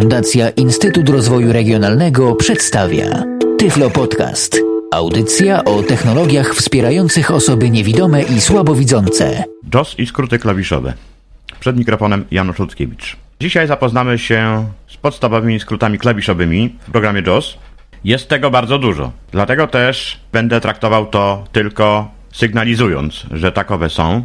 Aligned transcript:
Fundacja 0.00 0.50
Instytut 0.50 1.08
Rozwoju 1.08 1.52
Regionalnego 1.52 2.34
przedstawia 2.34 3.24
Tyflo 3.58 3.90
Podcast. 3.90 4.60
Audycja 4.92 5.64
o 5.64 5.82
technologiach 5.82 6.54
wspierających 6.54 7.30
osoby 7.30 7.70
niewidome 7.70 8.22
i 8.22 8.40
słabowidzące. 8.40 9.44
JOS 9.74 9.94
i 9.98 10.06
skróty 10.06 10.38
klawiszowe. 10.38 10.92
Przed 11.60 11.76
mikrofonem 11.76 12.24
Janusz 12.30 12.58
Luckiewicz. 12.58 13.16
Dzisiaj 13.40 13.66
zapoznamy 13.66 14.18
się 14.18 14.66
z 14.88 14.96
podstawowymi 14.96 15.60
skrótami 15.60 15.98
klawiszowymi 15.98 16.76
w 16.88 16.90
programie 16.90 17.22
JOS. 17.26 17.58
Jest 18.04 18.28
tego 18.28 18.50
bardzo 18.50 18.78
dużo, 18.78 19.12
dlatego 19.32 19.66
też 19.66 20.20
będę 20.32 20.60
traktował 20.60 21.06
to 21.06 21.44
tylko 21.52 22.10
sygnalizując, 22.32 23.26
że 23.30 23.52
takowe 23.52 23.90
są 23.90 24.24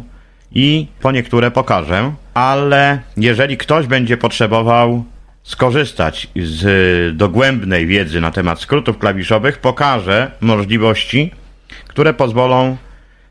i 0.54 0.86
po 1.00 1.12
niektóre 1.12 1.50
pokażę, 1.50 2.12
ale 2.34 3.00
jeżeli 3.16 3.56
ktoś 3.56 3.86
będzie 3.86 4.16
potrzebował 4.16 5.04
skorzystać 5.42 6.28
z 6.36 7.16
dogłębnej 7.16 7.86
wiedzy 7.86 8.20
na 8.20 8.30
temat 8.30 8.60
skrótów 8.60 8.98
klawiszowych, 8.98 9.58
pokażę 9.58 10.30
możliwości, 10.40 11.30
które 11.88 12.14
pozwolą 12.14 12.76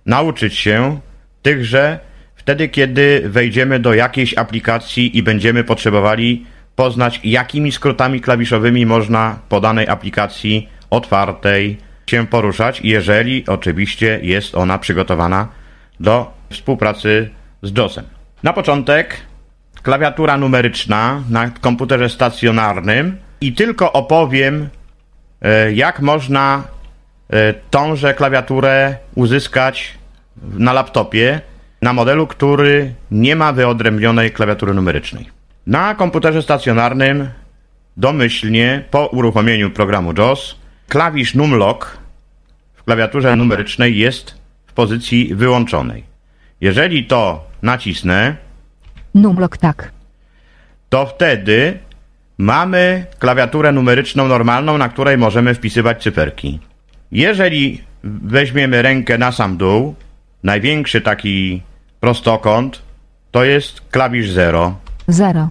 nauczyć 0.06 0.56
się 0.56 1.00
tychże 1.42 2.00
wtedy, 2.36 2.70
kiedy 2.70 3.24
wejdziemy 3.26 3.80
do 3.80 3.94
jakiejś 3.94 4.38
aplikacji 4.38 5.18
i 5.18 5.24
będziemy 5.24 5.64
potrzebowali 5.64 6.46
poznać, 6.76 7.20
jakimi 7.24 7.72
skrótami 7.72 8.22
klawiszowymi 8.22 8.86
można 8.86 9.40
po 9.50 9.62
danej 9.62 9.88
aplikacji 9.88 10.70
otwartej 10.90 11.78
się 12.08 12.28
poruszać, 12.28 12.82
jeżeli 12.84 13.44
oczywiście 13.48 14.20
jest 14.24 14.56
ona 14.56 14.80
przygotowana 14.80 15.48
do 16.00 16.34
współpracy 16.50 17.30
z 17.64 17.78
JOSem. 17.78 18.06
Na 18.44 18.54
początek 18.54 19.18
klawiatura 19.84 20.38
numeryczna 20.38 21.24
na 21.30 21.50
komputerze 21.50 22.10
stacjonarnym 22.10 23.18
i 23.42 23.54
tylko 23.54 23.94
opowiem, 23.94 24.70
e, 25.42 25.74
jak 25.74 26.02
można 26.02 26.64
e, 27.30 27.54
tąże 27.54 28.14
klawiaturę 28.14 28.96
uzyskać 29.16 29.98
na 30.42 30.74
laptopie 30.74 31.42
na 31.82 31.94
modelu, 31.94 32.28
który 32.28 32.94
nie 33.12 33.36
ma 33.36 33.54
wyodrębnionej 33.54 34.32
klawiatury 34.32 34.74
numerycznej. 34.74 35.30
Na 35.68 35.96
komputerze 35.96 36.42
stacjonarnym 36.42 37.30
domyślnie 37.98 38.84
po 38.92 39.08
uruchomieniu 39.08 39.70
programu 39.70 40.14
JOS 40.18 40.56
klawisz 40.88 41.36
numlock 41.36 41.98
w 42.74 42.84
klawiaturze 42.84 43.36
numerycznej 43.36 43.98
jest 43.98 44.36
w 44.68 44.74
pozycji 44.74 45.36
wyłączonej. 45.36 46.04
Jeżeli 46.62 47.06
to 47.06 47.46
nacisnę, 47.62 48.36
Numlock 49.16 49.58
tak. 49.58 49.92
to 50.90 51.06
wtedy 51.06 51.80
mamy 52.38 53.06
klawiaturę 53.20 53.72
numeryczną 53.72 54.28
normalną, 54.28 54.78
na 54.78 54.90
której 54.90 55.18
możemy 55.18 55.54
wpisywać 55.54 56.04
cyferki. 56.04 56.60
Jeżeli 57.12 57.84
weźmiemy 58.04 58.82
rękę 58.82 59.18
na 59.18 59.32
sam 59.32 59.58
dół, 59.58 59.96
największy 60.44 61.02
taki 61.02 61.62
prostokąt 62.00 62.82
to 63.32 63.44
jest 63.44 63.82
klawisz 63.82 64.30
0. 64.30 64.76
0. 65.08 65.50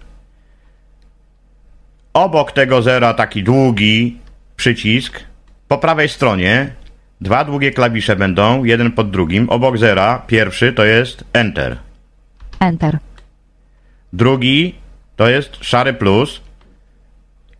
Obok 2.13 2.53
tego 2.53 2.83
zera 2.83 3.15
taki 3.15 3.43
długi 3.43 4.19
przycisk. 4.57 5.21
Po 5.69 5.79
prawej 5.79 6.09
stronie 6.09 6.71
dwa 7.21 7.45
długie 7.45 7.71
klawisze 7.71 8.17
będą, 8.17 8.65
jeden 8.65 8.93
pod 8.93 9.11
drugim. 9.11 9.51
Obok 9.51 9.79
zera 9.79 10.23
pierwszy 10.27 10.73
to 10.73 10.85
jest 10.85 11.25
Enter. 11.33 11.77
Enter. 12.61 12.99
Drugi 14.13 14.75
to 15.17 15.29
jest 15.29 15.65
szary 15.65 15.93
plus. 15.93 16.41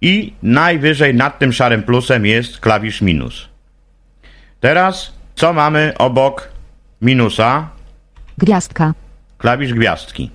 I 0.01 0.33
najwyżej 0.43 1.15
nad 1.15 1.39
tym 1.39 1.53
szarym 1.53 1.83
plusem 1.83 2.27
jest 2.27 2.61
klawisz 2.61 3.03
minus. 3.03 3.49
Teraz 4.61 5.13
co 5.35 5.53
mamy 5.53 5.93
obok 5.99 6.49
minusa? 7.03 7.69
Gwiazdka. 8.39 8.95
Klawisz 9.39 9.75
gwiazdki. 9.75 10.31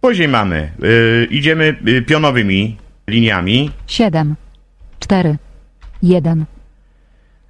Później 0.00 0.28
mamy, 0.28 0.72
yy, 0.78 1.28
idziemy 1.30 1.76
yy, 1.84 2.02
pionowymi 2.02 2.76
liniami. 3.08 3.70
7. 3.86 4.36
4. 5.00 5.36
1. 6.02 6.44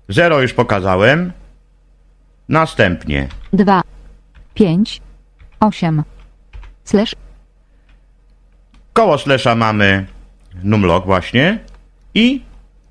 0 0.09 0.41
już 0.43 0.53
pokazałem. 0.53 1.33
Następnie 2.49 3.29
2. 3.53 3.83
5. 4.55 5.01
8. 5.61 6.03
Slash. 6.85 7.15
koło 8.93 9.19
slasha 9.19 9.55
mamy 9.55 10.07
numlock 10.63 11.07
właśnie. 11.07 11.59
I 12.15 12.43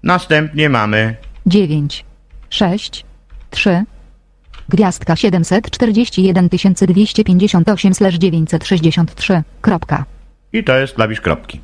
następnie 0.04 0.70
mamy 0.70 1.16
9. 1.46 2.06
6. 2.50 3.06
3. 3.50 3.84
Gwiazdka 4.70 5.16
741 5.16 6.48
258 6.88 7.94
slash 7.94 8.16
963. 8.16 9.44
Kropka. 9.62 10.06
i 10.54 10.64
to 10.64 10.78
jest 10.78 10.94
klawisz 10.96 11.22
kropki. 11.22 11.60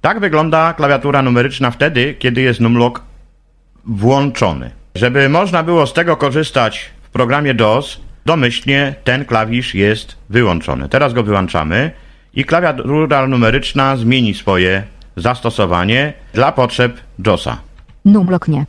Tak 0.00 0.20
wygląda 0.20 0.72
klawiatura 0.72 1.22
numeryczna 1.22 1.70
wtedy, 1.70 2.14
kiedy 2.18 2.40
jest 2.40 2.60
numlock 2.60 3.02
włączony. 3.84 4.70
Żeby 4.94 5.28
można 5.28 5.62
było 5.62 5.86
z 5.86 5.92
tego 5.92 6.16
korzystać 6.16 6.90
w 7.02 7.08
programie 7.08 7.54
DOS, 7.54 8.00
domyślnie 8.26 8.94
ten 9.04 9.24
klawisz 9.24 9.74
jest 9.74 10.16
wyłączony. 10.30 10.88
Teraz 10.88 11.12
go 11.12 11.22
wyłączamy 11.22 11.90
i 12.34 12.44
klawiatura 12.44 13.26
numeryczna 13.26 13.96
zmieni 13.96 14.34
swoje 14.34 14.82
zastosowanie 15.16 16.12
dla 16.32 16.52
potrzeb 16.52 17.00
JOSa. 17.26 17.58
Numlock 18.04 18.48
nie. 18.48 18.64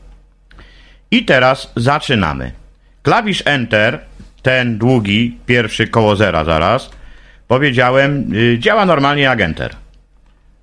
I 1.12 1.26
teraz 1.26 1.72
zaczynamy. 1.76 2.52
Klawisz 3.04 3.44
Enter, 3.46 4.00
ten 4.42 4.78
długi, 4.78 5.38
pierwszy 5.46 5.88
koło 5.88 6.16
zera 6.16 6.44
zaraz, 6.44 6.90
powiedziałem, 7.48 8.34
y, 8.34 8.60
działa 8.60 8.86
normalnie 8.86 9.24
jak 9.24 9.42
Enter. 9.42 9.76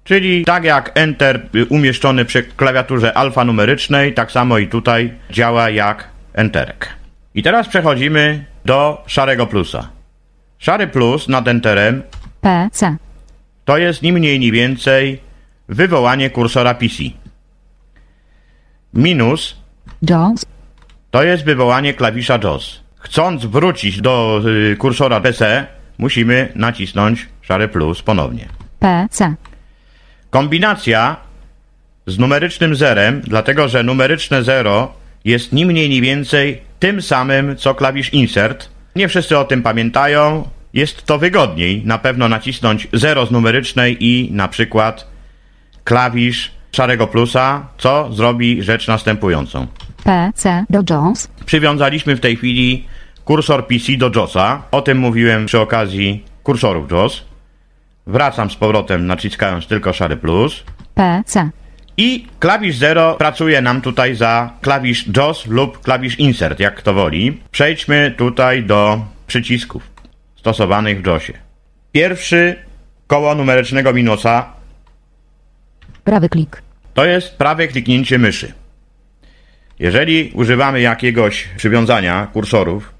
Czyli 0.05 0.45
tak 0.45 0.65
jak 0.65 0.93
Enter 0.95 1.41
y, 1.55 1.67
umieszczony 1.67 2.25
przy 2.25 2.43
klawiaturze 2.43 3.17
alfanumerycznej, 3.17 4.15
tak 4.15 4.33
samo 4.33 4.59
i 4.59 4.69
tutaj 4.69 5.13
działa 5.31 5.71
jak 5.71 6.09
Enterek. 6.35 6.89
I 7.35 7.43
teraz 7.43 7.69
przechodzimy 7.69 8.45
do 8.65 9.03
szarego 9.07 9.47
plusa. 9.47 9.89
Szary 10.59 10.87
plus 10.87 11.29
nad 11.29 11.49
Enterem 11.49 12.03
P. 12.41 12.69
C. 12.73 12.97
to 13.65 13.79
jest 13.79 14.03
ni 14.03 14.13
mniej 14.13 14.41
ni 14.41 14.53
więcej 14.53 15.21
wywołanie 15.69 16.31
kursora 16.31 16.75
PC. 16.75 17.03
Minus 18.95 19.57
JAWS. 20.03 20.47
To 21.11 21.23
jest 21.23 21.45
wywołanie 21.45 21.95
klawisza 21.95 22.39
JOS. 22.45 22.83
Chcąc 22.97 23.45
wrócić 23.45 24.01
do 24.01 24.41
y, 24.73 24.77
kursora 24.77 25.21
PC, 25.21 25.67
musimy 25.99 26.53
nacisnąć 26.55 27.29
szary 27.43 27.69
plus 27.69 28.03
ponownie. 28.03 28.49
P. 28.79 29.07
C. 29.11 29.35
Kombinacja 30.31 31.17
z 32.07 32.19
numerycznym 32.19 32.75
zerem, 32.75 33.21
dlatego 33.21 33.69
że 33.69 33.83
numeryczne 33.83 34.43
0 34.43 34.95
jest 35.25 35.53
ni 35.53 35.67
mniej 35.67 35.89
ni 35.89 36.01
więcej 36.01 36.63
tym 36.83 37.03
samym 37.03 37.57
co 37.57 37.75
klawisz 37.75 38.13
insert. 38.13 38.69
Nie 38.97 39.09
wszyscy 39.09 39.39
o 39.39 39.45
tym 39.45 39.63
pamiętają. 39.63 40.49
Jest 40.75 41.07
to 41.07 41.19
wygodniej 41.19 41.83
na 41.85 41.99
pewno 41.99 42.29
nacisnąć 42.29 42.89
0 42.93 43.27
z 43.27 43.31
numerycznej 43.31 43.97
i 44.01 44.33
na 44.33 44.49
przykład 44.49 45.07
klawisz 45.85 46.53
szarego 46.73 47.07
plusa, 47.07 47.67
co 47.79 48.13
zrobi 48.13 48.63
rzecz 48.63 48.89
następującą. 48.89 49.67
P. 50.05 50.31
C. 50.35 50.65
Do 50.71 50.83
JAWS. 50.91 51.29
Przywiązaliśmy 51.47 52.17
w 52.17 52.21
tej 52.21 52.37
chwili 52.37 52.87
kursor 53.25 53.67
PC 53.67 53.97
do 53.97 54.11
JOSa. 54.17 54.63
O 54.71 54.83
tym 54.83 54.99
mówiłem 54.99 55.47
przy 55.47 55.61
okazji 55.61 56.25
kursorów 56.43 56.91
JOS. 56.91 57.25
Wracam 58.07 58.51
z 58.51 58.57
powrotem 58.57 59.07
naciskając 59.07 59.67
tylko 59.67 59.93
szary 59.93 60.17
plus. 60.17 60.63
P. 60.95 61.23
I 61.97 62.27
klawisz 62.39 62.77
0 62.77 63.15
pracuje 63.19 63.63
nam 63.63 63.81
tutaj 63.81 64.15
za 64.15 64.51
klawisz 64.61 65.07
JOS 65.17 65.47
lub 65.47 65.81
klawisz 65.81 66.19
Insert, 66.19 66.61
jak 66.61 66.75
kto 66.75 66.95
woli. 66.95 67.41
Przejdźmy 67.51 68.15
tutaj 68.17 68.63
do 68.65 69.01
przycisków 69.27 69.91
stosowanych 70.37 71.03
w 71.03 71.07
JOSie. 71.07 71.33
Pierwszy 71.93 72.57
koło 73.07 73.35
numerycznego 73.35 73.93
minusa 73.93 74.53
Prawy 76.05 76.29
klik. 76.29 76.63
to 76.95 77.05
jest 77.05 77.37
prawe 77.37 77.69
kliknięcie 77.69 78.19
myszy. 78.19 78.53
Jeżeli 79.79 80.31
używamy 80.35 80.81
jakiegoś 80.81 81.49
przywiązania 81.57 82.27
kursorów, 82.33 82.93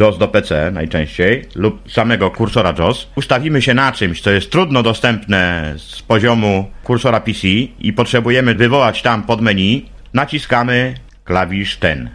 JOS 0.00 0.18
do 0.18 0.28
PC 0.28 0.70
najczęściej, 0.70 1.44
lub 1.54 1.92
samego 1.92 2.30
kursora 2.30 2.74
JOS, 2.78 3.08
ustawimy 3.16 3.62
się 3.62 3.74
na 3.74 3.92
czymś, 3.92 4.20
co 4.20 4.30
jest 4.30 4.50
trudno 4.50 4.82
dostępne 4.82 5.74
z 5.76 6.02
poziomu 6.02 6.70
kursora 6.84 7.20
PC 7.20 7.48
i 7.78 7.92
potrzebujemy 7.92 8.54
wywołać 8.54 9.02
tam 9.02 9.22
pod 9.22 9.40
menu, 9.40 9.88
naciskamy 10.14 10.94
klawisz 11.24 11.76
ten. 11.76 12.10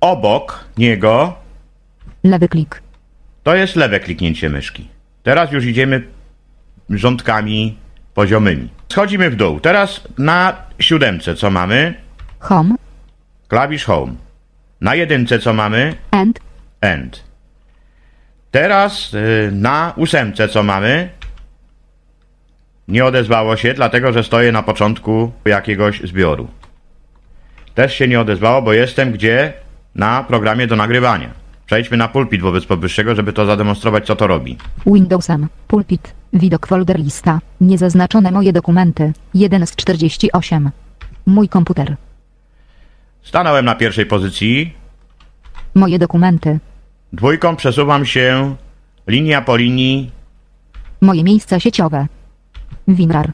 Obok 0.00 0.64
niego 0.78 1.34
Lewy 2.24 2.48
klik. 2.48 2.82
to 3.42 3.54
jest 3.54 3.76
lewe 3.76 4.00
kliknięcie 4.00 4.48
myszki. 4.50 4.88
Teraz 5.22 5.52
już 5.52 5.64
idziemy 5.64 6.02
rządkami 6.90 7.76
poziomymi. 8.14 8.68
Schodzimy 8.92 9.30
w 9.30 9.36
dół. 9.36 9.60
Teraz 9.60 10.00
na 10.18 10.56
siódemce 10.78 11.34
co 11.34 11.50
mamy? 11.50 11.94
Home. 12.38 12.74
Klawisz 13.48 13.84
Home. 13.84 14.14
Na 14.80 14.94
jedynce 14.94 15.38
co 15.38 15.52
mamy? 15.52 15.94
End. 16.10 16.40
End. 16.82 17.22
Teraz 18.50 19.14
y, 19.14 19.50
na 19.52 19.92
ósemce 19.96 20.48
co 20.48 20.62
mamy? 20.62 21.08
Nie 22.88 23.04
odezwało 23.04 23.56
się, 23.56 23.74
dlatego 23.74 24.12
że 24.12 24.24
stoję 24.24 24.52
na 24.52 24.62
początku 24.62 25.32
jakiegoś 25.44 26.00
zbioru. 26.00 26.48
Też 27.74 27.94
się 27.94 28.08
nie 28.08 28.20
odezwało, 28.20 28.62
bo 28.62 28.72
jestem 28.72 29.12
gdzie? 29.12 29.52
Na 29.94 30.22
programie 30.24 30.66
do 30.66 30.76
nagrywania. 30.76 31.30
Przejdźmy 31.66 31.96
na 31.96 32.08
pulpit 32.08 32.42
wobec 32.42 32.64
powyższego, 32.64 33.14
żeby 33.14 33.32
to 33.32 33.46
zademonstrować, 33.46 34.06
co 34.06 34.16
to 34.16 34.26
robi. 34.26 34.56
Windowsem. 34.86 35.48
Pulpit. 35.68 36.14
Widok 36.32 36.66
folder 36.66 36.98
lista. 36.98 37.40
Niezaznaczone 37.60 38.30
moje 38.30 38.52
dokumenty. 38.52 39.12
1 39.34 39.66
z 39.66 39.76
48. 39.76 40.70
Mój 41.26 41.48
komputer. 41.48 41.96
Stanąłem 43.22 43.64
na 43.64 43.74
pierwszej 43.74 44.06
pozycji. 44.06 44.74
Moje 45.74 45.98
dokumenty. 45.98 46.58
Dwójką 47.12 47.56
przesuwam 47.56 48.04
się 48.06 48.56
linia 49.06 49.42
po 49.42 49.56
linii 49.56 50.10
Moje 51.00 51.24
miejsca 51.24 51.60
sieciowe. 51.60 52.06
WinRAR. 52.88 53.32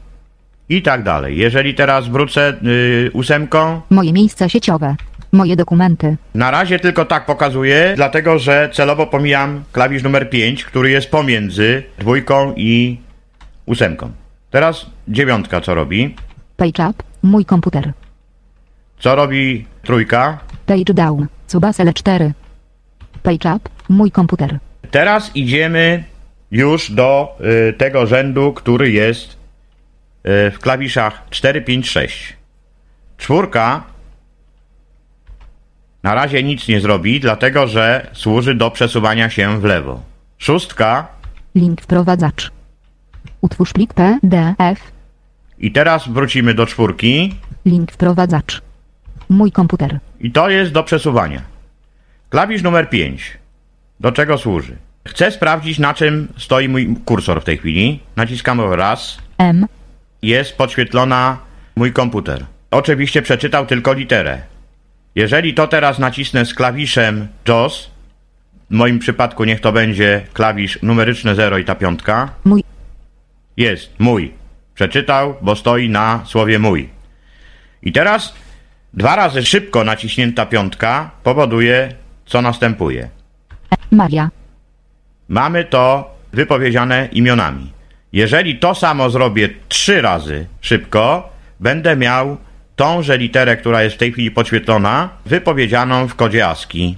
i 0.69 0.81
tak 0.81 1.03
dalej. 1.03 1.37
Jeżeli 1.37 1.73
teraz 1.75 2.07
wrócę 2.07 2.53
y, 2.65 3.09
ósemką, 3.13 3.81
Moje 3.89 4.13
miejsca 4.13 4.49
sieciowe. 4.49 4.95
Moje 5.31 5.55
dokumenty. 5.55 6.17
na 6.35 6.51
razie 6.51 6.79
tylko 6.79 7.05
tak 7.05 7.25
pokazuję, 7.25 7.93
dlatego 7.95 8.39
że 8.39 8.69
celowo 8.73 9.07
pomijam 9.07 9.63
klawisz 9.71 10.03
numer 10.03 10.29
5, 10.29 10.65
który 10.65 10.89
jest 10.89 11.11
pomiędzy 11.11 11.83
dwójką 11.99 12.53
i 12.55 12.97
ósemką. 13.65 14.11
Teraz 14.51 14.85
dziewiątka 15.07 15.61
co 15.61 15.73
robi? 15.75 16.15
Page 16.57 16.89
up. 16.89 17.03
Mój 17.23 17.45
komputer. 17.45 17.93
Co 18.99 19.15
robi 19.15 19.65
trójka? 19.83 20.39
Page 20.65 20.93
down. 20.93 21.27
Subasele 21.47 21.93
4. 21.93 22.33
Page 23.23 23.55
up. 23.55 23.69
Mój 23.89 24.11
komputer. 24.11 24.59
Teraz 24.91 25.35
idziemy 25.35 26.03
już 26.51 26.91
do 26.91 27.37
y, 27.69 27.73
tego 27.73 28.07
rzędu, 28.07 28.53
który 28.53 28.91
jest 28.91 29.31
y, 29.31 29.35
w 30.51 30.59
klawiszach 30.59 31.21
4, 31.29 31.61
5, 31.61 31.89
6. 31.89 32.33
Czwórka 33.17 33.83
na 36.03 36.13
razie 36.15 36.43
nic 36.43 36.67
nie 36.67 36.81
zrobi, 36.81 37.19
dlatego 37.19 37.67
że 37.67 38.07
służy 38.13 38.55
do 38.55 38.71
przesuwania 38.71 39.29
się 39.29 39.59
w 39.59 39.63
lewo. 39.63 40.01
Szóstka 40.37 41.07
Link 41.55 41.81
wprowadzacz. 41.81 42.51
Utwórz 43.41 43.73
plik 43.73 43.93
PDF. 43.93 44.79
i 45.59 45.71
teraz 45.71 46.07
wrócimy 46.07 46.53
do 46.53 46.65
czwórki 46.65 47.35
Link 47.65 47.91
wprowadzacz. 47.91 48.61
Mój 49.29 49.51
komputer. 49.51 49.99
i 50.19 50.31
to 50.31 50.49
jest 50.49 50.71
do 50.71 50.83
przesuwania. 50.83 51.41
Klawisz 52.29 52.61
numer 52.63 52.89
5. 52.89 53.37
Do 53.99 54.11
czego 54.11 54.37
służy? 54.37 54.75
Chcę 55.07 55.31
sprawdzić 55.31 55.79
na 55.79 55.93
czym 55.93 56.27
stoi 56.37 56.69
mój 56.69 56.95
kursor 57.05 57.41
w 57.41 57.45
tej 57.45 57.57
chwili. 57.57 57.99
Naciskamy 58.15 58.75
raz, 58.75 59.17
M. 59.37 59.65
jest 60.21 60.57
podświetlona 60.57 61.37
mój 61.75 61.93
komputer. 61.93 62.45
Oczywiście 62.71 63.21
przeczytał 63.21 63.65
tylko 63.65 63.93
literę. 63.93 64.41
Jeżeli 65.15 65.53
to 65.53 65.67
teraz 65.67 65.99
nacisnę 65.99 66.45
z 66.45 66.53
klawiszem 66.53 67.27
JOS, 67.47 67.91
w 68.69 68.73
moim 68.73 68.99
przypadku 68.99 69.43
niech 69.43 69.61
to 69.61 69.71
będzie 69.71 70.21
klawisz 70.33 70.79
numeryczny 70.81 71.35
0 71.35 71.57
i 71.57 71.65
ta 71.65 71.75
piątka, 71.75 72.29
Mój. 72.45 72.63
jest 73.57 73.99
mój. 73.99 74.33
Przeczytał, 74.75 75.35
bo 75.41 75.55
stoi 75.55 75.89
na 75.89 76.21
słowie 76.25 76.59
mój. 76.59 76.89
I 77.83 77.91
teraz 77.91 78.33
dwa 78.93 79.15
razy 79.15 79.45
szybko 79.45 79.83
naciśnięta 79.83 80.45
piątka 80.45 81.11
powoduje, 81.23 81.93
co 82.29 82.41
następuje. 82.41 83.09
Maria. 83.91 84.29
Mamy 85.29 85.63
to 85.63 86.15
wypowiedziane 86.33 87.09
imionami. 87.11 87.71
Jeżeli 88.13 88.59
to 88.59 88.75
samo 88.75 89.09
zrobię 89.09 89.49
trzy 89.67 90.01
razy 90.01 90.45
szybko, 90.61 91.29
będę 91.59 91.95
miał 91.95 92.37
tąże 92.75 93.17
literę, 93.17 93.57
która 93.57 93.83
jest 93.83 93.95
w 93.95 93.99
tej 93.99 94.11
chwili 94.11 94.31
podświetlona, 94.31 95.09
wypowiedzianą 95.25 96.07
w 96.07 96.15
kodzie 96.15 96.47
ASCII. 96.47 96.97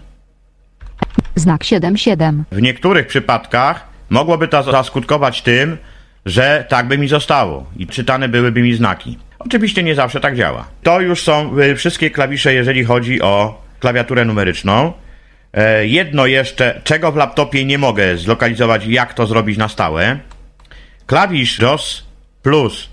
Znak 1.35 1.63
77. 1.63 2.43
W 2.51 2.61
niektórych 2.61 3.07
przypadkach 3.07 3.87
mogłoby 4.09 4.47
to 4.47 4.63
zaskutkować 4.63 5.41
tym, 5.41 5.77
że 6.25 6.65
tak 6.69 6.87
by 6.87 6.97
mi 6.97 7.07
zostało 7.07 7.65
i 7.77 7.87
czytane 7.87 8.29
byłyby 8.29 8.61
mi 8.61 8.73
znaki. 8.73 9.17
Oczywiście 9.39 9.83
nie 9.83 9.95
zawsze 9.95 10.19
tak 10.19 10.35
działa. 10.35 10.67
To 10.83 11.01
już 11.01 11.23
są 11.23 11.59
y, 11.59 11.75
wszystkie 11.75 12.09
klawisze, 12.09 12.53
jeżeli 12.53 12.83
chodzi 12.83 13.21
o 13.21 13.61
klawiaturę 13.79 14.25
numeryczną. 14.25 14.93
E, 15.53 15.87
Jedno 15.87 16.25
jeszcze, 16.25 16.81
czego 16.83 17.11
w 17.11 17.15
laptopie 17.15 17.65
nie 17.65 17.77
mogę 17.77 18.17
zlokalizować, 18.17 18.85
jak 18.85 19.13
to 19.13 19.27
zrobić 19.27 19.57
na 19.57 19.67
stałe. 19.69 20.19
Klawisz 21.05 21.59
DOS 21.59 22.03
plus 22.41 22.89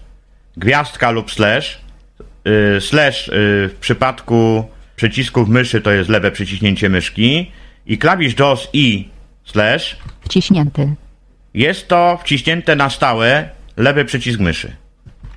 gwiazdka 0.57 1.11
lub 1.11 1.31
slash. 1.31 1.81
Y, 2.77 2.81
Slash 2.81 3.29
y, 3.29 3.33
w 3.69 3.77
przypadku 3.81 4.69
przycisków 4.97 5.49
myszy 5.49 5.81
to 5.81 5.91
jest 5.91 6.11
lewe 6.11 6.31
przyciśnięcie 6.31 6.89
myszki. 6.89 7.53
I 7.87 7.99
klawisz 7.99 8.35
DOS 8.35 8.69
i 8.73 9.09
slash 9.45 9.97
Wciśnięty. 10.21 10.95
jest 11.55 11.89
to 11.89 12.19
wciśnięte 12.23 12.77
na 12.77 12.91
stałe 12.91 13.49
lewy 13.77 14.05
przycisk 14.05 14.41
myszy. 14.41 14.77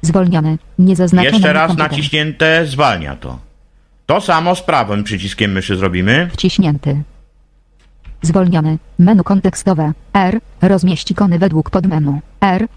Zwolniony. 0.01 0.57
Niezaznaczony 0.79 1.29
Jeszcze 1.31 1.47
mój 1.47 1.53
raz 1.53 1.77
naciśnięte 1.77 2.65
zwalnia 2.65 3.15
to. 3.15 3.39
To 4.11 4.21
samo 4.21 4.55
z 4.55 4.61
prawym 4.61 5.03
przyciskiem 5.03 5.51
myszy 5.51 5.75
zrobimy. 5.75 6.29
Wciśnięty. 6.33 7.03
Zwolniony. 8.21 8.77
Menu 8.99 9.23
kontekstowe. 9.23 9.91
R. 10.13 10.39
Rozmieść 10.61 11.11
ikony 11.11 11.39
według 11.39 11.69
podmenu. 11.69 12.21
R. 12.41 12.67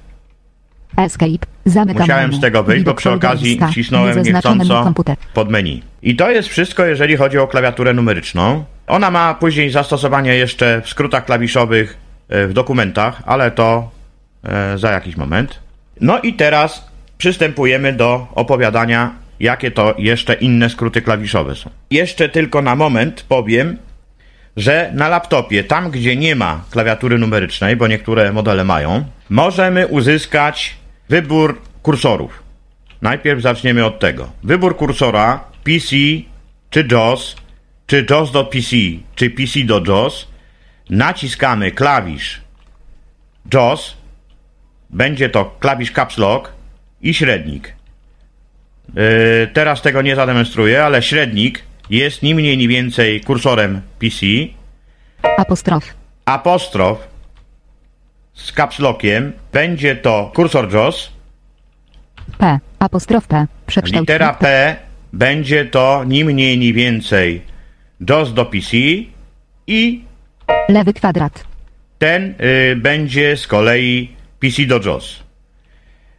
Escape. 0.97 1.47
Zamykam 1.65 2.03
Musiałem 2.03 2.31
menu. 2.31 2.39
z 2.39 2.41
tego 2.41 2.63
wyjść, 2.63 2.85
bo 2.85 2.95
przy 2.95 3.11
okazji 3.11 3.61
wcisnąłem 3.71 4.23
niechcąco 4.23 4.85
komputer. 4.85 5.17
pod 5.35 5.51
menu. 5.51 5.83
I 6.03 6.17
to 6.17 6.31
jest 6.31 6.49
wszystko, 6.49 6.85
jeżeli 6.85 7.17
chodzi 7.17 7.39
o 7.39 7.47
klawiaturę 7.47 7.95
numeryczną. 7.95 8.65
Ona 8.87 9.11
ma 9.11 9.35
później 9.35 9.71
zastosowanie 9.71 10.35
jeszcze 10.35 10.83
w 10.85 10.89
skrótach 10.89 11.25
klawiszowych 11.25 11.97
e, 12.29 12.47
w 12.47 12.53
dokumentach, 12.53 13.23
ale 13.27 13.51
to 13.51 13.91
e, 14.45 14.79
za 14.79 14.91
jakiś 14.91 15.17
moment. 15.17 15.59
No 16.01 16.21
i 16.21 16.35
teraz 16.35 16.89
przystępujemy 17.19 17.93
do 17.93 18.27
opowiadania, 18.35 19.24
jakie 19.41 19.71
to 19.71 19.95
jeszcze 19.99 20.35
inne 20.35 20.71
skróty 20.71 21.03
klawiszowe 21.03 21.57
są. 21.57 21.71
Jeszcze 21.91 22.29
tylko 22.29 22.63
na 22.63 22.77
moment 22.77 23.25
powiem, 23.29 23.79
że 24.57 24.91
na 24.95 25.09
laptopie, 25.09 25.65
tam 25.65 25.91
gdzie 25.91 26.17
nie 26.17 26.37
ma 26.37 26.65
klawiatury 26.71 27.19
numerycznej, 27.19 27.77
bo 27.77 27.87
niektóre 27.87 28.33
modele 28.33 28.65
mają, 28.65 29.05
możemy 29.31 29.87
uzyskać 29.87 30.77
wybór 31.09 31.61
kursorów. 31.83 32.43
Najpierw 33.03 33.43
zaczniemy 33.43 33.85
od 33.85 34.01
tego. 34.01 34.31
Wybór 34.43 34.77
kursora 34.77 35.45
PC 35.65 35.97
czy 36.71 36.87
JOS, 36.91 37.37
czy 37.87 38.07
JOS 38.11 38.33
do 38.33 38.45
PC, 38.45 38.77
czy 39.15 39.31
PC 39.31 39.61
do 39.65 39.83
JOS. 39.87 40.29
Naciskamy 40.91 41.73
klawisz 41.73 42.41
JOS, 43.55 43.97
będzie 44.91 45.29
to 45.29 45.57
klawisz 45.61 45.93
Caps 45.93 46.19
Lock 46.19 46.53
i 47.03 47.15
średnik. 47.15 47.74
Yy, 48.89 49.03
teraz 49.53 49.83
tego 49.83 50.03
nie 50.03 50.17
zademonstruję, 50.17 50.85
ale 50.85 51.03
średnik 51.03 51.63
jest 51.91 52.23
ni 52.23 52.35
mniej 52.35 52.57
ni 52.59 52.69
więcej 52.69 53.21
kursorem 53.21 53.81
PC, 53.99 54.27
Apostrof. 55.39 55.95
apostrof 56.25 56.99
z 58.35 58.53
caps 58.53 58.79
lockiem 58.79 59.33
będzie 59.53 59.97
to 59.97 60.31
kursor 60.35 60.73
JOS, 60.75 61.13
P. 62.39 62.59
Apostrof 62.79 63.27
P. 63.27 63.47
Przekształć. 63.67 64.01
litera 64.01 64.35
P 64.35 64.77
będzie 65.13 65.65
to 65.65 66.05
ni 66.07 66.25
mniej 66.25 66.59
ni 66.59 66.73
więcej 66.73 67.43
JOS 68.09 68.35
do 68.35 68.45
PC 68.47 68.77
i 69.67 70.05
Lewy 70.69 70.93
kwadrat. 70.93 71.45
ten 71.99 72.35
y, 72.73 72.77
będzie 72.77 73.37
z 73.37 73.47
kolei 73.47 74.09
PC 74.41 74.63
do 74.67 74.81
JOS. 74.85 75.23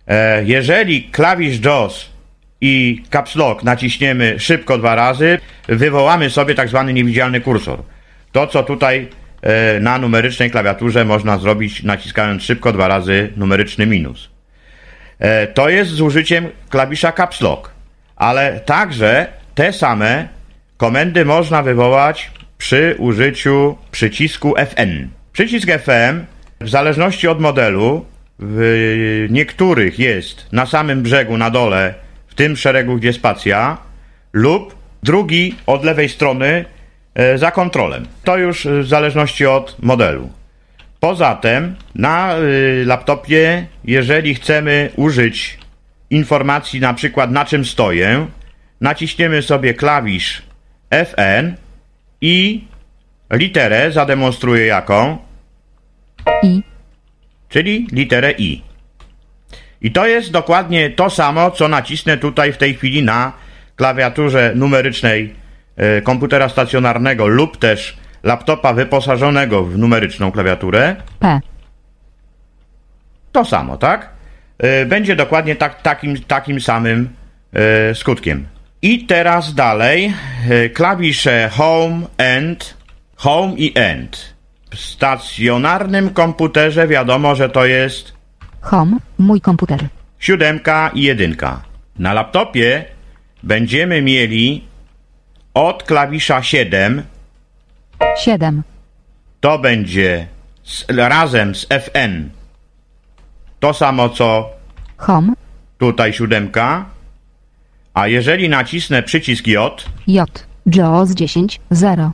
E, 0.08 0.44
jeżeli 0.44 1.04
klawisz 1.04 1.66
JOS 1.66 2.10
i 2.66 3.04
caps 3.10 3.36
lock 3.36 3.64
naciśniemy 3.64 4.40
szybko 4.40 4.78
dwa 4.78 4.96
razy, 4.96 5.40
wywołamy 5.68 6.30
sobie 6.30 6.56
tak 6.56 6.70
zwany 6.70 6.94
niewidzialny 6.94 7.42
kursor. 7.42 7.84
To, 8.32 8.48
co 8.48 8.64
tutaj 8.64 9.08
e, 9.42 9.80
na 9.80 9.98
numerycznej 9.98 10.52
klawiaturze 10.52 11.06
można 11.06 11.38
zrobić 11.38 11.84
naciskając 11.84 12.44
szybko 12.44 12.74
dwa 12.74 12.88
razy 12.88 13.34
numeryczny 13.38 13.86
minus. 13.86 14.30
E, 15.20 15.48
To 15.48 15.70
jest 15.70 15.92
z 15.92 16.02
użyciem 16.02 16.50
klawisza 16.70 17.12
caps 17.12 17.42
lock, 17.42 17.72
ale 18.16 18.60
także 18.60 19.28
te 19.56 19.74
same 19.74 20.28
komendy 20.78 21.26
można 21.26 21.64
wywołać 21.64 22.32
przy 22.58 22.96
użyciu 22.98 23.78
przycisku 23.92 24.54
FN. 24.58 25.08
Przycisk 25.34 25.70
FM 25.70 26.26
w 26.62 26.70
zależności 26.70 27.28
od 27.28 27.40
modelu 27.40 28.06
w 28.40 29.28
niektórych 29.30 30.00
jest 30.00 30.48
na 30.52 30.66
samym 30.66 31.02
brzegu, 31.02 31.38
na 31.38 31.50
dole, 31.50 32.05
w 32.36 32.38
tym 32.38 32.58
szeregu, 32.58 32.96
gdzie 32.96 33.13
spacja, 33.13 33.77
lub 34.34 34.75
drugi 35.04 35.56
od 35.65 35.84
lewej 35.84 36.10
strony 36.10 36.65
e, 37.15 37.38
za 37.38 37.51
kontrolem. 37.51 38.06
To 38.24 38.38
już 38.38 38.68
w 38.68 38.88
zależności 38.88 39.46
od 39.46 39.75
modelu. 39.80 40.30
Poza 41.00 41.36
tym 41.36 41.75
na 41.96 42.38
y, 42.38 42.84
laptopie, 42.86 43.68
jeżeli 43.84 44.36
chcemy 44.36 44.89
użyć 44.96 45.60
informacji 46.10 46.80
na 46.80 46.94
przykład 46.94 47.32
na 47.32 47.46
czym 47.46 47.65
stoję, 47.65 48.27
naciśniemy 48.82 49.42
sobie 49.42 49.74
klawisz 49.74 50.44
Fn 50.89 51.56
i 52.22 52.63
literę 53.32 53.92
zademonstruję 53.92 54.65
jaką, 54.65 55.18
I. 56.44 56.62
czyli 57.50 57.88
literę 57.92 58.32
I. 58.32 58.75
I 59.82 59.91
to 59.91 60.08
jest 60.08 60.32
dokładnie 60.32 60.89
to 60.89 61.10
samo, 61.10 61.51
co 61.51 61.67
nacisnę 61.67 62.17
tutaj 62.17 62.53
w 62.53 62.58
tej 62.58 62.75
chwili 62.75 63.03
na 63.03 63.34
klawiaturze 63.75 64.51
numerycznej 64.55 65.36
e, 65.75 66.01
komputera 66.01 66.50
stacjonarnego 66.50 67.27
lub 67.27 67.58
też 67.58 67.98
laptopa 68.24 68.74
wyposażonego 68.74 69.63
w 69.63 69.77
numeryczną 69.77 70.32
klawiaturę. 70.32 70.96
P. 71.20 71.39
To 73.32 73.46
samo, 73.46 73.77
tak? 73.77 74.10
E, 74.58 74.86
Będzie 74.86 75.15
dokładnie 75.15 75.55
tak, 75.55 75.82
takim, 75.82 76.22
takim 76.22 76.62
samym 76.62 77.10
e, 77.53 77.96
skutkiem. 77.96 78.48
I 78.82 79.05
teraz 79.05 79.53
dalej 79.53 80.13
klawisze 80.74 81.50
Home, 81.53 82.01
End, 82.17 82.77
Home 83.15 83.53
i 83.58 83.72
End. 83.75 84.36
W 84.72 84.79
stacjonarnym 84.79 86.10
komputerze 86.10 86.88
wiadomo, 86.88 87.36
że 87.36 87.50
to 87.50 87.65
jest 87.65 88.15
Home. 88.66 88.98
Mój 89.18 89.42
komputer. 89.42 89.88
siódemka 90.20 90.92
i 90.94 91.02
jedynka. 91.02 91.62
Na 92.00 92.14
laptopie 92.14 92.86
będziemy 93.44 94.02
mieli 94.02 94.64
od 95.54 95.84
klawisza 95.84 96.42
7, 96.44 97.04
7. 98.18 98.64
to 99.40 99.60
będzie 99.60 100.28
z, 100.64 100.86
razem 100.90 101.56
z 101.56 101.66
Fn 101.70 102.30
to 103.60 103.74
samo 103.74 104.10
co 104.10 104.50
Home. 104.98 105.34
tutaj 105.78 106.14
siódemka, 106.14 106.86
a 107.94 108.08
jeżeli 108.08 108.50
nacisnę 108.50 109.04
przycisk 109.04 109.48
J, 109.48 109.86
J. 110.08 110.46
JAWS 110.66 111.12
10. 111.12 111.60
0. 111.72 112.12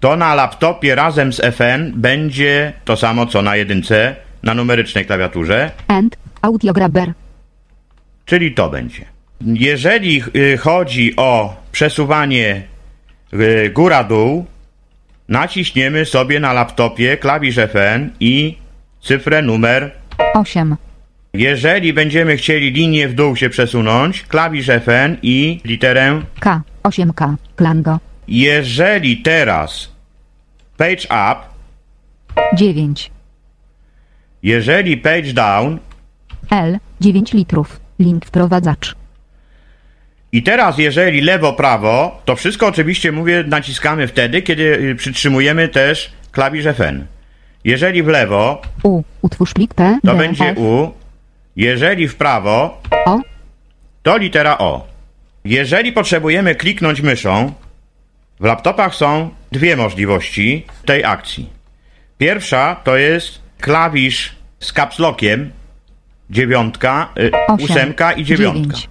to 0.00 0.16
na 0.16 0.34
laptopie 0.34 0.94
razem 0.94 1.32
z 1.32 1.40
Fn 1.40 1.92
będzie 1.94 2.72
to 2.84 2.96
samo 2.96 3.26
co 3.26 3.42
na 3.42 3.56
jedynce 3.56 4.16
na 4.42 4.54
numerycznej 4.54 5.06
klawiaturze, 5.06 5.70
End. 5.88 6.16
Audio 6.42 6.72
grabber. 6.72 7.12
czyli 8.24 8.54
to 8.54 8.70
będzie. 8.70 9.04
Jeżeli 9.40 10.22
y, 10.36 10.56
chodzi 10.58 11.16
o 11.16 11.56
przesuwanie 11.72 12.62
y, 13.32 13.70
góra-dół, 13.74 14.46
naciśniemy 15.28 16.04
sobie 16.04 16.40
na 16.40 16.52
laptopie 16.52 17.16
klawisz 17.16 17.56
Fn 17.58 18.10
i 18.20 18.56
cyfrę 19.02 19.42
numer 19.42 19.90
8. 20.34 20.76
Jeżeli 21.34 21.92
będziemy 21.92 22.36
chcieli 22.36 22.70
linię 22.72 23.08
w 23.08 23.14
dół 23.14 23.36
się 23.36 23.50
przesunąć, 23.50 24.22
klawisz 24.22 24.66
Fn 24.66 25.16
i 25.22 25.60
literę. 25.64 26.22
K. 26.40 26.62
8K. 26.82 27.34
Klango. 27.56 27.98
Jeżeli 28.28 29.16
teraz 29.16 29.92
page 30.76 31.02
up, 31.04 31.36
9. 32.54 33.10
jeżeli 34.42 34.96
page 34.96 35.32
down 35.32 35.78
L. 36.50 36.78
9 37.00 37.32
litrów. 37.32 37.80
Link 37.98 38.26
wprowadzacz. 38.26 38.94
i 40.32 40.42
teraz 40.42 40.78
jeżeli 40.78 41.20
lewo, 41.20 41.52
prawo, 41.52 42.20
to 42.24 42.36
wszystko 42.36 42.66
oczywiście 42.66 43.12
mówię 43.12 43.44
naciskamy 43.46 44.08
wtedy, 44.08 44.42
kiedy 44.42 44.62
y, 44.62 44.94
przytrzymujemy 44.94 45.68
też 45.68 46.12
klawisz 46.32 46.64
Fn. 46.64 47.06
Jeżeli 47.64 48.02
w 48.02 48.06
lewo, 48.06 48.62
U. 48.82 49.02
Utwórz 49.22 49.54
plik 49.54 49.74
P. 49.74 49.98
to 50.04 50.14
będzie 50.14 50.44
F, 50.44 50.58
U. 50.58 50.90
Jeżeli 51.56 52.08
w 52.08 52.16
prawo, 52.16 52.82
O. 53.06 53.20
to 54.02 54.16
litera 54.16 54.58
O. 54.58 54.86
Jeżeli 55.44 55.92
potrzebujemy 55.92 56.54
kliknąć 56.54 57.00
myszą, 57.00 57.52
w 58.40 58.44
laptopach 58.44 58.94
są 58.94 59.30
dwie 59.52 59.76
możliwości 59.76 60.66
tej 60.84 61.04
akcji. 61.04 61.48
Pierwsza 62.18 62.76
to 62.84 62.96
jest 62.96 63.41
klawisz 63.62 64.32
z 64.60 64.72
caps 64.72 64.98
lockiem, 64.98 65.50
dziewiątka, 66.30 67.08
y, 67.18 67.30
Osiem. 67.48 67.64
ósemka 67.64 68.12
i 68.12 68.24
dziewiątka. 68.24 68.60
Dziewięć. 68.76 68.88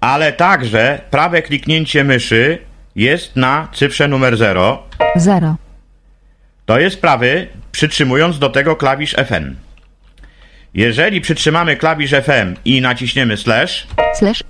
Ale 0.00 0.32
także 0.32 1.00
prawe 1.10 1.42
kliknięcie 1.42 2.04
myszy 2.04 2.58
jest 2.96 3.36
na 3.36 3.68
cyfrze 3.72 4.08
numer 4.08 4.36
0. 4.36 4.82
0. 5.16 5.56
To 6.66 6.78
jest 6.78 7.00
prawy, 7.00 7.48
przytrzymując 7.72 8.38
do 8.38 8.50
tego 8.50 8.76
klawisz 8.76 9.14
Fn. 9.14 9.56
Jeżeli 10.74 11.20
przytrzymamy 11.20 11.76
klawisz 11.76 12.10
Fm 12.10 12.54
i 12.64 12.80
naciśniemy 12.80 13.36
slash, 13.36 13.86
Slash. 14.14 14.42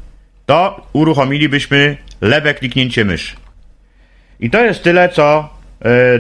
to 0.47 0.87
uruchomilibyśmy 0.93 1.97
lewe 2.21 2.55
kliknięcie 2.55 3.05
myszy. 3.05 3.37
I 4.41 4.51
to 4.51 4.65
jest 4.65 4.83
tyle, 4.83 5.09
co 5.09 5.58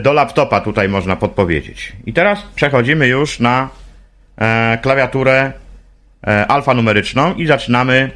do 0.02 0.12
laptopa 0.12 0.60
tutaj 0.60 0.88
można 0.88 1.16
podpowiedzieć. 1.16 1.92
I 2.06 2.12
teraz 2.12 2.42
przechodzimy 2.54 3.06
już 3.06 3.40
na 3.40 3.68
e, 4.36 4.78
klawiaturę 4.82 5.52
e, 6.26 6.46
alfanumeryczną 6.46 7.34
i 7.34 7.46
zaczynamy 7.46 8.10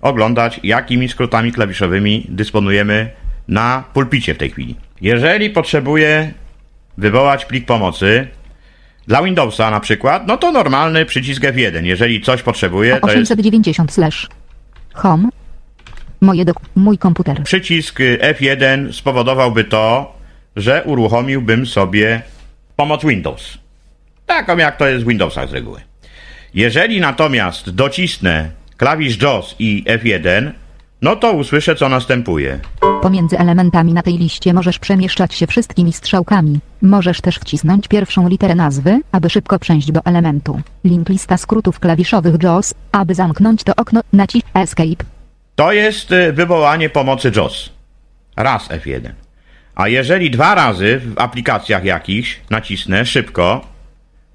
oglądać, 0.00 0.60
jakimi 0.62 1.08
skrótami 1.08 1.52
klawiszowymi 1.52 2.26
dysponujemy 2.28 3.10
na 3.48 3.84
pulpicie 3.92 4.34
w 4.34 4.38
tej 4.38 4.50
chwili. 4.50 4.76
Jeżeli 5.00 5.50
potrzebuję 5.50 6.32
wywołać 6.98 7.44
plik 7.44 7.66
pomocy, 7.66 8.28
dla 9.06 9.22
Windowsa 9.22 9.70
na 9.70 9.80
przykład, 9.80 10.26
no 10.26 10.36
to 10.36 10.52
normalny 10.52 11.06
przycisk 11.06 11.42
F1. 11.42 11.84
Jeżeli 11.84 12.20
coś 12.20 12.42
potrzebuję, 12.42 13.00
to 13.00 13.06
jest 13.06 13.32
890 13.32 13.92
slash. 13.92 14.28
Home. 14.94 15.28
Moje 16.20 16.44
dok. 16.44 16.56
Mój 16.74 16.98
komputer. 16.98 17.42
przycisk 17.42 18.00
y, 18.00 18.18
F1 18.22 18.92
spowodowałby 18.92 19.64
to, 19.64 20.14
że 20.56 20.82
uruchomiłbym 20.84 21.66
sobie 21.66 22.22
pomoc 22.76 23.04
Windows. 23.04 23.58
Taką 24.26 24.56
jak 24.56 24.76
to 24.76 24.88
jest 24.88 25.04
w 25.04 25.08
Windowsach 25.08 25.48
z 25.48 25.52
reguły. 25.52 25.80
Jeżeli 26.54 27.00
natomiast 27.00 27.70
docisnę 27.70 28.50
klawisz 28.76 29.22
JAWS 29.22 29.54
i 29.58 29.84
F1, 29.86 30.50
no 31.02 31.16
to 31.16 31.32
usłyszę 31.32 31.74
co 31.76 31.88
następuje. 31.88 32.58
Pomiędzy 33.02 33.38
elementami 33.38 33.92
na 33.92 34.02
tej 34.02 34.18
liście 34.18 34.54
możesz 34.54 34.78
przemieszczać 34.78 35.34
się 35.34 35.46
wszystkimi 35.46 35.92
strzałkami. 35.92 36.60
Możesz 36.82 37.20
też 37.20 37.36
wcisnąć 37.36 37.88
pierwszą 37.88 38.28
literę 38.28 38.54
nazwy, 38.54 39.00
aby 39.12 39.30
szybko 39.30 39.58
przejść 39.58 39.92
do 39.92 40.00
elementu. 40.04 40.60
Link 40.84 41.08
lista 41.08 41.36
skrótów 41.36 41.80
klawiszowych 41.80 42.42
JAWS. 42.42 42.74
Aby 42.92 43.14
zamknąć 43.14 43.64
to 43.64 43.72
okno, 43.76 44.00
naciśnij 44.12 44.52
Escape. 44.54 45.04
To 45.56 45.72
jest 45.72 46.12
y, 46.12 46.32
wywołanie 46.32 46.90
pomocy 46.90 47.32
JAWS. 47.36 47.70
Raz 48.36 48.68
F1. 48.68 49.10
A 49.74 49.88
jeżeli 49.88 50.30
dwa 50.30 50.54
razy 50.54 51.00
w 51.00 51.18
aplikacjach 51.18 51.84
jakichś 51.84 52.40
nacisnę 52.50 53.06
szybko, 53.06 53.66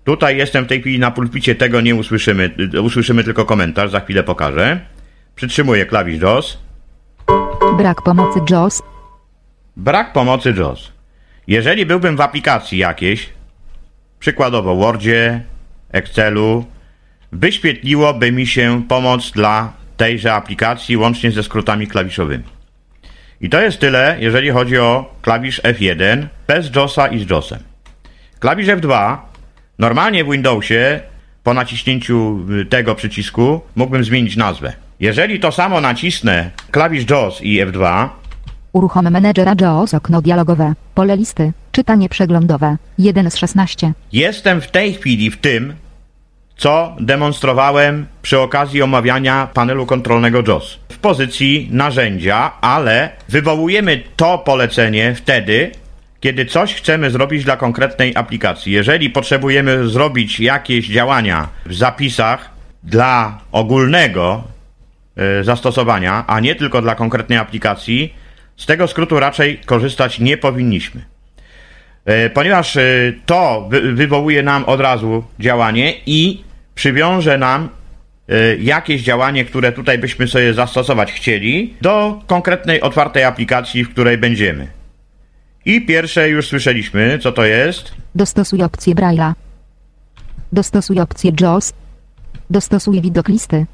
tutaj 0.04 0.38
jestem 0.38 0.66
w 0.66 0.68
tej 0.68 0.82
chwili 0.82 1.00
na 1.00 1.12
pulpicie, 1.12 1.56
tego 1.56 1.82
nie 1.82 1.96
usłyszymy, 1.96 2.50
y, 2.74 2.82
usłyszymy 2.82 3.24
tylko 3.24 3.46
komentarz, 3.46 3.92
za 3.92 4.00
chwilę 4.00 4.24
pokażę. 4.24 4.80
Przytrzymuję 5.36 5.86
klawisz 5.86 6.22
JAWS. 6.22 6.58
Brak 7.78 8.02
pomocy 8.02 8.40
JAWS. 8.50 8.82
Brak 9.78 10.14
pomocy 10.14 10.54
JAWS. 10.58 10.92
Jeżeli 11.48 11.86
byłbym 11.86 12.18
w 12.18 12.22
aplikacji 12.22 12.78
jakiejś, 12.78 13.30
przykładowo 14.20 14.76
Wordzie, 14.76 15.44
Excelu, 15.92 16.66
wyświetliłoby 17.32 18.32
mi 18.32 18.48
się 18.48 18.84
pomoc 18.88 19.32
dla 19.32 19.74
tejże 19.98 20.34
aplikacji 20.34 20.98
łącznie 20.98 21.32
ze 21.32 21.44
skrótami 21.44 21.88
klawiszowymi. 21.88 22.55
I 23.42 23.50
to 23.50 23.62
jest 23.62 23.80
tyle, 23.80 24.18
jeżeli 24.20 24.50
chodzi 24.50 24.78
o 24.78 25.16
klawisz 25.22 25.62
F1 25.62 26.28
bez 26.48 26.76
JAWSa 26.76 27.08
i 27.08 27.20
z 27.20 27.30
JAWSem. 27.30 27.60
Klawisz 28.40 28.68
F2 28.68 29.18
normalnie 29.80 30.24
w 30.24 30.32
Windowsie 30.32 31.00
po 31.44 31.54
naciśnięciu 31.54 32.46
tego 32.70 32.96
przycisku 32.96 33.62
mógłbym 33.76 34.04
zmienić 34.04 34.36
nazwę. 34.36 34.74
Jeżeli 35.00 35.40
to 35.40 35.52
samo 35.52 35.82
nacisnę 35.82 36.52
klawisz 36.72 37.10
JAWS 37.10 37.42
i 37.42 37.66
F2, 37.66 38.10
Uruchom 38.76 39.12
menedżera 39.12 39.54
JAWS 39.62 39.94
okno 39.94 40.22
dialogowe. 40.22 40.74
Pole 40.96 41.18
listy. 41.18 41.54
Czytanie 41.72 42.10
przeglądowe. 42.10 42.78
1 42.98 43.32
z 43.32 43.38
16. 43.38 43.94
Jestem 44.14 44.62
w 44.62 44.72
tej 44.72 44.94
chwili 44.94 45.32
w 45.32 45.38
tym, 45.38 45.74
co 46.58 46.96
demonstrowałem 47.00 48.06
przy 48.22 48.40
okazji 48.40 48.82
omawiania 48.82 49.48
panelu 49.54 49.86
kontrolnego 49.86 50.44
JAWS. 50.48 50.80
W 50.90 50.98
pozycji 50.98 51.68
narzędzia, 51.72 52.52
ale 52.62 53.10
wywołujemy 53.30 54.04
to 54.16 54.38
polecenie 54.38 55.16
wtedy, 55.16 55.72
kiedy 56.20 56.46
coś 56.46 56.74
chcemy 56.74 57.12
zrobić 57.12 57.44
dla 57.44 57.58
konkretnej 57.58 58.16
aplikacji. 58.16 58.74
Jeżeli 58.74 59.10
potrzebujemy 59.10 59.90
zrobić 59.90 60.40
jakieś 60.40 60.88
działania 60.88 61.48
w 61.66 61.74
zapisach 61.74 62.50
dla 62.84 63.40
ogólnego 63.52 64.44
y, 65.40 65.44
zastosowania, 65.44 66.24
a 66.28 66.40
nie 66.40 66.56
tylko 66.56 66.82
dla 66.82 66.96
konkretnej 66.96 67.38
aplikacji, 67.38 68.14
z 68.58 68.66
tego 68.66 68.88
skrótu 68.88 69.20
raczej 69.20 69.58
korzystać 69.58 70.20
nie 70.20 70.38
powinniśmy. 70.38 71.15
Y, 72.10 72.30
ponieważ 72.30 72.76
y, 72.76 73.20
to 73.26 73.68
wy 73.70 73.94
wywołuje 73.94 74.44
nam 74.44 74.66
od 74.66 74.82
razu 74.82 75.24
działanie 75.40 75.94
i 76.06 76.44
przywiąże 76.76 77.38
nam 77.38 77.70
jakieś 78.60 79.04
działanie, 79.04 79.46
które 79.46 79.72
tutaj 79.72 79.98
byśmy 79.98 80.28
sobie 80.28 80.54
zastosować 80.54 81.12
chcieli, 81.12 81.74
do 81.82 82.22
konkretnej 82.28 82.82
otwartej 82.82 83.24
aplikacji, 83.24 83.84
w 83.84 83.90
której 83.90 84.18
będziemy. 84.18 84.68
I 85.66 85.86
pierwsze 85.86 86.30
już 86.30 86.48
słyszeliśmy, 86.48 87.20
co 87.20 87.32
to 87.32 87.46
jest. 87.46 87.92
Dostosuj 88.16 88.64
opcję 88.64 88.96
Braille'a. 88.96 89.34
Dostosuj 90.52 91.00
opcję 91.00 91.32
JAWS. 91.42 91.74
Dostosuj 92.50 93.02
widok 93.02 93.28
listy. 93.28 93.66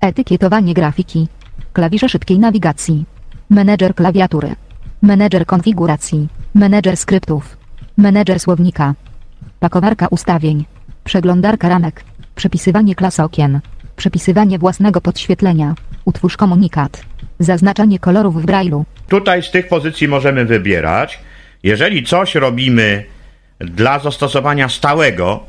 Etykietowanie 0.00 0.74
grafiki. 0.74 1.28
Klawisze 1.72 2.08
szybkiej 2.08 2.38
nawigacji. 2.38 3.04
Menedżer 3.50 3.94
klawiatury. 3.94 4.54
Menedżer 5.02 5.46
konfiguracji. 5.46 6.28
Menedżer 6.54 6.96
skryptów. 6.96 7.57
Menedżer 7.98 8.40
słownika. 8.40 8.94
Pakowarka 9.60 10.06
ustawień. 10.10 10.64
Przeglądarka 11.04 11.68
ramek. 11.68 12.04
Przepisywanie 12.34 12.94
klas 12.94 13.20
okien. 13.20 13.60
Przepisywanie 13.96 14.58
własnego 14.58 15.00
podświetlenia. 15.00 15.74
Utwórz 16.04 16.36
komunikat. 16.36 17.02
Zaznaczanie 17.38 17.98
kolorów 17.98 18.42
w 18.42 18.46
Braille'u. 18.46 18.82
Tutaj 19.08 19.42
z 19.42 19.50
tych 19.50 19.68
pozycji 19.68 20.08
możemy 20.08 20.44
wybierać. 20.44 21.18
Jeżeli 21.62 22.04
coś 22.04 22.34
robimy 22.34 23.04
dla 23.58 23.98
zastosowania 23.98 24.68
stałego, 24.68 25.46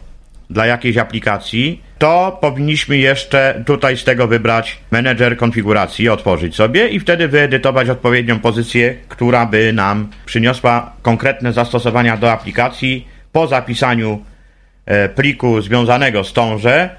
dla 0.50 0.66
jakiejś 0.66 0.98
aplikacji, 0.98 1.82
to 1.98 2.38
powinniśmy 2.42 2.98
jeszcze 2.98 3.64
tutaj 3.66 3.98
z 3.98 4.04
tego 4.04 4.28
wybrać 4.28 4.80
menedżer 4.92 5.38
konfiguracji, 5.38 6.10
otworzyć 6.10 6.56
sobie 6.56 6.88
i 6.88 7.00
wtedy 7.00 7.28
wyedytować 7.28 7.90
odpowiednią 7.90 8.40
pozycję, 8.40 8.96
która 9.10 9.46
by 9.46 9.74
nam 9.74 10.10
przyniosła 10.26 10.94
konkretne 11.02 11.54
zastosowania 11.54 12.18
do 12.18 12.32
aplikacji. 12.32 13.08
Po 13.32 13.48
zapisaniu 13.48 14.20
e, 14.86 15.10
pliku 15.10 15.62
związanego 15.62 16.24
z 16.24 16.34
tąże 16.34 16.90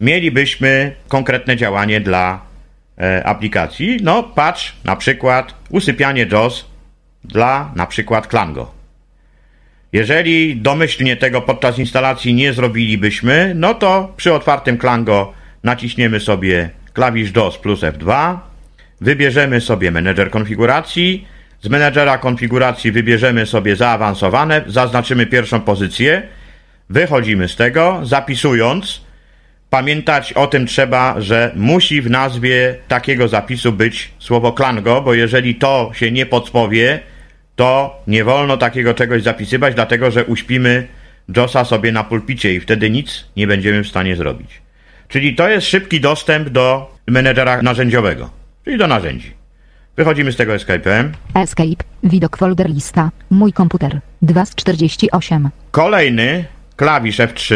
mielibyśmy 0.00 0.92
konkretne 1.08 1.56
działanie 1.56 2.00
dla 2.00 2.52
E, 2.98 3.26
aplikacji. 3.26 3.98
No, 4.02 4.22
patrz 4.22 4.76
na 4.84 4.96
przykład 4.96 5.54
usypianie 5.70 6.26
JAWS 6.32 6.64
dla 7.24 7.72
na 7.74 7.86
przykład 7.86 8.26
Klango. 8.26 8.72
Jeżeli 9.92 10.56
domyślnie 10.56 11.16
tego 11.16 11.40
podczas 11.40 11.78
instalacji 11.78 12.34
nie 12.34 12.52
zrobilibyśmy, 12.52 13.52
no 13.54 13.74
to 13.74 14.12
przy 14.16 14.32
otwartym 14.32 14.78
Klango 14.78 15.32
naciśniemy 15.64 16.20
sobie 16.20 16.70
klawisz 16.92 17.32
DOS 17.32 17.58
plus 17.58 17.80
F2, 17.80 18.38
wybierzemy 19.00 19.60
sobie 19.60 19.90
menedżer 19.90 20.30
konfiguracji, 20.30 21.26
z 21.62 21.68
menedżera 21.68 22.18
konfiguracji 22.18 22.92
wybierzemy 22.92 23.46
sobie 23.46 23.76
zaawansowane, 23.76 24.64
zaznaczymy 24.66 25.26
pierwszą 25.26 25.60
pozycję, 25.60 26.22
wychodzimy 26.90 27.48
z 27.48 27.56
tego, 27.56 28.00
zapisując. 28.02 29.00
Pamiętać 29.70 30.32
o 30.32 30.46
tym 30.46 30.66
trzeba, 30.66 31.20
że 31.20 31.52
musi 31.56 32.02
w 32.02 32.10
nazwie 32.10 32.76
takiego 32.88 33.28
zapisu 33.28 33.72
być 33.72 34.10
słowo 34.18 34.52
klango, 34.52 35.02
bo 35.02 35.14
jeżeli 35.14 35.54
to 35.54 35.90
się 35.94 36.12
nie 36.12 36.26
podpowie, 36.26 37.00
to 37.56 38.02
nie 38.06 38.24
wolno 38.24 38.56
takiego 38.56 38.94
czegoś 38.94 39.22
zapisywać, 39.22 39.74
dlatego 39.74 40.10
że 40.10 40.24
uśpimy 40.24 40.88
JOSa 41.36 41.64
sobie 41.64 41.92
na 41.92 42.04
pulpicie 42.04 42.54
i 42.54 42.60
wtedy 42.60 42.90
nic 42.90 43.24
nie 43.36 43.46
będziemy 43.46 43.84
w 43.84 43.88
stanie 43.88 44.16
zrobić. 44.16 44.62
Czyli 45.08 45.34
to 45.34 45.48
jest 45.48 45.66
szybki 45.66 46.00
dostęp 46.00 46.48
do 46.48 46.96
menedżera 47.06 47.62
narzędziowego, 47.62 48.30
czyli 48.64 48.78
do 48.78 48.86
narzędzi. 48.86 49.32
Wychodzimy 49.96 50.32
z 50.32 50.36
tego 50.36 50.52
Escape'em. 50.52 51.08
Escape, 51.34 51.84
widok 52.02 52.36
folder 52.36 52.70
lista, 52.70 53.10
mój 53.30 53.52
komputer, 53.52 54.00
2 54.22 54.44
z 54.44 54.54
48. 54.54 55.50
Kolejny 55.70 56.44
klawisz 56.76 57.18
F3 57.18 57.54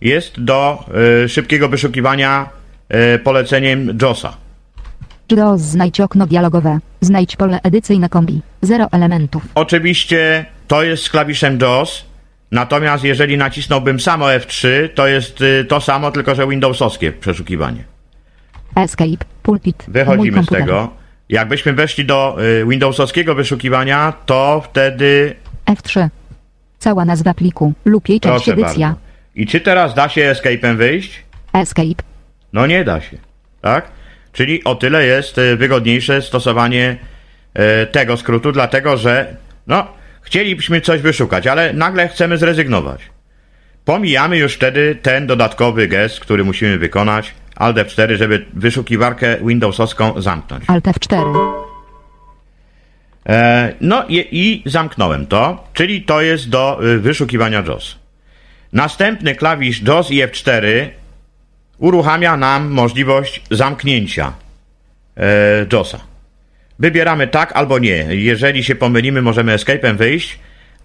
jest 0.00 0.44
do 0.44 0.84
y, 1.24 1.28
szybkiego 1.28 1.68
wyszukiwania 1.68 2.48
y, 3.14 3.18
poleceniem 3.18 3.98
JOSa. 4.02 4.36
JOS 5.30 5.60
znajdź 5.60 6.00
okno 6.00 6.26
dialogowe. 6.26 6.78
Znajdź 7.00 7.36
pole 7.36 7.60
edycyjne 7.62 8.08
kombi. 8.08 8.40
Zero 8.62 8.88
elementów. 8.92 9.42
Oczywiście 9.54 10.44
to 10.68 10.82
jest 10.82 11.02
z 11.02 11.10
klawiszem 11.10 11.58
JOS, 11.60 12.04
natomiast 12.50 13.04
jeżeli 13.04 13.36
nacisnąłbym 13.36 14.00
samo 14.00 14.26
F3, 14.26 14.68
to 14.94 15.06
jest 15.06 15.40
y, 15.40 15.64
to 15.64 15.80
samo, 15.80 16.10
tylko 16.10 16.34
że 16.34 16.48
Windowsowskie 16.48 17.12
przeszukiwanie. 17.12 17.84
Escape, 18.76 19.24
pulpit. 19.42 19.84
Wychodzimy 19.88 20.44
z 20.44 20.46
tego. 20.46 20.90
Jakbyśmy 21.28 21.72
weszli 21.72 22.04
do 22.04 22.36
y, 22.62 22.66
Windowsowskiego 22.66 23.34
wyszukiwania, 23.34 24.12
to 24.26 24.62
wtedy... 24.70 25.34
F3. 25.66 26.08
Cała 26.78 27.04
nazwa 27.04 27.34
pliku 27.34 27.72
lub 27.84 28.08
jej 28.08 28.20
część 28.20 28.44
Proszę 28.44 28.52
edycja. 28.52 28.86
Bardzo. 28.86 29.00
I 29.34 29.46
czy 29.46 29.60
teraz 29.60 29.94
da 29.94 30.08
się 30.08 30.20
escape'em 30.20 30.76
wyjść? 30.76 31.24
Escape. 31.52 32.02
No 32.52 32.66
nie 32.66 32.84
da 32.84 33.00
się, 33.00 33.16
tak? 33.60 33.99
Czyli 34.32 34.64
o 34.64 34.74
tyle 34.74 35.06
jest 35.06 35.38
e, 35.38 35.56
wygodniejsze 35.56 36.22
stosowanie 36.22 36.96
e, 37.54 37.86
tego 37.86 38.16
skrótu, 38.16 38.52
dlatego 38.52 38.96
że 38.96 39.36
no, 39.66 39.86
chcielibyśmy 40.22 40.80
coś 40.80 41.00
wyszukać, 41.00 41.46
ale 41.46 41.72
nagle 41.72 42.08
chcemy 42.08 42.38
zrezygnować. 42.38 43.00
Pomijamy 43.84 44.38
już 44.38 44.54
wtedy 44.54 44.98
ten 45.02 45.26
dodatkowy 45.26 45.88
gest, 45.88 46.20
który 46.20 46.44
musimy 46.44 46.78
wykonać, 46.78 47.34
Alt 47.56 47.76
F4, 47.76 48.16
żeby 48.16 48.44
wyszukiwarkę 48.54 49.36
Windowsowską 49.46 50.22
zamknąć. 50.22 50.64
Alt 50.66 50.84
F4. 50.84 51.52
E, 53.28 53.74
no 53.80 54.04
i, 54.08 54.28
i 54.32 54.70
zamknąłem 54.70 55.26
to, 55.26 55.68
czyli 55.72 56.02
to 56.02 56.20
jest 56.20 56.48
do 56.48 56.80
e, 56.94 56.98
wyszukiwania 56.98 57.62
JOS. 57.66 57.98
Następny 58.72 59.34
klawisz 59.34 59.82
JOS 59.82 60.10
i 60.10 60.22
F4 60.22 60.88
uruchamia 61.80 62.36
nam 62.36 62.68
możliwość 62.70 63.42
zamknięcia 63.50 64.32
e, 65.16 65.66
JOSa. 65.72 66.00
Wybieramy 66.78 67.26
tak 67.26 67.52
albo 67.52 67.78
nie. 67.78 68.06
Jeżeli 68.10 68.64
się 68.64 68.74
pomylimy, 68.74 69.22
możemy 69.22 69.56
escape'em 69.56 69.96
wyjść, 69.96 70.38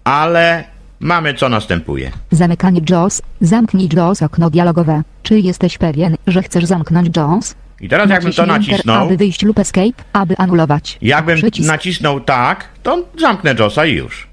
ale 0.04 0.64
mamy 1.00 1.34
co 1.34 1.48
następuje. 1.48 2.10
Zamykanie 2.30 2.80
JOS. 2.90 3.22
Zamknij 3.40 3.88
JOS 3.92 4.22
okno 4.22 4.50
dialogowe. 4.50 5.02
Czy 5.22 5.40
jesteś 5.40 5.78
pewien, 5.78 6.16
że 6.26 6.42
chcesz 6.42 6.64
zamknąć 6.64 7.16
JOS? 7.16 7.54
I 7.80 7.88
teraz 7.88 8.10
jakbym 8.10 8.32
to 8.32 8.42
Enter, 8.42 8.58
nacisnął, 8.58 9.04
aby 9.06 9.16
wyjść 9.16 9.42
lub 9.42 9.58
Escape, 9.58 10.02
aby 10.12 10.36
anulować. 10.36 10.98
jakbym 11.02 11.36
Przycisk. 11.36 11.68
nacisnął 11.68 12.20
tak, 12.20 12.68
to 12.82 13.04
zamknę 13.20 13.54
JOSa 13.58 13.86
i 13.86 13.94
już. 13.94 14.26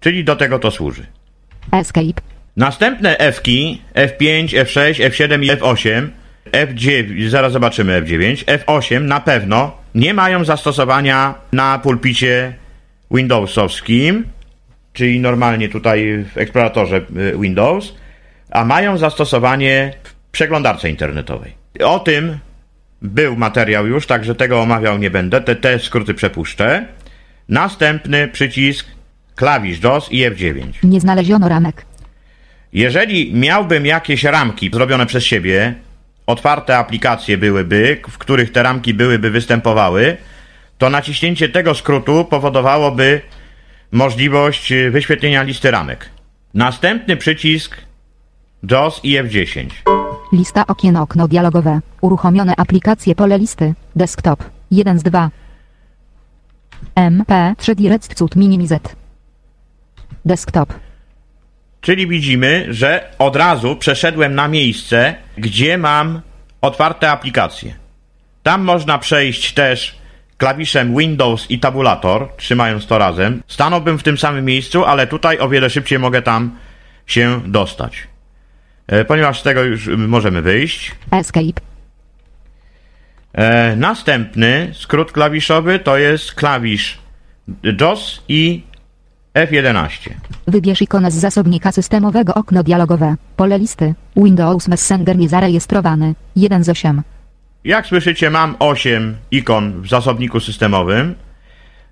Czyli 0.00 0.24
do 0.24 0.36
tego 0.36 0.58
to 0.58 0.70
służy. 0.70 1.06
Escape. 1.72 2.35
Następne 2.56 3.18
F-ki, 3.18 3.82
F5, 3.94 4.46
F6, 4.48 5.10
F7 5.10 5.44
i 5.44 5.50
F8, 5.50 6.08
F9, 6.52 7.28
zaraz 7.28 7.52
zobaczymy 7.52 8.02
F9, 8.02 8.44
F8 8.44 9.02
na 9.02 9.20
pewno 9.20 9.72
nie 9.94 10.14
mają 10.14 10.44
zastosowania 10.44 11.34
na 11.52 11.78
pulpicie 11.78 12.54
Windowsowskim, 13.10 14.24
czyli 14.92 15.20
normalnie 15.20 15.68
tutaj 15.68 16.24
w 16.34 16.38
eksploratorze 16.38 16.96
y, 16.96 17.38
Windows, 17.40 17.94
a 18.50 18.64
mają 18.64 18.98
zastosowanie 18.98 19.92
w 20.04 20.30
przeglądarce 20.30 20.90
internetowej. 20.90 21.54
O 21.84 21.98
tym 21.98 22.38
był 23.02 23.36
materiał 23.36 23.86
już, 23.86 24.06
także 24.06 24.34
tego 24.34 24.60
omawiał 24.60 24.98
nie 24.98 25.10
będę, 25.10 25.40
te, 25.40 25.56
te 25.56 25.78
skróty 25.78 26.14
przepuszczę. 26.14 26.86
Następny 27.48 28.28
przycisk, 28.28 28.86
klawisz 29.34 29.80
DOS 29.80 30.08
i 30.12 30.30
F9. 30.30 30.72
Nie 30.82 31.00
znaleziono 31.00 31.48
ramek. 31.48 31.84
Jeżeli 32.76 33.34
miałbym 33.34 33.86
jakieś 33.86 34.24
ramki 34.24 34.70
zrobione 34.72 35.06
przez 35.06 35.24
siebie, 35.24 35.74
otwarte 36.26 36.78
aplikacje 36.78 37.38
byłyby, 37.38 38.00
w 38.08 38.18
których 38.18 38.52
te 38.52 38.62
ramki 38.62 38.94
byłyby 38.94 39.30
występowały, 39.30 40.16
to 40.78 40.90
naciśnięcie 40.90 41.48
tego 41.48 41.74
skrótu 41.74 42.24
powodowałoby 42.24 43.20
możliwość 43.92 44.72
y, 44.72 44.90
wyświetlenia 44.90 45.42
listy 45.42 45.70
ramek. 45.70 46.10
Następny 46.54 47.16
przycisk 47.16 47.76
JOS 48.70 49.00
i 49.02 49.18
F10. 49.18 49.66
Lista 50.32 50.66
okien 50.66 50.96
okno 50.96 51.28
dialogowe. 51.28 51.80
Uruchomione 52.00 52.54
aplikacje 52.56 53.14
pole 53.14 53.38
listy. 53.38 53.74
Desktop. 53.96 54.44
1 54.70 54.98
z 54.98 55.02
2. 55.02 55.30
MP3 56.96 57.74
Direct 57.74 58.14
Cut 58.14 58.36
Minimizet. 58.36 58.96
Desktop. 60.24 60.85
Czyli 61.86 62.06
widzimy, 62.06 62.66
że 62.70 63.10
od 63.18 63.36
razu 63.36 63.76
przeszedłem 63.76 64.34
na 64.34 64.48
miejsce, 64.48 65.14
gdzie 65.38 65.78
mam 65.78 66.20
otwarte 66.60 67.10
aplikacje. 67.10 67.74
Tam 68.42 68.62
można 68.62 68.98
przejść 68.98 69.52
też 69.52 69.98
klawiszem 70.38 70.96
Windows 70.96 71.50
i 71.50 71.58
tabulator, 71.58 72.28
trzymając 72.36 72.86
to 72.86 72.98
razem, 72.98 73.42
stanąłbym 73.46 73.98
w 73.98 74.02
tym 74.02 74.18
samym 74.18 74.44
miejscu, 74.44 74.84
ale 74.84 75.06
tutaj 75.06 75.38
o 75.38 75.48
wiele 75.48 75.70
szybciej 75.70 75.98
mogę 75.98 76.22
tam 76.22 76.58
się 77.06 77.40
dostać. 77.46 78.08
E, 78.86 79.04
ponieważ 79.04 79.40
z 79.40 79.42
tego 79.42 79.62
już 79.62 79.86
możemy 79.86 80.42
wyjść. 80.42 80.94
Escape. 81.10 81.60
E, 83.32 83.76
następny 83.76 84.70
skrót 84.74 85.12
klawiszowy 85.12 85.78
to 85.78 85.98
jest 85.98 86.34
klawisz 86.34 86.98
JOS 87.80 88.22
i 88.28 88.62
F11. 89.36 90.10
Wybierz 90.46 90.82
ikonę 90.82 91.10
z 91.10 91.14
zasobnika 91.14 91.72
systemowego 91.72 92.34
okno 92.34 92.62
dialogowe. 92.62 93.14
Pole 93.36 93.58
listy. 93.58 93.94
Windows 94.16 94.68
Messenger 94.68 95.16
niezarejestrowany. 95.18 96.14
1 96.36 96.64
z 96.64 96.68
8. 96.68 97.02
Jak 97.64 97.86
słyszycie, 97.86 98.30
mam 98.30 98.56
8 98.58 99.16
ikon 99.30 99.82
w 99.82 99.88
zasobniku 99.88 100.40
systemowym. 100.40 101.14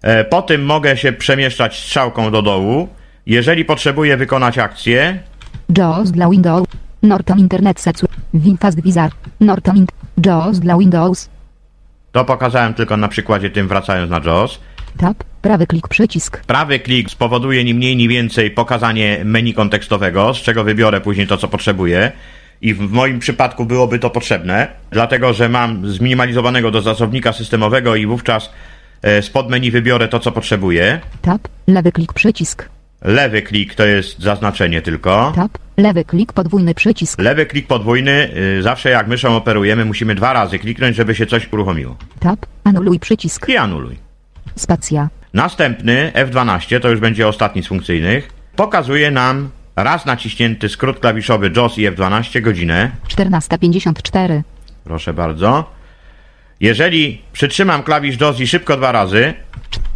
E, 0.02 0.24
Po 0.24 0.42
tym 0.42 0.64
mogę 0.64 0.96
się 0.96 1.12
przemieszczać 1.12 1.78
strzałką 1.78 2.30
do 2.30 2.42
dołu. 2.42 2.88
Jeżeli 3.26 3.64
potrzebuję 3.64 4.16
wykonać 4.16 4.59
akcję, 4.59 5.18
JAWS 5.78 6.11
dla 6.12 6.28
Windows. 6.30 6.66
Norton 7.02 7.38
Internet 7.38 7.80
Secu. 7.80 8.07
Winfast 8.35 8.83
Wizard. 8.83 9.14
Norton 9.40 9.76
Int. 9.76 9.92
JAWS 10.26 10.61
dla 10.61 10.78
Windows. 10.78 11.28
to 12.12 12.24
pokazałem 12.24 12.74
tylko 12.74 12.96
na 12.96 13.09
przykładzie 13.09 13.50
tym 13.50 13.68
wracając 13.68 14.11
na 14.11 14.18
JOS. 14.24 14.61
Tab. 14.98 15.24
Prawy 15.42 15.66
klik 15.66 15.88
przycisk. 15.88 16.40
Prawy 16.46 16.78
klik 16.78 17.11
spowoduje 17.11 17.64
ni 17.64 17.74
mniej, 17.74 17.96
ni 17.96 18.09
więcej 18.09 18.50
pokazanie 18.50 19.20
menu 19.24 19.54
kontekstowego, 19.54 20.35
z 20.35 20.37
czego 20.37 20.64
wybiorę 20.64 21.00
później 21.00 21.26
to, 21.26 21.37
co 21.37 21.48
potrzebuję. 21.48 22.12
I 22.61 22.74
w 22.74 22.90
moim 22.90 23.18
przypadku 23.18 23.66
byłoby 23.66 23.98
to 23.98 24.11
potrzebne, 24.11 24.68
dlatego 24.90 25.33
że 25.33 25.48
mam 25.48 25.88
zminimalizowanego 25.90 26.70
do 26.70 26.83
zasobnika 26.83 27.33
systemowego 27.33 27.96
i 27.96 28.07
wówczas 28.07 28.50
e, 29.02 29.22
spod 29.22 29.50
menu 29.50 29.70
wybiorę 29.70 30.09
to, 30.09 30.20
co 30.20 30.33
potrzebuję. 30.33 31.00
Tab. 31.22 31.48
Lewy 31.66 31.92
klik 31.92 32.12
przycisk. 32.12 32.68
Lewy 33.02 33.42
klik 33.42 33.74
to 33.74 33.87
jest 33.87 34.18
zaznaczenie 34.18 34.83
tylko. 34.83 35.33
Tab. 35.35 35.59
Lewy 35.76 36.04
klik 36.04 36.33
podwójny 36.33 36.74
przycisk. 36.74 37.20
Lewy 37.20 37.46
klik 37.46 37.66
podwójny, 37.66 38.30
y, 38.59 38.62
zawsze 38.62 38.90
jak 38.90 39.09
myszą 39.09 39.37
operujemy, 39.37 39.85
musimy 39.85 40.14
dwa 40.14 40.33
razy 40.33 40.59
kliknąć, 40.59 40.96
żeby 40.96 41.14
się 41.14 41.26
coś 41.26 41.52
uruchomiło. 41.52 41.96
Tab. 42.20 42.46
Anuluj 42.64 43.00
przycisk. 43.00 43.48
I 43.48 43.57
anuluj. 43.57 44.04
Spacja. 44.57 45.09
Następny, 45.35 46.12
F12, 46.14 46.81
to 46.81 46.88
już 46.90 47.01
będzie 47.01 47.29
ostatni 47.29 47.62
z 47.62 47.67
funkcyjnych, 47.67 48.31
pokazuje 48.57 49.11
nam 49.11 49.51
raz 49.77 50.07
naciśnięty 50.07 50.69
skrót 50.69 51.01
klawiszowy 51.01 51.51
JOS 51.57 51.79
i 51.79 51.90
F12 51.90 52.40
godzinę. 52.40 52.90
14.54. 53.09 54.43
Proszę 54.85 55.14
bardzo. 55.14 55.71
Jeżeli 56.61 57.23
przytrzymam 57.33 57.83
klawisz 57.83 58.21
JOS 58.21 58.40
i 58.40 58.47
szybko 58.47 58.77
dwa 58.77 58.93
razy, 58.93 59.35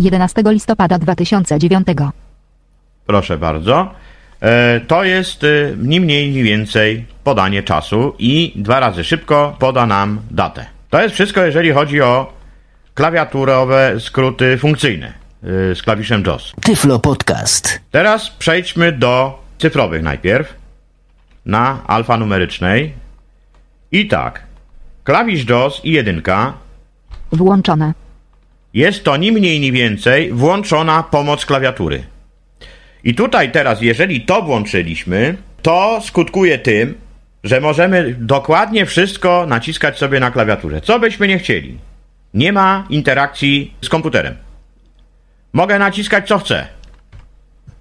11 0.01 0.42
listopada 0.47 0.99
2009. 0.99 1.87
proszę 3.07 3.38
bardzo, 3.38 3.90
e, 4.40 4.81
to 4.81 5.05
jest 5.05 5.44
e, 5.44 5.47
ni 5.77 6.01
mniej, 6.01 6.31
ni 6.31 6.42
więcej 6.42 7.07
podanie 7.25 7.62
czasu 7.62 8.14
i 8.18 8.53
dwa 8.57 8.81
razy 8.81 9.05
szybko 9.05 9.57
poda 9.59 9.87
nam 9.87 10.21
datę. 10.31 10.66
To 10.90 11.03
jest 11.03 11.14
wszystko, 11.14 11.44
jeżeli 11.44 11.73
chodzi 11.73 12.01
o 12.01 12.38
klawiaturowe 12.98 14.00
skróty 14.00 14.58
funkcyjne 14.58 15.06
e, 15.06 15.74
z 15.74 15.82
klawiszem 15.82 16.22
JOS. 16.26 16.52
Tyflo 16.62 16.98
Podcast. 16.98 17.80
Teraz 17.90 18.30
przejdźmy 18.30 18.92
do 18.92 19.42
cyfrowych 19.58 20.02
najpierw, 20.02 20.54
na 21.46 21.82
alfanumerycznej. 21.87 22.92
I 23.92 24.08
tak, 24.08 24.42
klawisz 25.04 25.48
JOS 25.48 25.80
i 25.84 25.92
jedynka 25.92 26.52
Włączone. 27.32 27.92
jest 28.74 29.04
to 29.04 29.16
ni 29.16 29.32
mniej, 29.32 29.61
ni 29.61 29.72
więcej 29.72 30.32
włączona 30.32 31.02
pomoc 31.02 31.46
klawiatury. 31.46 32.02
I 33.04 33.14
tutaj 33.14 33.52
teraz, 33.52 33.82
jeżeli 33.82 34.20
to 34.20 34.42
włączyliśmy, 34.42 35.37
to 35.62 36.00
skutkuje 36.04 36.58
tym, 36.58 36.94
że 37.44 37.61
możemy 37.61 38.16
dokładnie 38.18 38.87
wszystko 38.87 39.46
naciskać 39.46 39.98
sobie 39.98 40.20
na 40.20 40.30
klawiaturze, 40.30 40.80
co 40.80 41.00
byśmy 41.00 41.28
nie 41.28 41.38
chcieli. 41.38 41.88
Nie 42.38 42.53
ma 42.53 42.85
interakcji 42.90 43.74
z 43.83 43.88
komputerem. 43.88 44.35
Mogę 45.53 45.79
naciskać 45.79 46.29
co 46.29 46.38
chcę. 46.38 46.66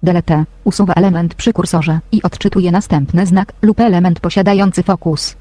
Delete. 0.02 0.44
Usuwa 0.64 0.94
element 0.94 1.34
przy 1.34 1.52
kursorze 1.52 1.98
i 2.12 2.22
odczytuje 2.22 2.70
następny 2.70 3.26
znak 3.26 3.52
lub 3.62 3.80
element 3.80 4.20
posiadający 4.20 4.82
fokus. 4.82 5.36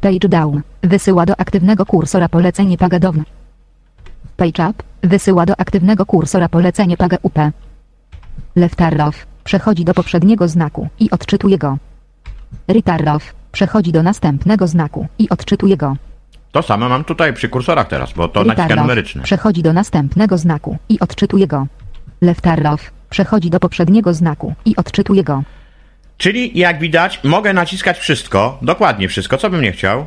Page 0.00 0.28
down. 0.28 0.62
Wysyła 0.82 1.26
do 1.26 1.40
aktywnego 1.40 1.86
kursora 1.86 2.28
polecenie 2.28 2.78
paga 2.78 2.98
down. 2.98 3.22
Page 4.36 4.68
up. 4.70 4.82
Wysyła 5.02 5.46
do 5.46 5.60
aktywnego 5.60 6.06
kursora 6.06 6.48
polecenie 6.48 6.96
paga 6.96 7.16
up. 7.22 7.52
Left 8.56 8.80
arrow. 8.82 9.26
Przechodzi 9.44 9.84
do 9.84 9.94
poprzedniego 9.94 10.48
znaku 10.48 10.88
i 11.00 11.10
odczytuje 11.10 11.58
go. 11.58 11.78
Right 12.68 12.88
arrow. 12.88 13.34
Przechodzi 13.52 13.92
do 13.92 14.02
następnego 14.02 14.66
znaku 14.66 15.06
i 15.18 15.28
odczytuje 15.28 15.76
go. 15.76 15.96
To 16.54 16.62
samo 16.62 16.88
mam 16.88 17.04
tutaj 17.04 17.32
przy 17.32 17.48
kursorach 17.48 17.88
teraz, 17.88 18.12
bo 18.12 18.28
to 18.28 18.42
Right 18.42 18.58
naciska 18.58 18.82
numeryczne. 18.82 19.22
Przechodzi 19.22 19.62
do 19.62 19.72
następnego 19.72 20.38
znaku 20.38 20.78
i 20.88 21.00
odczytuje 21.00 21.46
go. 21.46 21.66
Left 22.20 22.46
arrow. 22.46 22.90
Przechodzi 23.10 23.50
do 23.50 23.60
poprzedniego 23.60 24.14
znaku 24.14 24.54
i 24.64 24.76
odczytuje 24.76 25.24
go. 25.24 25.42
Czyli 26.18 26.58
jak 26.58 26.78
widać, 26.78 27.20
mogę 27.24 27.52
naciskać 27.52 27.98
wszystko, 27.98 28.58
dokładnie 28.62 29.08
wszystko, 29.08 29.38
co 29.38 29.50
bym 29.50 29.62
nie 29.62 29.72
chciał. 29.72 30.06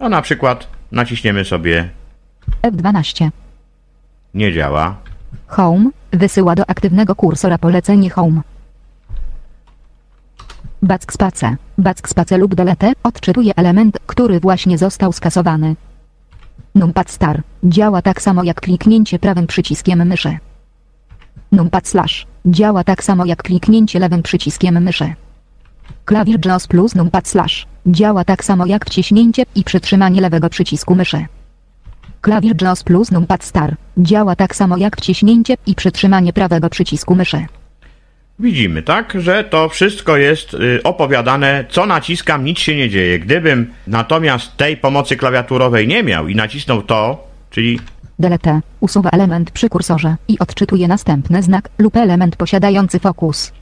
No 0.00 0.08
na 0.08 0.22
przykład 0.22 0.66
naciśniemy 0.92 1.44
sobie 1.44 1.88
F12. 2.62 3.30
nie 4.34 4.52
działa. 4.52 4.96
Home 5.46 5.90
wysyła 6.10 6.54
do 6.54 6.70
aktywnego 6.70 7.14
kursora 7.14 7.58
polecenie 7.58 8.10
Home. 8.10 8.40
Back 10.82 11.12
space. 11.12 11.56
Back 11.78 12.08
space 12.08 12.38
lub 12.38 12.54
delete 12.54 12.92
odczytuje 13.02 13.52
element, 13.56 13.98
który 14.06 14.40
właśnie 14.40 14.78
został 14.78 15.12
skasowany. 15.12 15.76
Numpad 16.74 17.10
star 17.10 17.42
działa 17.64 18.02
tak 18.02 18.22
samo 18.22 18.44
jak 18.44 18.60
kliknięcie 18.60 19.18
prawym 19.18 19.46
przyciskiem 19.46 20.06
myszy. 20.06 20.38
Numpad 21.52 21.88
slash 21.88 22.26
działa 22.46 22.84
tak 22.84 23.04
samo 23.04 23.24
jak 23.24 23.42
kliknięcie 23.42 23.98
lewym 23.98 24.22
przyciskiem 24.22 24.82
myszy. 24.82 25.14
Klawisz 26.04 26.36
JAWS 26.44 26.66
plus 26.66 26.94
numpad 26.94 27.28
slash 27.28 27.66
działa 27.86 28.24
tak 28.24 28.44
samo 28.44 28.66
jak 28.66 28.86
wciśnięcie 28.86 29.42
i 29.54 29.64
przytrzymanie 29.64 30.20
lewego 30.20 30.48
przycisku 30.48 30.94
myszy. 30.94 31.26
Klawisz 32.20 32.62
JAWS 32.62 32.82
plus 32.82 33.10
numpad 33.10 33.44
star 33.44 33.76
działa 33.98 34.36
tak 34.36 34.56
samo 34.56 34.76
jak 34.76 34.96
wciśnięcie 34.96 35.56
i 35.66 35.74
przytrzymanie 35.74 36.32
prawego 36.32 36.70
przycisku 36.70 37.14
myszy. 37.14 37.46
Widzimy, 38.40 38.82
tak, 38.82 39.12
że 39.20 39.44
to 39.44 39.68
wszystko 39.68 40.16
jest 40.16 40.54
y, 40.54 40.82
opowiadane, 40.84 41.64
co 41.68 41.86
naciskam, 41.86 42.44
nic 42.44 42.58
się 42.58 42.76
nie 42.76 42.88
dzieje. 42.88 43.18
Gdybym 43.18 43.72
natomiast 43.86 44.56
tej 44.56 44.76
pomocy 44.76 45.16
klawiaturowej 45.16 45.88
nie 45.88 46.02
miał 46.02 46.28
i 46.28 46.34
nacisnął 46.34 46.82
to, 46.82 47.28
czyli 47.50 47.80
Delete 48.18 48.60
usuwa 48.80 49.10
element 49.10 49.50
przy 49.50 49.68
kursorze 49.68 50.16
i 50.28 50.38
odczytuje 50.38 50.88
następny 50.88 51.42
znak 51.42 51.68
lub 51.78 51.96
element 51.96 52.36
posiadający 52.36 52.98
fokus. 52.98 53.52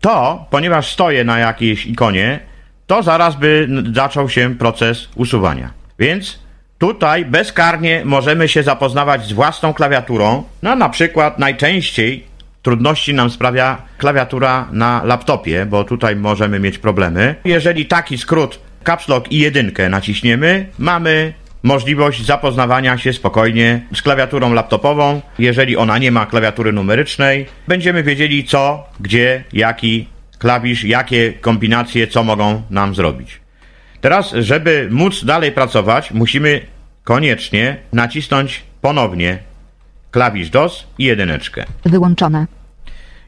to, 0.00 0.46
ponieważ 0.50 0.92
stoję 0.92 1.24
na 1.24 1.38
jakiejś 1.38 1.86
ikonie, 1.86 2.40
to 2.86 3.02
zaraz 3.02 3.36
by 3.36 3.68
zaczął 3.92 4.28
się 4.28 4.54
proces 4.54 5.08
usuwania. 5.16 5.70
Więc 5.98 6.38
tutaj 6.78 7.24
bezkarnie 7.24 8.02
możemy 8.04 8.48
się 8.48 8.62
zapoznawać 8.62 9.26
z 9.26 9.32
własną 9.32 9.74
klawiaturą. 9.74 10.44
No 10.62 10.76
na 10.76 10.88
przykład 10.88 11.38
najczęściej 11.38 12.27
trudności 12.68 13.14
nam 13.14 13.30
sprawia 13.30 13.82
klawiatura 13.98 14.68
na 14.72 15.02
laptopie, 15.04 15.66
bo 15.66 15.84
tutaj 15.84 16.16
możemy 16.16 16.60
mieć 16.60 16.78
problemy. 16.78 17.34
Jeżeli 17.44 17.86
taki 17.86 18.18
skrót 18.18 18.58
caps 18.84 19.08
lock 19.08 19.32
i 19.32 19.38
jedynkę 19.38 19.88
naciśniemy, 19.88 20.66
mamy 20.78 21.32
możliwość 21.62 22.26
zapoznawania 22.26 22.98
się 22.98 23.12
spokojnie 23.12 23.80
z 23.94 24.02
klawiaturą 24.02 24.52
laptopową. 24.52 25.20
Jeżeli 25.38 25.76
ona 25.76 25.98
nie 25.98 26.12
ma 26.12 26.26
klawiatury 26.26 26.72
numerycznej, 26.72 27.46
będziemy 27.68 28.02
wiedzieli 28.02 28.44
co, 28.44 28.84
gdzie, 29.00 29.44
jaki 29.52 30.08
klawisz, 30.38 30.84
jakie 30.84 31.32
kombinacje, 31.32 32.06
co 32.06 32.24
mogą 32.24 32.62
nam 32.70 32.94
zrobić. 32.94 33.40
Teraz, 34.00 34.32
żeby 34.32 34.88
móc 34.90 35.24
dalej 35.24 35.52
pracować, 35.52 36.10
musimy 36.10 36.60
koniecznie 37.04 37.76
nacisnąć 37.92 38.62
ponownie 38.80 39.38
klawisz 40.10 40.50
DOS 40.50 40.86
i 40.98 41.04
jedyneczkę. 41.04 41.64
Wyłączone. 41.84 42.57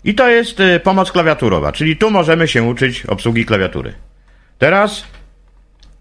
I 0.05 0.15
to 0.15 0.29
jest 0.29 0.61
y, 0.61 0.81
pomoc 0.81 1.13
klawiaturowa, 1.13 1.73
czyli 1.73 1.97
tu 1.97 2.11
możemy 2.11 2.49
się 2.49 2.63
uczyć 2.63 3.07
obsługi 3.07 3.47
klawiatury. 3.47 3.95
Teraz 4.59 5.05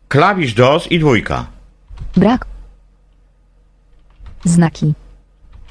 klawisz 0.08 0.54
DOS 0.54 0.92
i 0.92 1.00
dwójka. 1.00 1.48
Brak. 2.18 2.46
Znaki. 4.44 4.94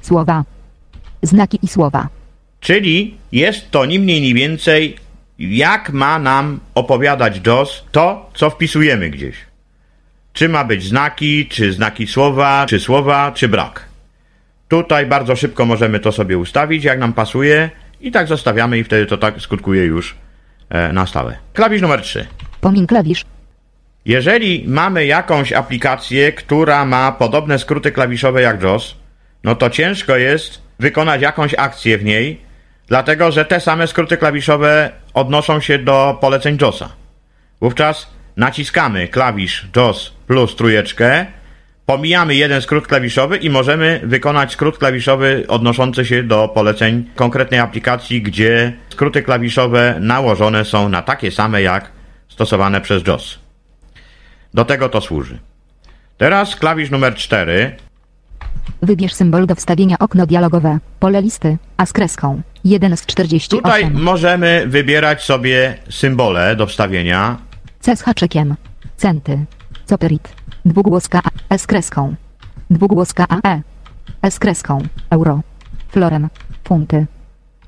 Słowa. 0.03 0.45
Znaki 1.23 1.59
i 1.63 1.69
słowa. 1.69 2.09
Czyli 2.61 3.17
jest 3.33 3.71
to 3.71 3.87
ni 3.87 3.99
mniej, 3.99 4.21
ni 4.21 4.35
więcej, 4.35 4.97
jak 5.39 5.91
ma 5.91 6.19
nam 6.19 6.61
opowiadać 6.75 7.41
DOS 7.41 7.85
to, 7.93 8.31
co 8.35 8.51
wpisujemy 8.51 9.11
gdzieś. 9.11 9.37
Czy 10.33 10.49
ma 10.49 10.65
być 10.65 10.85
znaki, 10.85 11.47
czy 11.47 11.73
znaki 11.73 12.07
słowa, 12.07 12.67
czy 12.69 12.81
słowa, 12.81 13.33
czy 13.35 13.49
brak. 13.49 13.89
Tutaj 14.69 15.07
bardzo 15.07 15.37
szybko 15.37 15.67
możemy 15.67 16.01
to 16.01 16.13
sobie 16.13 16.39
ustawić, 16.39 16.85
jak 16.85 16.99
nam 16.99 17.13
pasuje 17.13 17.71
i 18.01 18.13
tak 18.13 18.29
zostawiamy 18.29 18.79
i 18.79 18.85
wtedy 18.85 19.07
to 19.07 19.19
tak 19.19 19.41
skutkuje 19.41 19.85
już 19.85 20.17
e, 20.69 20.93
na 20.93 21.07
stałe. 21.07 21.37
Klawisz 21.53 21.83
numer 21.83 22.03
3. 22.03 22.27
Pomin 22.61 22.87
klawisz. 22.87 23.25
Jeżeli 24.05 24.65
mamy 24.69 25.07
jakąś 25.07 25.53
aplikację, 25.53 26.33
która 26.33 26.85
ma 26.85 27.13
podobne 27.13 27.59
skróty 27.59 27.93
klawiszowe 27.93 28.43
jak 28.43 28.63
JOS, 28.63 28.97
no 29.45 29.55
to 29.55 29.71
ciężko 29.71 30.17
jest 30.17 30.63
wykonać 30.79 31.23
jakąś 31.23 31.55
akcję 31.55 31.99
w 31.99 32.05
niej, 32.05 32.41
dlatego 32.87 33.33
że 33.33 33.45
te 33.45 33.61
same 33.61 33.87
skróty 33.87 34.17
klawiszowe 34.17 34.93
odnoszą 35.15 35.61
się 35.61 35.79
do 35.79 36.19
poleceń 36.21 36.59
JOSa. 36.61 36.89
Wówczas 37.61 38.11
naciskamy 38.37 39.09
klawisz 39.09 39.69
JOS 39.77 40.13
plus 40.27 40.57
trójeczkę, 40.57 41.27
pomijamy 41.89 42.35
jeden 42.35 42.63
skrót 42.63 42.87
klawiszowy 42.87 43.37
i 43.37 43.51
możemy 43.51 44.01
wykonać 44.05 44.53
skrót 44.53 44.79
klawiszowy 44.79 45.45
odnoszący 45.49 46.05
się 46.05 46.23
do 46.23 46.49
poleceń 46.49 47.05
konkretnej 47.15 47.61
aplikacji, 47.61 48.23
gdzie 48.23 48.73
skróty 48.91 49.23
klawiszowe 49.23 49.97
nałożone 50.01 50.65
są 50.65 50.89
na 50.89 51.03
takie 51.03 51.31
same 51.31 51.63
jak 51.63 51.91
stosowane 52.29 52.81
przez 52.81 53.07
JOS. 53.07 53.39
Do 54.55 54.65
tego 54.65 54.89
to 54.89 55.01
służy. 55.01 55.39
Teraz 56.19 56.57
klawisz 56.57 56.91
numer 56.91 57.15
4. 57.15 57.77
Wybierz 58.83 59.15
symbol 59.15 59.47
do 59.47 59.55
wstawienia 59.55 59.97
okno 59.99 60.27
dialogowe. 60.27 60.79
Pole 61.01 61.23
listy. 61.23 61.59
A 61.77 61.87
z 61.87 61.93
kreską. 61.93 62.43
1 62.65 62.97
z 62.97 63.07
48. 63.07 63.59
Tutaj 63.59 63.91
możemy 63.91 64.65
wybierać 64.67 65.23
sobie 65.23 65.75
symbole 65.91 66.57
do 66.57 66.67
wstawienia. 66.67 67.39
C 67.81 67.97
z 67.97 68.03
haczykiem. 68.03 68.55
Centy. 68.97 69.45
Coperit. 69.87 70.38
Dwugłoska 70.65 71.21
A. 71.25 71.55
S 71.55 71.67
kreską. 71.67 72.15
Dwugłoska 72.71 73.27
A. 73.29 73.49
E. 73.49 73.63
S 74.23 74.39
kreską. 74.39 74.83
Euro. 75.11 75.41
Florem. 75.89 76.29
Funty. 76.65 77.07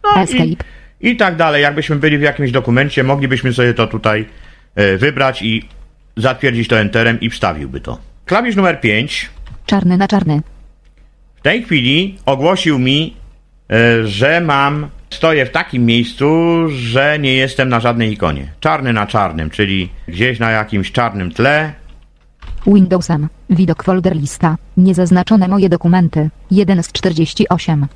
No 0.05 0.21
i, 0.21 0.25
Escape. 0.25 0.65
I 1.01 1.17
tak 1.17 1.37
dalej. 1.37 1.63
Jakbyśmy 1.63 1.97
byli 1.97 2.19
w 2.19 2.23
jakimś 2.23 2.51
dokumencie, 2.53 3.05
moglibyśmy 3.05 3.53
sobie 3.53 3.75
to 3.75 3.87
tutaj 3.87 4.27
e, 4.75 4.97
wybrać 4.97 5.43
i 5.43 5.69
zatwierdzić 6.17 6.69
to 6.69 6.79
enterem 6.79 7.21
i 7.21 7.31
wstawiłby 7.31 7.81
to. 7.81 7.99
Klawisz 8.27 8.57
numer 8.57 8.81
5 8.81 9.31
Czarny 9.67 9.97
na 9.97 10.09
czarny. 10.09 10.41
w 11.37 11.43
tej 11.43 11.63
chwili 11.63 12.19
ogłosił 12.27 12.79
mi, 12.79 13.17
e, 13.71 14.07
że 14.07 14.41
mam, 14.41 14.89
stoję 15.11 15.47
w 15.47 15.51
takim 15.51 15.87
miejscu, 15.87 16.29
że 16.69 17.19
nie 17.19 17.35
jestem 17.35 17.69
na 17.69 17.81
żadnej 17.81 18.13
ikonie. 18.13 18.53
Czarny 18.61 18.93
na 18.93 19.07
czarnym, 19.07 19.51
czyli 19.51 19.89
gdzieś 20.09 20.39
na 20.39 20.51
jakimś 20.51 20.93
czarnym 20.93 21.31
tle. 21.31 21.73
Windowsem. 22.67 23.29
Widok 23.51 23.83
folder 23.85 24.17
lista. 24.17 24.57
Niezaznaczone 24.77 25.49
moje 25.49 25.69
dokumenty. 25.69 26.31
1 26.51 26.83
z 26.83 26.93
48. 26.93 27.87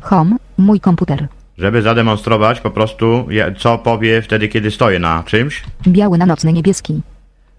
Home. 0.00 0.36
Mój 0.58 0.80
komputer. 0.80 1.28
Żeby 1.58 1.82
zademonstrować 1.82 2.60
po 2.60 2.70
prostu, 2.70 3.26
co 3.58 3.78
powie 3.78 4.22
wtedy, 4.22 4.48
kiedy 4.48 4.70
stoję 4.70 4.98
na 4.98 5.22
czymś. 5.26 5.62
Biały 5.88 6.18
na 6.18 6.26
nocny 6.26 6.52
niebieski. 6.52 7.00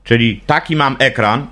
Czyli 0.03 0.41
taki 0.45 0.75
mam 0.75 0.95
ekran, 0.99 1.47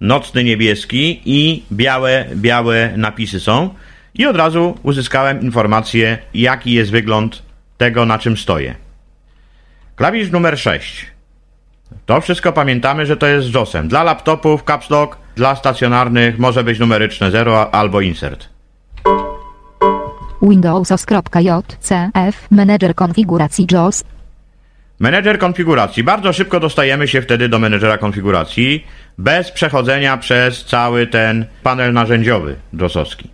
nocny 0.00 0.44
niebieski 0.44 1.22
i 1.24 1.62
białe, 1.72 2.26
białe 2.34 2.92
napisy 2.96 3.40
są. 3.40 3.70
I 4.14 4.26
od 4.26 4.36
razu 4.36 4.78
uzyskałem 4.82 5.40
informację, 5.40 6.18
jaki 6.34 6.72
jest 6.72 6.90
wygląd 6.90 7.42
tego, 7.78 8.06
na 8.06 8.18
czym 8.18 8.36
stoję. 8.36 8.74
Klawisz 9.96 10.30
numer 10.30 10.58
6. 10.58 11.06
To 12.06 12.20
wszystko 12.20 12.52
pamiętamy, 12.52 13.06
że 13.06 13.16
to 13.16 13.26
jest 13.26 13.46
z 13.46 13.54
JOSem. 13.54 13.88
Dla 13.88 14.02
laptopów 14.02 14.64
caps 14.64 14.90
lock, 14.90 15.18
dla 15.36 15.56
stacjonarnych 15.56 16.38
może 16.38 16.64
być 16.64 16.78
numeryczne 16.78 17.30
0 17.30 17.74
albo 17.74 18.00
insert. 18.00 18.48
Windowsos.jcf 20.42 22.50
Manager 22.50 22.94
konfiguracji 22.94 23.66
JOS. 23.70 24.04
Menedżer 25.00 25.38
konfiguracji. 25.38 26.04
Bardzo 26.04 26.32
szybko 26.32 26.60
dostajemy 26.60 27.08
się 27.08 27.22
wtedy 27.22 27.48
do 27.48 27.58
menedżera 27.58 27.98
konfiguracji, 27.98 28.86
bez 29.18 29.50
przechodzenia 29.50 30.16
przez 30.16 30.64
cały 30.64 31.06
ten 31.06 31.46
panel 31.62 31.92
narzędziowy 31.92 32.56
JOSowski. 32.72 33.30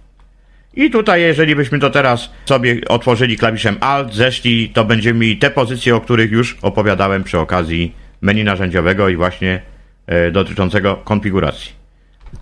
I 0.74 0.90
tutaj, 0.90 1.22
jeżeli 1.22 1.56
byśmy 1.56 1.78
to 1.78 1.90
teraz 1.90 2.30
sobie 2.44 2.80
otworzyli 2.88 3.36
klawiszem 3.36 3.76
Alt, 3.80 4.14
zeszli, 4.14 4.68
to 4.68 4.84
będziemy 4.84 5.18
mieli 5.18 5.36
te 5.36 5.50
pozycje, 5.50 5.96
o 5.96 6.00
których 6.00 6.30
już 6.30 6.58
opowiadałem 6.62 7.24
przy 7.24 7.38
okazji 7.38 7.94
menu 8.22 8.44
narzędziowego 8.44 9.08
i 9.08 9.16
właśnie 9.16 9.60
e, 10.06 10.30
dotyczącego 10.30 10.96
konfiguracji. 10.96 11.72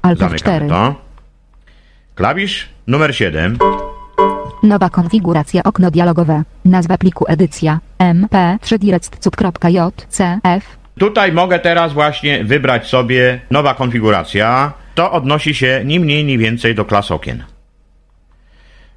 Alt 0.02 0.18
4. 0.18 0.38
Zamykamy 0.38 0.68
to. 0.68 0.94
Klawisz 2.14 2.68
numer 2.86 3.16
7. 3.16 3.58
Nowa 4.62 4.90
konfiguracja 4.90 5.62
okno 5.62 5.90
dialogowe. 5.90 6.42
Nazwa 6.64 6.98
pliku 6.98 7.24
edycja. 7.28 7.80
mp3direct.jcf. 7.98 10.62
Tutaj 10.98 11.32
mogę 11.32 11.58
teraz 11.58 11.92
właśnie 11.92 12.44
wybrać 12.44 12.86
sobie 12.86 13.40
nowa 13.50 13.74
konfiguracja. 13.74 14.72
To 14.94 15.12
odnosi 15.12 15.54
się 15.54 15.82
ni 15.84 16.00
mniej, 16.00 16.24
ni 16.24 16.38
więcej 16.38 16.74
do 16.74 16.84
klas 16.84 17.10
okien. 17.10 17.44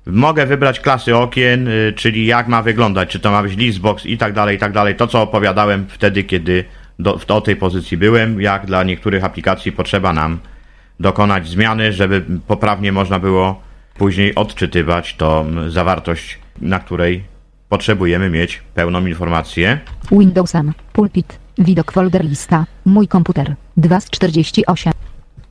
Mogę 0.05 0.45
wybrać 0.45 0.79
klasy 0.79 1.15
okien, 1.15 1.67
y, 1.67 1.93
czyli 1.95 2.25
jak 2.25 2.47
ma 2.47 2.61
wyglądać, 2.61 3.09
czy 3.09 3.19
to 3.19 3.31
ma 3.31 3.43
być 3.43 3.57
listbox 3.57 4.05
i 4.05 4.17
tak 4.17 4.33
dalej, 4.33 4.55
i 4.55 4.59
tak 4.59 4.71
dalej. 4.71 4.95
To, 4.95 5.07
co 5.07 5.21
opowiadałem 5.21 5.85
wtedy, 5.89 6.23
kiedy 6.23 6.65
do, 6.99 7.17
w, 7.17 7.25
do 7.25 7.41
tej 7.41 7.55
pozycji 7.55 7.97
byłem, 7.97 8.41
jak 8.41 8.65
dla 8.65 8.83
niektórych 8.83 9.23
aplikacji 9.23 9.71
potrzeba 9.71 10.13
nam 10.13 10.39
dokonać 10.99 11.47
zmiany, 11.47 11.93
żeby 11.93 12.25
poprawnie 12.47 12.91
można 12.91 13.19
było 13.19 13.61
później 13.97 14.35
odczytywać 14.35 15.15
tą 15.15 15.45
zawartość, 15.69 16.39
na 16.61 16.79
której 16.79 17.23
potrzebujemy 17.69 18.29
mieć 18.29 18.61
pełną 18.73 19.05
informację. 19.05 19.79
Windowsem. 20.11 20.73
Pulpit. 20.93 21.39
Widok 21.57 21.91
folder 21.91 22.25
lista. 22.25 22.65
Mój 22.85 23.07
komputer. 23.07 23.55
2 23.77 23.99
z 23.99 24.09
48. 24.09 24.93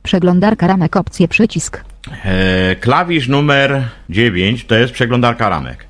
Przeglądarka 0.03 0.67
ramek 0.67 0.95
opcje 0.95 1.27
przycisk. 1.27 1.92
E, 2.25 2.75
klawisz 2.75 3.27
numer 3.27 3.83
9 4.09 4.65
to 4.65 4.75
jest 4.75 4.93
przeglądarka 4.93 5.49
ramek. 5.49 5.85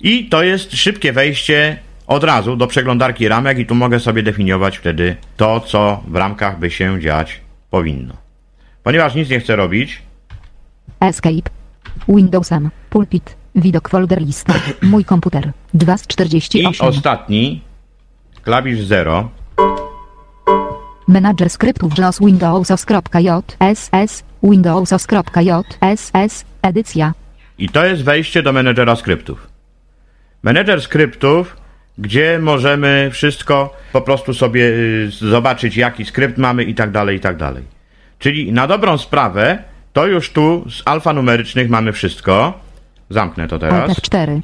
I 0.00 0.28
to 0.28 0.42
jest 0.42 0.72
szybkie 0.72 1.12
wejście 1.12 1.76
od 2.06 2.24
razu 2.24 2.56
do 2.56 2.66
przeglądarki 2.66 3.28
ramek 3.28 3.58
i 3.58 3.66
tu 3.66 3.74
mogę 3.74 4.00
sobie 4.00 4.22
definiować 4.22 4.78
wtedy 4.78 5.16
to, 5.36 5.60
co 5.60 6.02
w 6.06 6.16
ramkach 6.16 6.58
by 6.58 6.70
się 6.70 7.00
dziać 7.00 7.40
powinno. 7.70 8.14
Ponieważ 8.82 9.14
nic 9.14 9.30
nie 9.30 9.40
chcę 9.40 9.56
robić, 9.56 10.02
Escape. 11.00 11.50
Windowsem. 12.08 12.70
Pulpit. 12.90 13.36
Widok 13.54 13.88
folder 13.88 14.22
lista. 14.22 14.54
Mój 14.82 15.04
komputer. 15.04 15.52
2 15.74 15.96
z 15.96 16.04
i 16.04 16.08
48. 16.08 16.88
ostatni, 16.88 17.62
klawisz 18.42 18.80
0, 18.80 19.28
Manager 21.08 21.50
skryptów 21.50 21.98
JOS 21.98 22.18
Windowsos.jss. 22.18 24.22
Windowsos.jss. 24.42 26.12
Edycja. 26.62 27.12
I 27.58 27.68
to 27.68 27.84
jest 27.84 28.04
wejście 28.04 28.42
do 28.42 28.52
menedżera 28.52 28.96
skryptów. 28.96 29.48
Menedżer 30.42 30.82
skryptów, 30.82 31.56
gdzie 31.98 32.38
możemy 32.42 33.10
wszystko 33.12 33.76
po 33.92 34.00
prostu 34.00 34.34
sobie 34.34 34.64
y, 34.64 35.10
zobaczyć, 35.10 35.76
jaki 35.76 36.04
skrypt 36.04 36.38
mamy 36.38 36.64
i 36.64 36.74
tak 36.74 36.90
dalej, 36.90 37.16
i 37.16 37.20
tak 37.20 37.36
dalej. 37.36 37.64
Czyli 38.18 38.52
na 38.52 38.66
dobrą 38.66 38.98
sprawę, 38.98 39.58
to 39.92 40.06
już 40.06 40.30
tu 40.30 40.64
z 40.70 40.82
alfanumerycznych 40.84 41.68
mamy 41.70 41.92
wszystko. 41.92 42.60
Zamknę 43.10 43.48
to 43.48 43.58
teraz. 43.58 43.88
Alt 43.88 44.02
4. 44.02 44.40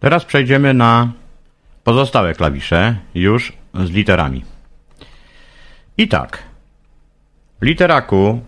Teraz 0.00 0.24
przejdziemy 0.24 0.74
na 0.74 1.12
pozostałe 1.84 2.34
klawisze, 2.34 2.96
już 3.14 3.52
z 3.74 3.90
literami. 3.90 4.44
I 5.98 6.08
tak. 6.08 6.38
Litera 7.62 8.02
Q 8.02 8.40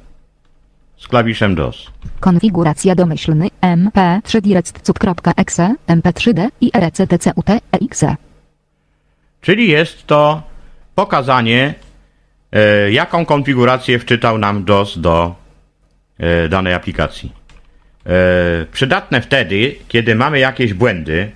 z 0.98 1.08
klawiszem 1.08 1.54
DOS. 1.54 1.90
Konfiguracja 2.20 2.94
domyślny 2.94 3.48
mp3direct.exe, 3.62 5.74
mp3d 5.88 6.48
i 6.60 6.70
E 6.74 6.80
rectcutexe. 6.80 8.16
Czyli 9.40 9.68
jest 9.68 10.06
to 10.06 10.42
pokazanie, 10.94 11.74
e, 12.52 12.92
jaką 12.92 13.26
konfigurację 13.26 13.98
wczytał 13.98 14.38
nam 14.38 14.64
DOS 14.64 14.98
do 14.98 15.34
e, 16.18 16.48
danej 16.48 16.74
aplikacji. 16.74 17.32
E, 18.06 18.10
przydatne 18.72 19.20
wtedy, 19.20 19.74
kiedy 19.88 20.14
mamy 20.14 20.38
jakieś 20.38 20.74
błędy, 20.74 21.30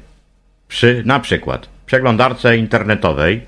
przy 0.68 1.02
na 1.06 1.20
przykład 1.20 1.68
przeglądarce 1.86 2.56
internetowej 2.56 3.40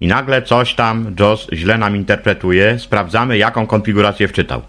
i 0.00 0.06
nagle 0.06 0.42
coś 0.42 0.74
tam 0.74 1.14
JOS 1.20 1.46
źle 1.52 1.78
nam 1.78 1.96
interpretuje, 1.96 2.78
sprawdzamy, 2.78 3.38
jaką 3.38 3.66
konfigurację 3.66 4.28
wczytał. 4.28 4.62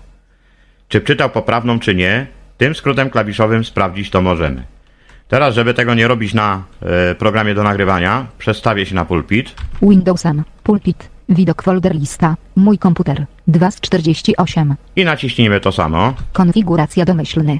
Czy 0.89 1.02
wczytał 1.02 1.30
poprawną, 1.30 1.80
czy 1.80 1.95
nie, 1.95 2.28
tym 2.58 2.75
skrótem 2.75 3.10
klawiszowym 3.10 3.65
sprawdzić 3.65 4.10
to 4.10 4.21
możemy. 4.21 4.63
Teraz, 5.28 5.56
żeby 5.56 5.73
tego 5.73 5.93
nie 5.93 6.08
robić 6.08 6.34
na 6.34 6.63
e, 6.82 7.15
programie 7.15 7.54
do 7.54 7.63
nagrywania, 7.63 8.25
przestawię 8.38 8.86
się 8.86 8.95
na 8.95 9.06
pulpit. 9.06 9.56
Windowsem. 9.82 10.43
Pulpit. 10.63 11.10
Widok 11.30 11.63
folder 11.63 11.95
lista. 11.95 12.36
Mój 12.56 12.78
komputer. 12.78 13.25
2 13.47 13.71
z 13.71 13.82
48. 13.82 14.75
I 14.95 15.06
naciśnijmy 15.06 15.60
to 15.60 15.71
samo. 15.71 16.13
Konfiguracja 16.34 17.06
domyślny. 17.06 17.60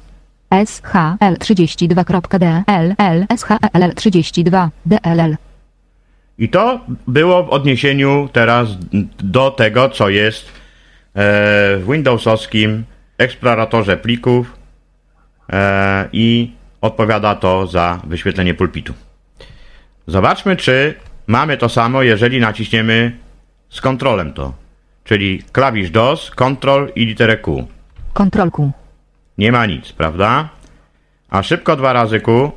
SHL32.DLL 0.52 3.28
SHL32 3.28 4.70
DLL 4.86 5.38
I 6.38 6.50
to 6.50 6.80
było 7.08 7.44
w 7.44 7.50
odniesieniu 7.50 8.30
teraz 8.34 8.70
do 9.20 9.52
tego, 9.52 9.90
co 9.90 10.10
jest 10.10 10.46
e, 10.46 10.50
w 11.78 11.86
Windowsowskim 11.92 12.84
eksploratorze 13.20 13.98
plików 13.98 14.58
e, 15.50 16.10
i 16.14 16.52
odpowiada 16.82 17.36
to 17.36 17.68
za 17.68 18.00
wyświetlenie 18.04 18.54
pulpitu. 18.54 18.94
Zobaczmy, 20.08 20.56
czy 20.56 20.96
mamy 21.28 21.58
to 21.58 21.70
samo, 21.70 22.04
jeżeli 22.04 22.40
naciśniemy 22.40 23.18
z 23.70 23.82
kontrolem 23.82 24.34
to, 24.34 24.54
czyli 25.04 25.44
klawisz 25.52 25.92
DOS, 25.92 26.32
Ctrl 26.32 26.92
i 26.96 27.06
literę 27.06 27.38
Q. 27.38 27.68
Ctrl 28.14 28.50
Q 28.50 28.72
Nie 29.38 29.52
ma 29.52 29.66
nic, 29.66 29.92
prawda? 29.92 30.50
A 31.30 31.44
szybko 31.44 31.76
dwa 31.76 31.94
razy 31.94 32.20
Q. 32.20 32.52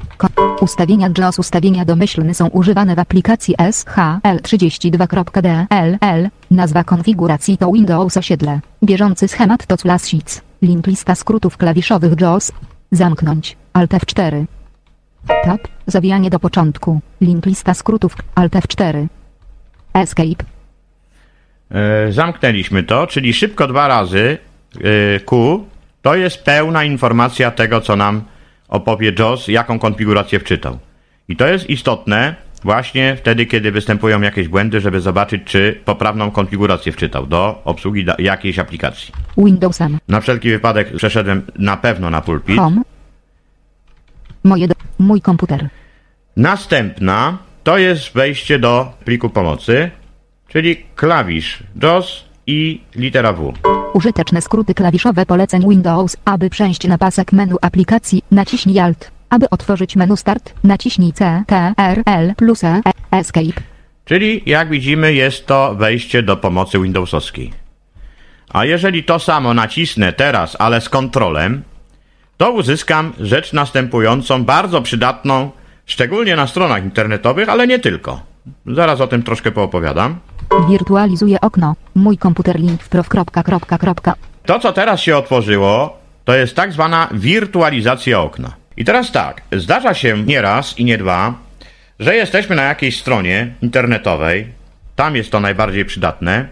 Ustawienia 0.60 1.08
JAWS 1.18 1.38
Ustawienia 1.38 1.84
domyślne 1.84 2.34
są 2.34 2.46
używane 2.46 2.94
w 2.94 2.98
aplikacji 2.98 3.54
SHL32.dll. 3.56 6.28
Nazwa 6.50 6.84
konfiguracji 6.84 7.58
to 7.58 7.72
Windows 7.72 8.16
osiedle. 8.16 8.60
Bieżący 8.84 9.28
schemat 9.28 9.66
to 9.66 9.76
class 9.76 10.08
sheets. 10.08 10.51
Link 10.62 10.86
lista 10.86 11.14
skrótów 11.14 11.56
klawiszowych 11.56 12.20
JAWS. 12.20 12.52
Zamknąć. 12.90 13.56
Alt 13.72 13.90
F4. 13.90 14.44
Tab. 15.44 15.60
Zawijanie 15.86 16.30
do 16.30 16.38
początku. 16.38 17.00
Link 17.20 17.46
lista 17.46 17.74
skrótów. 17.74 18.16
Alt 18.34 18.52
F4. 18.52 19.06
Escape. 19.94 20.44
E, 21.70 22.12
zamknęliśmy 22.12 22.82
to, 22.82 23.06
czyli 23.06 23.32
szybko 23.32 23.66
dwa 23.66 23.88
razy 23.88 24.38
e, 24.74 25.20
Q. 25.20 25.64
To 26.02 26.14
jest 26.14 26.44
pełna 26.44 26.84
informacja 26.84 27.50
tego, 27.50 27.80
co 27.80 27.96
nam 27.96 28.22
opowie 28.68 29.12
JOS, 29.18 29.48
jaką 29.48 29.78
konfigurację 29.78 30.40
wczytał. 30.40 30.78
I 31.28 31.36
to 31.36 31.46
jest 31.46 31.70
istotne 31.70 32.34
właśnie 32.64 33.16
wtedy, 33.16 33.46
kiedy 33.46 33.70
występują 33.72 34.20
jakieś 34.20 34.48
błędy, 34.48 34.80
żeby 34.80 35.00
zobaczyć, 35.00 35.42
czy 35.44 35.80
poprawną 35.84 36.30
konfigurację 36.30 36.92
wczytał 36.92 37.26
do 37.26 37.62
obsługi 37.64 38.04
da- 38.04 38.16
jakiejś 38.18 38.58
aplikacji. 38.58 39.14
Windowsem. 39.38 39.98
Na 40.08 40.20
wszelki 40.20 40.50
wypadek 40.50 40.96
przeszedłem 40.96 41.42
na 41.58 41.76
pewno 41.76 42.10
na 42.10 42.20
pulpit. 42.20 42.56
Home. 42.56 42.82
Moje 44.44 44.68
do... 44.68 44.74
Mój 44.98 45.20
komputer. 45.20 45.68
Następna 46.36 47.38
to 47.64 47.78
jest 47.78 48.12
wejście 48.14 48.58
do 48.58 48.92
pliku 49.04 49.30
pomocy, 49.30 49.90
czyli 50.48 50.76
klawisz 50.96 51.62
JOS 51.82 52.24
i 52.46 52.80
litera 52.96 53.32
W. 53.32 53.52
Użyteczne 53.94 54.40
skróty 54.42 54.74
klawiszowe 54.74 55.26
poleceń 55.26 55.68
Windows. 55.68 56.16
Aby 56.24 56.50
przejść 56.50 56.84
na 56.86 56.98
pasek 56.98 57.32
menu 57.32 57.54
aplikacji, 57.62 58.24
naciśnij 58.30 58.78
Alt. 58.78 59.10
Aby 59.32 59.50
otworzyć 59.50 59.96
menu 59.96 60.16
Start, 60.16 60.54
naciśnij 60.64 61.12
C, 61.12 61.42
T, 61.46 61.72
R, 61.76 62.02
L 62.06 62.34
plus 62.36 62.64
E, 62.64 62.80
E, 62.86 63.18
Escape. 63.18 63.62
Czyli 64.04 64.42
jak 64.46 64.68
widzimy 64.70 65.14
jest 65.14 65.46
to 65.46 65.74
wejście 65.74 66.22
do 66.22 66.36
pomocy 66.36 66.78
Windowsowskiej. 66.78 67.52
A 68.52 68.64
jeżeli 68.64 69.04
to 69.04 69.18
samo 69.18 69.54
nacisnę 69.54 70.12
teraz, 70.12 70.56
ale 70.58 70.80
z 70.80 70.88
kontrolem, 70.88 71.62
to 72.36 72.50
uzyskam 72.50 73.12
rzecz 73.20 73.52
następującą, 73.52 74.44
bardzo 74.44 74.82
przydatną, 74.82 75.50
szczególnie 75.86 76.36
na 76.36 76.46
stronach 76.46 76.84
internetowych, 76.84 77.48
ale 77.48 77.66
nie 77.66 77.78
tylko. 77.78 78.20
Zaraz 78.66 79.00
o 79.00 79.06
tym 79.06 79.22
troszkę 79.22 79.50
poopowiadam. 79.50 80.18
Wirtualizuję 80.68 81.40
okno. 81.40 81.74
Mój 81.94 82.18
komputer 82.18 82.60
link 82.60 82.84
prof. 82.84 83.08
To, 84.46 84.58
co 84.58 84.72
teraz 84.72 85.00
się 85.00 85.16
otworzyło, 85.16 85.98
to 86.24 86.34
jest 86.34 86.56
tak 86.56 86.72
zwana 86.72 87.08
wirtualizacja 87.12 88.20
okna. 88.20 88.61
I 88.76 88.84
teraz 88.84 89.12
tak, 89.12 89.42
zdarza 89.52 89.94
się 89.94 90.24
nie 90.24 90.42
raz 90.42 90.78
i 90.78 90.84
nie 90.84 90.98
dwa, 90.98 91.34
że 91.98 92.16
jesteśmy 92.16 92.56
na 92.56 92.62
jakiejś 92.62 93.00
stronie 93.00 93.54
internetowej, 93.62 94.46
tam 94.96 95.16
jest 95.16 95.30
to 95.30 95.40
najbardziej 95.40 95.84
przydatne, 95.84 96.48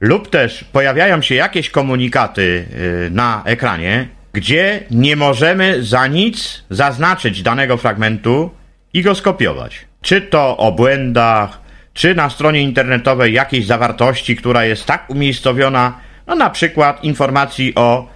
lub 0.00 0.30
też 0.30 0.64
pojawiają 0.64 1.22
się 1.22 1.34
jakieś 1.34 1.70
komunikaty 1.70 2.66
yy, 3.02 3.10
na 3.10 3.42
ekranie, 3.44 4.08
gdzie 4.32 4.80
nie 4.90 5.16
możemy 5.16 5.82
za 5.84 6.06
nic 6.06 6.64
zaznaczyć 6.70 7.42
danego 7.42 7.76
fragmentu 7.76 8.50
i 8.92 9.02
go 9.02 9.14
skopiować. 9.14 9.84
Czy 10.02 10.20
to 10.20 10.56
o 10.56 10.72
błędach, 10.72 11.60
czy 11.94 12.14
na 12.14 12.30
stronie 12.30 12.62
internetowej 12.62 13.32
jakiejś 13.32 13.66
zawartości, 13.66 14.36
która 14.36 14.64
jest 14.64 14.86
tak 14.86 15.10
umiejscowiona, 15.10 16.00
no 16.26 16.34
na 16.34 16.50
przykład 16.50 17.04
informacji 17.04 17.74
o 17.74 18.08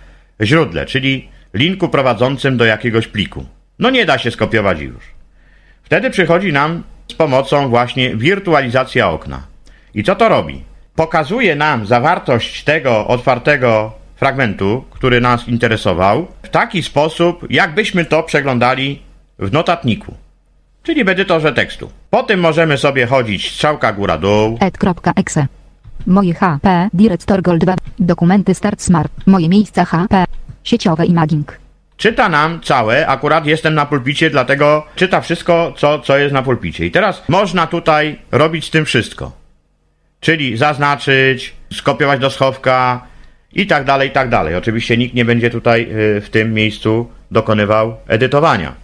źródle, 0.43 0.87
czyli 0.87 1.29
linku 1.55 1.89
prowadzącym 1.89 2.57
do 2.57 2.65
jakiegoś 2.65 3.09
pliku. 3.09 3.45
No 3.79 3.91
nie 3.91 4.07
da 4.07 4.19
się 4.19 4.31
skopiować 4.31 4.81
już. 4.81 5.05
Wtedy 5.83 6.11
przychodzi 6.11 6.53
nam 6.53 6.83
z 7.09 7.15
pomocą 7.15 7.69
właśnie 7.69 8.17
wirtualizacja 8.17 9.11
okna. 9.11 9.43
I 9.95 10.05
co 10.05 10.15
to 10.15 10.29
robi? 10.29 10.65
Pokazuje 10.95 11.57
nam 11.57 11.87
zawartość 11.87 12.65
tego 12.65 13.07
otwartego 13.07 13.93
fragmentu, 14.17 14.85
który 14.91 15.21
nas 15.21 15.49
interesował, 15.49 16.27
w 16.43 16.49
taki 16.49 16.83
sposób, 16.83 17.47
jakbyśmy 17.51 18.05
to 18.05 18.23
przeglądali 18.23 19.03
w 19.39 19.53
notatniku, 19.53 20.15
czyli 20.83 21.05
w 21.05 21.09
edytorze 21.09 21.53
tekstu. 21.53 21.91
Po 22.11 22.23
tym 22.23 22.41
możemy 22.41 22.79
sobie 22.79 23.07
chodzić 23.07 23.51
strzałka 23.51 23.93
góra-dół. 23.93 24.59
Moje 26.07 26.35
HP, 26.35 26.89
Director 26.95 27.43
Gold 27.43 27.61
2, 27.61 27.75
dokumenty 27.99 28.55
Start 28.55 28.83
Smart, 28.83 29.13
moje 29.27 29.49
miejsca 29.49 29.85
HP, 29.85 30.25
sieciowe 30.69 31.07
imaging. 31.07 31.59
czyta 31.97 32.29
nam 32.29 32.61
całe, 32.61 33.07
akurat 33.07 33.47
jestem 33.47 33.75
na 33.75 33.87
pulpicie, 33.87 34.31
dlatego 34.31 34.87
czyta 34.97 35.21
wszystko, 35.21 35.73
co, 35.77 35.99
co 35.99 36.19
jest 36.19 36.35
na 36.35 36.43
pulpicie. 36.43 36.87
I 36.87 36.91
teraz 36.91 37.23
można 37.29 37.67
tutaj 37.67 38.19
robić 38.33 38.65
z 38.65 38.71
tym 38.71 38.85
wszystko. 38.85 39.33
Czyli 40.21 40.57
zaznaczyć, 40.57 41.55
skopiować 41.73 42.21
do 42.21 42.31
schowka 42.31 43.07
i 43.53 43.67
tak 43.67 43.85
dalej, 43.85 44.09
i 44.09 44.13
tak 44.13 44.29
dalej. 44.29 44.55
Oczywiście 44.55 44.97
nikt 44.97 45.15
nie 45.15 45.25
będzie 45.25 45.51
tutaj 45.51 45.83
y, 45.83 46.21
w 46.21 46.31
tym 46.31 46.55
miejscu 46.55 47.11
dokonywał 47.31 47.97
edytowania. 48.09 48.75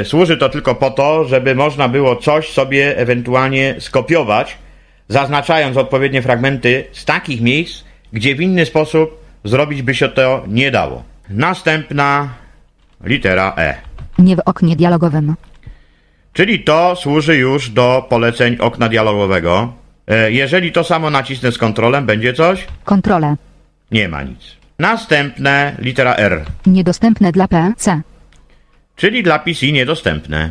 Y, 0.00 0.04
Służy 0.04 0.36
to 0.36 0.48
tylko 0.48 0.74
po 0.74 0.90
to, 0.90 1.24
żeby 1.24 1.54
można 1.54 1.88
było 1.88 2.16
coś 2.16 2.48
sobie 2.52 2.98
ewentualnie 2.98 3.74
skopiować, 3.78 4.58
zaznaczając 5.08 5.76
odpowiednie 5.76 6.22
fragmenty 6.22 6.84
z 6.92 7.04
takich 7.04 7.40
miejsc, 7.40 7.84
gdzie 8.12 8.34
w 8.34 8.40
inny 8.40 8.66
sposób 8.66 9.25
zrobić 9.48 9.82
by 9.82 9.94
się 9.94 10.08
to 10.08 10.44
nie 10.48 10.70
dało. 10.70 11.02
Następna 11.30 12.28
litera 13.04 13.52
E. 13.56 13.74
Nie 14.18 14.36
w 14.36 14.40
oknie 14.44 14.76
dialogowym. 14.76 15.34
Czyli 16.32 16.60
to 16.64 16.96
służy 16.96 17.36
już 17.36 17.70
do 17.70 18.06
poleceń 18.08 18.56
okna 18.60 18.88
dialogowego. 18.88 19.72
E, 20.06 20.32
Jeżeli 20.32 20.72
to 20.72 20.84
samo 20.84 21.10
nacisnę 21.10 21.52
z 21.52 21.58
kontrolem, 21.58 22.06
będzie 22.06 22.32
coś? 22.32 22.66
Kontrole. 22.84 23.36
Nie 23.90 24.08
ma 24.08 24.22
nic. 24.22 24.56
Następne 24.78 25.76
litera 25.78 26.14
R, 26.14 26.44
Niedostępne 26.66 27.32
dla 27.32 27.48
PC. 27.48 28.00
czyli 28.96 29.22
dla 29.22 29.38
PC 29.38 29.72
niedostępne. 29.72 30.50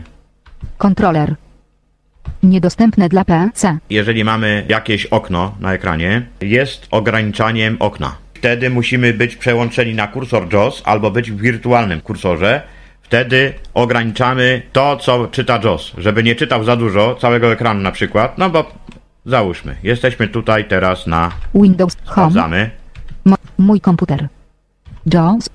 Kontroler. 0.77 1.35
Niedostępne 2.43 3.09
dla 3.09 3.25
PC. 3.25 3.77
Jeżeli 3.89 4.23
mamy 4.23 4.65
jakieś 4.69 5.05
okno 5.05 5.55
na 5.59 5.73
ekranie, 5.73 6.25
jest 6.41 6.87
ograniczaniem 6.91 7.77
okna. 7.79 8.15
Wtedy 8.45 8.69
musimy 8.69 9.13
być 9.13 9.35
przełączeni 9.35 9.93
na 9.95 10.07
kursor 10.07 10.53
JOS 10.53 10.81
albo 10.85 11.11
być 11.11 11.31
w 11.31 11.41
wirtualnym 11.41 12.01
kursorze. 12.01 12.61
Wtedy 13.01 13.53
ograniczamy 13.73 14.61
to, 14.71 14.97
co 14.97 15.27
czyta 15.27 15.59
JOS, 15.63 15.91
żeby 15.97 16.23
nie 16.23 16.35
czytał 16.35 16.63
za 16.63 16.75
dużo 16.75 17.15
całego 17.15 17.51
ekranu 17.51 17.81
na 17.81 17.91
przykład. 17.91 18.37
No 18.37 18.49
bo 18.49 18.71
załóżmy, 19.25 19.75
jesteśmy 19.83 20.27
tutaj 20.27 20.65
teraz 20.65 21.07
na 21.07 21.31
Windows 21.55 21.97
Home. 22.05 22.69
mój 23.57 23.81
komputer. 23.81 24.27
JAWS. 25.13 25.49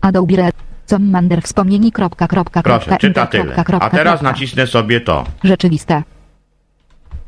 Adobe 0.00 0.36
Red. 0.36 0.54
Commander 0.86 1.42
wspomnieni. 1.42 1.92
Kropka, 1.92 2.28
kropka, 2.28 2.62
Proszę, 2.62 2.78
kropka, 2.78 2.98
czyta 2.98 3.20
inter, 3.22 3.40
tyle. 3.40 3.44
kropka, 3.54 3.64
kropka, 3.64 3.86
A 3.86 3.90
teraz 3.90 4.20
kropka. 4.20 4.32
nacisnę 4.32 4.66
sobie 4.66 5.00
to. 5.00 5.24
Rzeczywiste. 5.44 6.02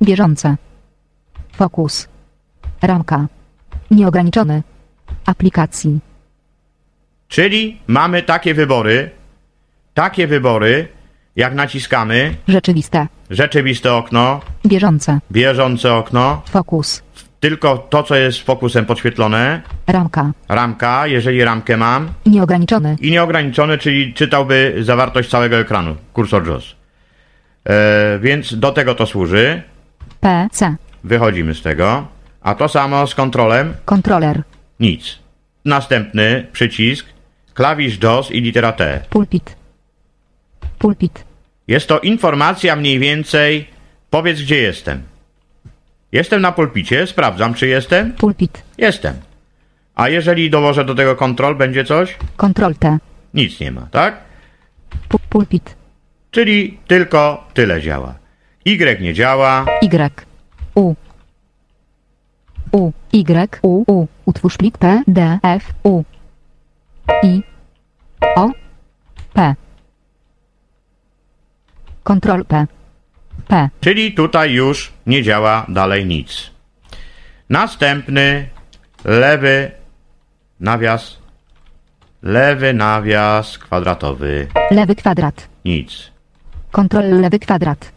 Bieżące. 0.03 0.57
Fokus. 1.53 2.09
Ramka. 2.83 3.27
Nieograniczony. 3.93 4.63
Aplikacji. 5.27 5.99
Czyli 7.29 7.79
mamy 7.87 8.23
takie 8.23 8.55
wybory, 8.55 9.11
takie 9.95 10.27
wybory, 10.27 10.89
jak 11.37 11.55
naciskamy 11.55 12.35
Rzeczywiste. 12.49 13.07
rzeczywiste 13.31 13.93
okno, 13.95 14.41
Bieżące. 14.67 15.19
bieżące 15.33 15.95
okno, 15.95 16.43
Fokus. 16.51 17.03
tylko 17.41 17.79
to, 17.79 18.03
co 18.03 18.15
jest 18.17 18.39
fokusem 18.43 18.87
podświetlone, 18.87 19.63
Ramka. 19.87 20.33
ramka, 20.49 21.07
jeżeli 21.07 21.45
ramkę 21.45 21.77
mam, 21.77 22.09
Nieograniczony. 22.27 22.97
i 23.01 23.11
nieograniczony, 23.11 23.79
czyli 23.79 24.15
czytałby 24.15 24.77
zawartość 24.81 25.31
całego 25.31 25.57
ekranu, 25.57 25.97
kursor 26.13 26.47
JOS. 26.47 26.77
E, 27.69 28.19
więc 28.19 28.55
do 28.59 28.73
tego 28.73 28.95
to 28.95 29.07
służy. 29.07 29.63
PC. 30.21 30.77
Wychodzimy 31.05 31.55
z 31.55 31.63
tego. 31.63 32.07
A 32.43 32.55
to 32.55 32.69
samo 32.69 33.07
z 33.07 33.15
kontrolem 33.15 33.75
Kontroler. 33.85 34.43
nic. 34.81 35.19
Następny 35.65 36.47
przycisk 36.53 37.07
klawisz 37.55 37.99
DOS 37.99 38.31
i 38.31 38.41
litera 38.41 38.73
T. 38.73 39.01
Pulpit. 39.11 39.57
Pulpit. 40.79 41.25
Jest 41.69 41.89
to 41.89 42.01
informacja 42.01 42.77
mniej 42.77 42.99
więcej, 42.99 43.69
powiedz 44.11 44.41
gdzie 44.43 44.57
jestem. 44.57 45.03
Jestem 46.13 46.43
na 46.43 46.53
pulpicie, 46.53 47.07
sprawdzam 47.07 47.55
czy 47.55 47.67
jestem. 47.69 48.13
Pulpit. 48.13 48.63
Jestem. 48.79 49.15
A 49.95 50.09
jeżeli 50.09 50.51
dołożę 50.51 50.85
do 50.85 50.95
tego 50.95 51.17
kontrol, 51.17 51.55
będzie 51.57 51.85
coś? 51.85 52.17
Ctrl 52.37 52.73
T. 52.79 52.99
Nic 53.35 53.61
nie 53.61 53.71
ma, 53.71 53.89
tak? 53.91 54.21
Pu- 55.09 55.19
pulpit. 55.29 55.77
Czyli 56.31 56.79
tylko 56.87 57.45
tyle 57.55 57.81
działa. 57.83 58.15
Y 58.67 59.01
nie 59.01 59.15
działa, 59.15 59.65
Y. 59.83 60.27
U. 60.75 60.95
U. 62.73 62.93
Y. 63.13 63.59
U. 63.63 63.85
U. 63.87 64.07
Utwórz 64.25 64.57
plik 64.57 64.79
P. 64.79 65.03
D. 65.07 65.39
F. 65.43 65.73
U. 65.83 66.03
I. 67.23 67.43
O. 68.37 68.51
P. 69.35 69.55
Ctrl 72.05 72.45
P. 72.45 72.67
P. 73.49 73.69
czyli 73.81 74.13
tutaj 74.13 74.53
już 74.53 74.93
nie 75.07 75.23
działa 75.23 75.67
dalej 75.69 76.07
nic. 76.07 76.51
Następny 77.51 78.49
lewy 79.05 79.71
nawias, 80.61 81.19
lewy 82.23 82.75
nawias 82.75 83.59
kwadratowy, 83.59 84.47
Lewy 84.71 84.95
kwadrat. 84.95 85.49
nic. 85.65 86.11
Ctrl 86.73 87.21
lewy 87.21 87.39
kwadrat. 87.39 87.93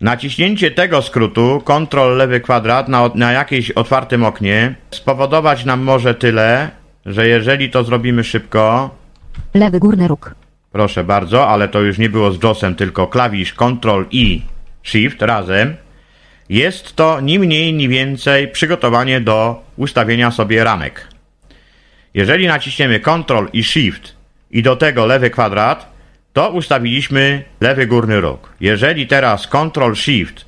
Naciśnięcie 0.00 0.70
tego 0.70 1.02
skrótu, 1.02 1.62
Ctrl 1.64 2.16
lewy 2.16 2.40
kwadrat 2.40 2.88
na, 2.88 3.10
na 3.14 3.32
jakimś 3.32 3.70
otwartym 3.70 4.24
oknie, 4.24 4.74
spowodować 4.90 5.64
nam 5.64 5.80
może 5.80 6.14
tyle, 6.14 6.70
że 7.06 7.28
jeżeli 7.28 7.70
to 7.70 7.84
zrobimy 7.84 8.24
szybko, 8.24 8.90
Lewy 9.54 9.80
górny 9.80 10.08
róg. 10.08 10.34
proszę 10.72 11.04
bardzo, 11.04 11.48
ale 11.48 11.68
to 11.68 11.80
już 11.80 11.98
nie 11.98 12.08
było 12.08 12.32
z 12.32 12.42
JOSem, 12.42 12.74
tylko 12.74 13.06
klawisz 13.06 13.54
Ctrl 13.54 14.04
i 14.10 14.42
Shift 14.82 15.22
razem, 15.22 15.76
jest 16.48 16.96
to 16.96 17.20
ni 17.20 17.38
mniej, 17.38 17.72
ni 17.72 17.88
więcej 17.88 18.48
przygotowanie 18.48 19.20
do 19.20 19.62
ustawienia 19.76 20.30
sobie 20.30 20.64
ramek. 20.64 21.08
Jeżeli 22.14 22.46
naciśniemy 22.46 23.00
Ctrl 23.00 23.44
i 23.52 23.64
Shift 23.64 24.14
i 24.50 24.62
do 24.62 24.76
tego 24.76 25.06
lewy 25.06 25.30
kwadrat, 25.30 25.93
to 26.34 26.50
ustawiliśmy 26.50 27.42
lewy 27.60 27.86
górny 27.86 28.20
róg. 28.20 28.52
Jeżeli 28.60 29.06
teraz 29.06 29.46
Ctrl 29.48 29.94
Shift 29.94 30.44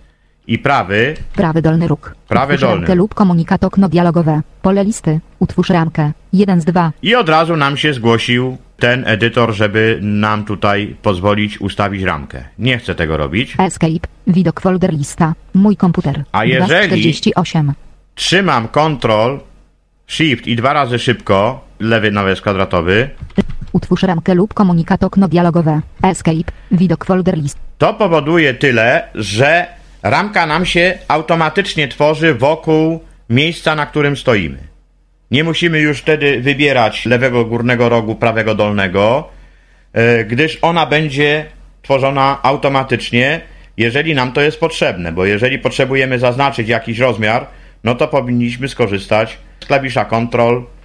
i 0.47 0.59
prawy, 0.59 1.14
Prawy 1.34 1.62
dolny 1.62 1.89
róg. 1.89 2.14
Prawy 2.28 2.55
Utwórz 2.55 2.61
dolny. 2.68 2.76
ramkę 2.76 2.95
lub 2.95 3.14
komunikat 3.14 3.64
okno 3.64 3.89
dialogowe. 3.89 4.41
Pole 4.62 4.84
listy. 4.84 5.20
Utwórz 5.39 5.70
ramkę. 5.70 6.12
1 6.32 6.61
z 6.61 6.64
2. 6.64 6.93
i 7.03 7.14
od 7.14 7.28
razu 7.28 7.57
nam 7.57 7.76
się 7.76 7.93
zgłosił 7.95 8.57
ten 8.78 9.05
edytor, 9.09 9.55
żeby 9.55 9.99
nam 10.03 10.45
tutaj 10.45 10.97
pozwolić 11.03 11.61
ustawić 11.61 12.03
ramkę. 12.03 12.45
Nie 12.59 12.78
chcę 12.78 12.95
tego 12.95 13.16
robić. 13.16 13.55
Escape. 13.59 14.09
Widok 14.26 14.61
folder 14.61 14.93
lista. 14.95 15.34
Mój 15.55 15.76
komputer. 15.76 16.24
A 16.32 16.45
jeżeli- 16.45 16.87
48. 16.89 17.72
Trzymam 18.14 18.68
Ctrl, 18.68 19.39
Shift 20.07 20.47
i 20.47 20.57
dwa 20.57 20.72
razy 20.72 20.99
szybko, 20.99 21.64
lewy 21.80 22.11
nawias 22.11 22.41
kwadratowy, 22.41 23.11
Utwórz 23.77 24.03
ramkę 24.03 24.35
lub 24.35 24.55
komunikat 24.55 25.05
okno 25.05 25.29
dialogowe. 25.29 25.81
Escape. 26.03 26.53
Widok 26.72 27.05
folder 27.05 27.39
list. 27.39 27.59
to 27.79 27.95
powoduje 27.95 28.55
tyle, 28.55 29.09
że 29.14 29.66
ramka 30.03 30.47
nam 30.47 30.66
się 30.66 30.99
automatycznie 31.09 31.89
tworzy 31.89 32.35
wokół 32.35 33.01
miejsca, 33.31 33.74
na 33.74 33.87
którym 33.87 34.16
stoimy. 34.16 34.59
Nie 35.31 35.45
musimy 35.45 35.81
już 35.81 35.99
wtedy 35.99 36.41
wybierać 36.41 37.07
lewego 37.07 37.45
górnego 37.45 37.89
rogu, 37.89 38.14
prawego 38.14 38.55
dolnego, 38.55 39.29
e, 39.93 40.24
gdyż 40.24 40.59
ona 40.62 40.87
będzie 40.87 41.47
tworzona 41.83 42.39
automatycznie, 42.43 43.41
jeżeli 43.77 44.14
nam 44.14 44.33
to 44.33 44.41
jest 44.41 44.61
potrzebne, 44.61 45.12
bo 45.12 45.27
jeżeli 45.27 45.59
potrzebujemy 45.59 46.18
zaznaczyć 46.18 46.68
jakiś 46.68 46.99
rozmiar, 46.99 47.47
no 47.85 47.95
to 47.95 48.09
powinniśmy 48.09 48.68
skorzystać 48.68 49.39
z 49.61 49.66
klawisza 49.66 50.05
Ctrl 50.05 50.76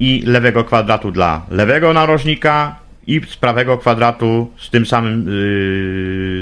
i 0.00 0.22
lewego 0.26 0.64
kwadratu 0.64 1.10
dla 1.10 1.46
lewego 1.50 1.92
narożnika 1.92 2.76
i 3.06 3.20
z 3.28 3.36
prawego 3.36 3.78
kwadratu 3.78 4.50
z 4.58 4.70
tym 4.70 4.86
samym 4.86 5.26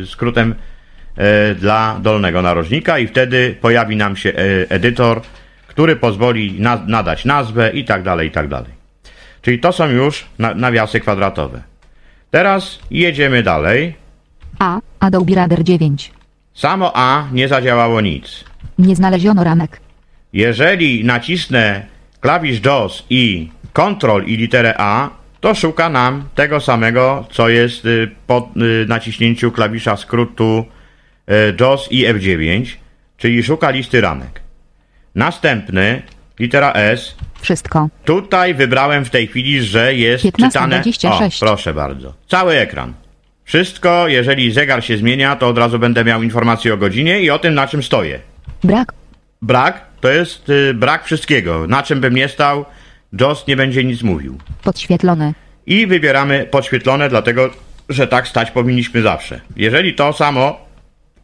yy, 0.00 0.06
skrótem 0.06 0.54
e, 1.16 1.54
dla 1.54 1.98
dolnego 2.02 2.42
narożnika 2.42 2.98
i 2.98 3.06
wtedy 3.06 3.56
pojawi 3.61 3.96
nam 3.96 4.16
się 4.16 4.30
e, 4.30 4.34
edytor, 4.70 5.20
który 5.66 5.96
pozwoli 5.96 6.61
na, 6.61 6.82
nadać 6.86 7.24
nazwę 7.24 7.70
i 7.70 7.84
tak 7.84 8.02
dalej, 8.02 8.28
i 8.28 8.30
tak 8.30 8.48
dalej. 8.48 8.70
Czyli 9.42 9.59
to 9.59 9.72
są 9.72 9.88
już 9.88 10.26
na, 10.38 10.54
nawiasy 10.54 11.00
kwadratowe. 11.00 11.62
Teraz 12.30 12.78
jedziemy 12.90 13.42
dalej. 13.42 13.94
A. 14.59 14.80
Adobe 15.00 15.34
Reader 15.34 15.64
9. 15.64 16.12
Samo 16.54 16.92
A 16.94 17.28
nie 17.32 17.48
zadziałało 17.48 18.00
nic. 18.00 18.44
Nie 18.78 18.96
znaleziono 18.96 19.44
ramek. 19.44 19.80
Jeżeli 20.32 21.04
nacisnę 21.04 21.86
klawisz 22.20 22.60
DOS 22.60 23.04
i 23.10 23.50
Ctrl 23.72 24.24
i 24.26 24.36
literę 24.36 24.74
A, 24.78 25.10
to 25.40 25.54
szuka 25.54 25.88
nam 25.88 26.28
tego 26.34 26.60
samego, 26.60 27.26
co 27.30 27.48
jest 27.48 27.84
y, 27.84 28.10
po 28.26 28.50
y, 28.56 28.86
naciśnięciu 28.88 29.52
klawisza 29.52 29.96
skrótu 29.96 30.64
y, 31.48 31.52
DOS 31.52 31.88
i 31.90 32.06
F9, 32.06 32.66
czyli 33.16 33.42
szuka 33.42 33.70
listy 33.70 34.00
ramek. 34.00 34.40
Następny, 35.14 36.02
litera 36.38 36.72
S. 36.72 37.14
Wszystko. 37.40 37.88
Tutaj 38.04 38.54
wybrałem 38.54 39.04
w 39.04 39.10
tej 39.10 39.26
chwili, 39.26 39.62
że 39.62 39.94
jest 39.94 40.24
15:26. 40.24 40.92
czytane... 40.92 41.26
O, 41.26 41.30
proszę 41.40 41.74
bardzo. 41.74 42.14
Cały 42.28 42.54
ekran. 42.54 42.94
Wszystko, 43.44 44.08
jeżeli 44.08 44.52
zegar 44.52 44.84
się 44.84 44.96
zmienia, 44.96 45.36
to 45.36 45.48
od 45.48 45.58
razu 45.58 45.78
będę 45.78 46.04
miał 46.04 46.22
informację 46.22 46.74
o 46.74 46.76
godzinie 46.76 47.20
i 47.20 47.30
o 47.30 47.38
tym, 47.38 47.54
na 47.54 47.66
czym 47.66 47.82
stoję. 47.82 48.20
Brak. 48.64 48.92
Brak 49.43 49.86
to 50.01 50.09
jest 50.09 50.49
y, 50.49 50.74
brak 50.74 51.05
wszystkiego. 51.05 51.66
Na 51.66 51.82
czym 51.82 52.01
bym 52.01 52.14
nie 52.14 52.28
stał, 52.28 52.64
JOS 53.20 53.47
nie 53.47 53.57
będzie 53.57 53.84
nic 53.84 54.03
mówił. 54.03 54.39
Podświetlony. 54.62 55.34
I 55.66 55.86
wybieramy 55.86 56.49
podświetlone, 56.51 57.09
dlatego 57.09 57.51
że 57.89 58.07
tak 58.07 58.28
stać 58.28 58.51
powinniśmy 58.51 59.03
zawsze. 59.03 59.41
Jeżeli 59.57 59.95
to 59.95 60.12
samo 60.12 60.61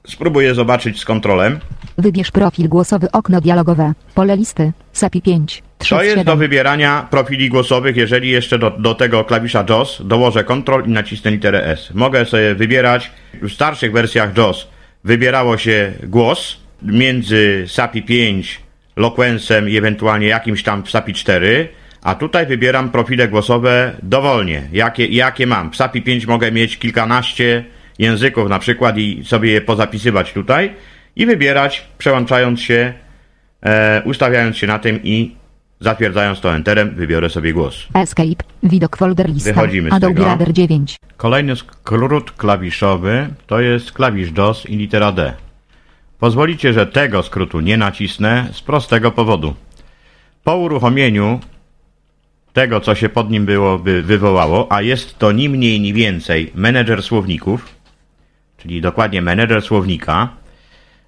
spróbuję 0.06 0.54
zobaczyć 0.54 1.00
z 1.00 1.04
kontrolem, 1.04 1.60
Wybierz 1.98 2.30
profil 2.30 2.68
głosowy 2.68 3.10
okno 3.12 3.40
dialogowe. 3.40 3.92
Pole 4.14 4.36
listy. 4.36 4.72
SAPI 4.92 5.22
5. 5.22 5.62
3 5.78 5.94
to 5.94 6.02
jest 6.02 6.16
do 6.16 6.20
7. 6.20 6.38
wybierania 6.38 7.06
profili 7.10 7.48
głosowych, 7.48 7.96
jeżeli 7.96 8.30
jeszcze 8.30 8.58
do, 8.58 8.70
do 8.70 8.94
tego 8.94 9.24
klawisza 9.24 9.64
JOS 9.68 10.02
dołożę 10.04 10.44
Ctrl 10.44 10.84
i 10.86 10.88
nacisnę 10.88 11.30
literę 11.30 11.66
S. 11.66 11.90
Mogę 11.94 12.26
sobie 12.26 12.54
wybierać, 12.54 13.10
w 13.42 13.50
starszych 13.50 13.92
wersjach 13.92 14.36
JOS 14.36 14.68
wybierało 15.04 15.58
się 15.58 15.92
głos 16.02 16.56
między 16.82 17.64
SAPI 17.68 18.02
5, 18.02 18.60
Loquensem 18.96 19.68
i 19.68 19.76
ewentualnie 19.76 20.26
jakimś 20.26 20.62
tam 20.62 20.82
w 20.82 20.90
SAPI 20.90 21.14
4, 21.14 21.68
a 22.02 22.14
tutaj 22.14 22.46
wybieram 22.46 22.90
profile 22.90 23.28
głosowe 23.28 23.96
dowolnie, 24.02 24.68
jakie, 24.72 25.06
jakie 25.06 25.46
mam. 25.46 25.70
W 25.70 25.76
SAPI 25.76 26.02
5 26.02 26.26
mogę 26.26 26.52
mieć 26.52 26.78
kilkanaście 26.78 27.64
języków 27.98 28.48
na 28.48 28.58
przykład 28.58 28.98
i 28.98 29.24
sobie 29.24 29.50
je 29.50 29.60
pozapisywać 29.60 30.32
tutaj 30.32 30.74
i 31.16 31.26
wybierać, 31.26 31.84
przełączając 31.98 32.60
się 32.60 32.92
e, 33.62 34.02
ustawiając 34.04 34.56
się 34.56 34.66
na 34.66 34.78
tym 34.78 35.00
i 35.02 35.36
zatwierdzając 35.80 36.40
to 36.40 36.54
enterem, 36.54 36.94
wybiorę 36.94 37.30
sobie 37.30 37.52
głos. 37.52 37.86
Escape. 37.94 38.44
Widok 38.62 38.96
folder 38.96 39.30
lista. 39.30 39.52
Wychodzimy 39.52 39.90
z 39.90 39.92
Adobe 39.92 40.14
tego. 40.14 40.24
Reader 40.24 40.52
9. 40.52 40.96
Kolejny 41.16 41.56
skrót 41.56 42.30
klawiszowy 42.30 43.28
to 43.46 43.60
jest 43.60 43.92
klawisz 43.92 44.32
DOS 44.32 44.66
i 44.66 44.76
litera 44.76 45.12
D. 45.12 45.32
Pozwolicie, 46.24 46.72
że 46.72 46.86
tego 46.86 47.22
skrótu 47.22 47.60
nie 47.60 47.76
nacisnę 47.76 48.48
z 48.52 48.60
prostego 48.60 49.10
powodu. 49.10 49.54
Po 50.44 50.56
uruchomieniu 50.56 51.40
tego, 52.52 52.80
co 52.80 52.94
się 52.94 53.08
pod 53.08 53.30
nim 53.30 53.46
było, 53.46 53.78
by 53.78 54.02
wywołało, 54.02 54.72
a 54.72 54.82
jest 54.82 55.18
to 55.18 55.32
ni 55.32 55.48
mniej, 55.48 55.80
ni 55.80 55.92
więcej 55.92 56.52
menedżer 56.54 57.02
słowników, 57.02 57.74
czyli 58.58 58.80
dokładnie 58.80 59.22
menedżer 59.22 59.62
słownika, 59.62 60.28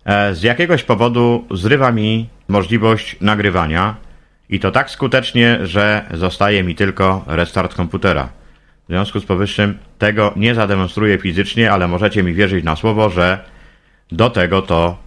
e, 0.05 0.35
z 0.35 0.43
jakiegoś 0.43 0.83
powodu 0.83 1.47
zrywa 1.51 1.93
mi 1.93 2.29
możliwość 2.49 3.17
nagrywania 3.21 3.95
i 4.51 4.61
to 4.61 4.71
tak 4.71 4.91
skutecznie, 4.91 5.59
że 5.63 6.05
zostaje 6.15 6.63
mi 6.63 6.75
tylko 6.75 7.25
restart 7.27 7.75
komputera. 7.75 8.29
W 8.85 8.87
związku 8.89 9.21
z 9.21 9.25
powyższym 9.25 9.79
tego 9.99 10.33
nie 10.37 10.55
zademonstruję 10.55 11.19
fizycznie, 11.19 11.73
ale 11.73 11.89
możecie 11.89 12.23
mi 12.23 12.35
wierzyć 12.35 12.65
na 12.65 12.77
słowo, 12.77 13.11
że 13.11 13.39
do 14.13 14.31
tego 14.31 14.63
to 14.63 15.06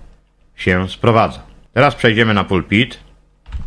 się 0.61 0.89
sprowadza. 0.89 1.39
Teraz 1.73 1.95
przejdziemy 1.95 2.33
na 2.33 2.43
pulpit. 2.43 2.99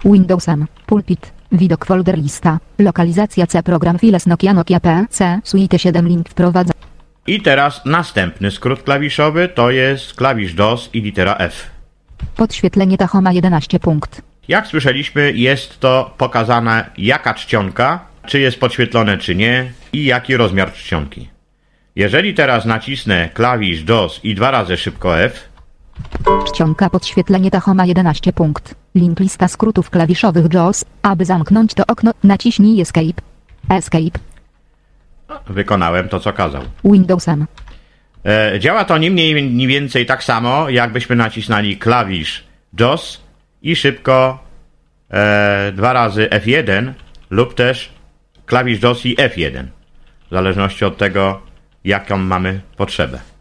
Windowsem. 0.05 0.67
Pulpit. 0.87 1.33
Widok 1.53 1.85
folder 1.87 2.19
lista. 2.19 2.59
Lokalizacja 2.79 3.47
C 3.47 3.63
program 3.63 3.99
files 3.99 4.27
Nokia 4.27 4.55
Nokia 4.55 4.81
PC 4.81 5.41
Suite 5.45 5.79
7 5.79 6.09
link 6.09 6.29
wprowadza. 6.29 6.73
I 7.27 7.41
teraz 7.41 7.85
następny 7.85 8.51
skrót 8.51 8.83
klawiszowy 8.83 9.49
to 9.49 9.71
jest 9.71 10.15
klawisz 10.15 10.55
DOS 10.55 10.91
i 10.93 11.01
litera 11.01 11.37
F. 11.37 11.71
Podświetlenie 12.37 12.99
Tahoma 12.99 13.33
11 13.33 13.81
punkt. 13.81 14.23
Jak 14.49 14.67
słyszeliśmy, 14.67 15.33
jest 15.33 15.81
to 15.81 16.15
pokazane 16.19 16.91
jaka 16.99 17.35
czcionka 17.35 18.13
czy 18.27 18.41
jest 18.41 18.61
podświetlone, 18.61 19.19
czy 19.19 19.35
nie 19.35 19.73
i 19.93 20.05
jaki 20.05 20.37
rozmiar 20.37 20.73
czcionki. 20.73 21.29
Jeżeli 21.97 22.35
teraz 22.35 22.65
nacisnę 22.65 23.29
klawisz 23.35 23.83
DOS 23.83 24.21
i 24.25 24.35
dwa 24.35 24.51
razy 24.51 24.77
szybko 24.77 25.21
F, 25.21 25.49
Czcionka 26.47 26.91
podświetlenie 26.91 27.51
tachoma 27.51 27.87
11 27.87 28.33
punkt. 28.33 28.75
Link 28.95 29.21
lista 29.21 29.49
skrótów 29.49 29.91
klawiszowych 29.91 30.53
JAWS. 30.53 30.85
Aby 31.03 31.25
zamknąć 31.25 31.75
to 31.75 31.83
okno, 31.87 32.13
naciśnij 32.25 32.81
Escape. 32.81 33.23
Escape. 33.69 34.19
wykonałem 35.47 36.09
to, 36.09 36.21
co 36.21 36.33
kazał. 36.33 36.63
Windowsem. 36.85 37.47
E, 38.27 38.61
działa 38.61 38.85
to 38.85 38.99
nie 38.99 39.11
mniej, 39.11 39.43
mniej 39.43 39.67
więcej 39.67 40.07
tak 40.07 40.25
samo, 40.25 40.69
jakbyśmy 40.69 41.17
nacisnęli 41.17 41.77
klawisz 41.77 42.45
JOS 42.81 43.21
i 43.63 43.77
szybko 43.77 44.39
e, 45.11 45.73
dwa 45.75 45.93
razy 45.93 46.29
F1 46.31 46.93
lub 47.31 47.55
też 47.55 47.93
klawisz 48.47 48.83
JOS 48.83 49.07
i 49.07 49.17
F1. 49.17 49.65
W 50.27 50.31
zależności 50.31 50.85
od 50.85 50.99
tego, 50.99 51.43
jaką 51.85 52.19
mamy 52.19 52.61
potrzebę. 52.77 53.32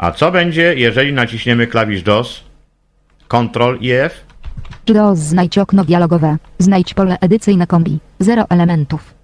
A 0.00 0.12
co 0.12 0.32
będzie, 0.32 0.74
jeżeli 0.74 1.12
naciśniemy 1.12 1.66
klawisz 1.66 2.06
JOS, 2.06 2.44
Ctrl 3.28 3.76
i 3.80 3.90
F? 3.90 4.24
JAWS 4.86 5.18
znajdź 5.18 5.58
okno 5.58 5.84
dialogowe. 5.84 6.36
Znajdź 6.58 6.94
pole 6.94 7.18
edycyjne 7.20 7.66
kombi. 7.66 7.98
0 8.18 8.44
elementów. 8.48 9.14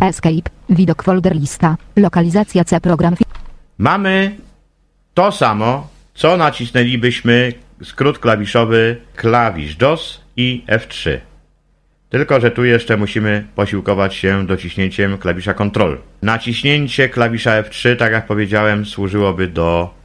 Escape. 0.00 0.50
Widok 0.70 1.02
folder 1.02 1.36
lista. 1.36 1.76
Lokalizacja 1.96 2.64
C 2.64 2.80
program. 2.80 3.14
Mamy 3.78 4.36
to 5.14 5.32
samo, 5.32 5.88
co 6.14 6.36
nacisnęlibyśmy 6.36 7.52
skrót 7.82 8.18
klawiszowy 8.18 8.96
klawisz 9.16 9.76
DOS 9.76 10.20
i 10.36 10.64
F3. 10.68 11.18
Tylko, 12.08 12.40
że 12.40 12.50
tu 12.50 12.64
jeszcze 12.64 12.96
musimy 12.96 13.46
posiłkować 13.54 14.14
się 14.14 14.46
dociśnięciem 14.46 15.18
klawisza 15.18 15.54
Ctrl. 15.54 15.96
Naciśnięcie 16.22 17.08
klawisza 17.08 17.62
F3, 17.62 17.96
tak 17.96 18.12
jak 18.12 18.26
powiedziałem, 18.26 18.86
służyłoby 18.86 19.46
do 19.48 19.95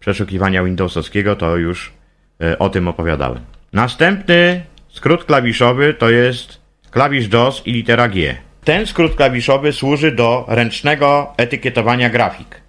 przeszukiwania 0.00 0.64
Windowsowskiego, 0.64 1.36
to 1.36 1.56
już 1.56 1.92
e, 2.40 2.58
o 2.58 2.70
tym 2.70 2.88
opowiadałem. 2.88 3.44
Następny 3.72 4.62
skrót 4.88 5.24
klawiszowy 5.24 5.94
to 5.94 6.10
jest 6.10 6.60
klawisz 6.90 7.28
DOS 7.28 7.62
i 7.66 7.72
litera 7.72 8.08
G. 8.08 8.36
Ten 8.64 8.86
skrót 8.86 9.14
klawiszowy 9.14 9.72
służy 9.72 10.12
do 10.12 10.44
ręcznego 10.48 11.32
etykietowania 11.36 12.10
grafik. 12.10 12.60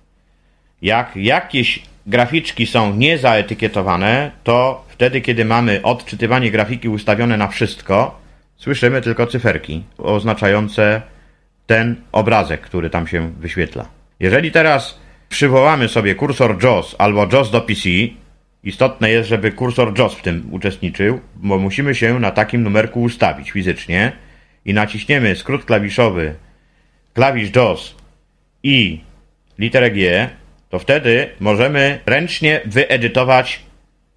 Jak 0.82 1.12
jakieś 1.16 1.84
graficzki 2.08 2.68
są 2.68 2.96
niezaetykietowane, 2.96 4.32
to 4.44 4.86
wtedy, 4.88 5.22
kiedy 5.22 5.46
mamy 5.46 5.82
odczytywanie 5.84 6.52
grafiki 6.52 6.90
ustawione 6.90 7.38
na 7.38 7.48
wszystko, 7.48 8.20
słyszymy 8.58 9.02
tylko 9.02 9.28
cyferki 9.28 9.84
oznaczające 9.98 11.02
ten 11.68 11.96
obrazek, 12.12 12.62
który 12.62 12.90
tam 12.90 13.08
się 13.08 13.32
wyświetla. 13.40 13.86
Jeżeli 14.20 14.52
teraz 14.52 15.01
przywołamy 15.32 15.88
sobie 15.88 16.16
kursor 16.16 16.64
JOS 16.64 16.96
albo 16.98 17.28
JOS 17.34 17.52
do 17.52 17.62
PC, 17.62 17.90
istotne 18.64 19.10
jest, 19.10 19.30
żeby 19.30 19.52
kursor 19.52 20.00
JOS 20.00 20.16
w 20.16 20.22
tym 20.22 20.48
uczestniczył, 20.52 21.20
bo 21.36 21.58
musimy 21.58 21.96
się 21.96 22.20
na 22.20 22.32
takim 22.32 22.64
numerku 22.64 23.02
ustawić 23.02 23.52
fizycznie 23.52 24.12
i 24.66 24.74
naciśniemy 24.74 25.36
skrót 25.36 25.66
klawiszowy 25.66 26.36
klawisz 27.14 27.56
JOS 27.56 27.96
i 28.64 29.02
literę 29.60 29.92
G, 29.92 30.30
to 30.70 30.80
wtedy 30.80 31.30
możemy 31.40 32.00
ręcznie 32.06 32.62
wyedytować 32.66 33.62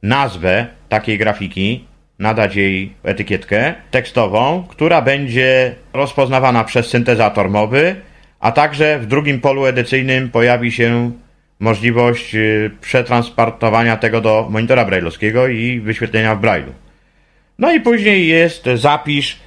nazwę 0.02 0.66
takiej 0.88 1.18
grafiki, 1.18 1.84
nadać 2.18 2.56
jej 2.56 2.92
etykietkę 3.02 3.74
tekstową, 3.90 4.66
która 4.68 5.02
będzie 5.02 5.74
rozpoznawana 5.92 6.64
przez 6.64 6.86
syntezator 6.86 7.50
mowy, 7.50 7.96
a 8.45 8.53
także 8.53 8.99
w 8.99 9.07
drugim 9.07 9.40
polu 9.40 9.66
edycyjnym 9.66 10.30
pojawi 10.30 10.72
się 10.72 11.12
możliwość 11.61 12.34
y, 12.34 12.70
przetransportowania 12.80 13.97
tego 13.97 14.20
do 14.20 14.47
monitora 14.51 14.84
brailleowskiego 14.84 15.49
i 15.49 15.80
wyświetlenia 15.80 16.34
w 16.34 16.40
braille'u. 16.40 16.72
No 17.59 17.72
i 17.72 17.80
później 17.80 18.28
jest 18.28 18.64
zapisz, 18.74 19.40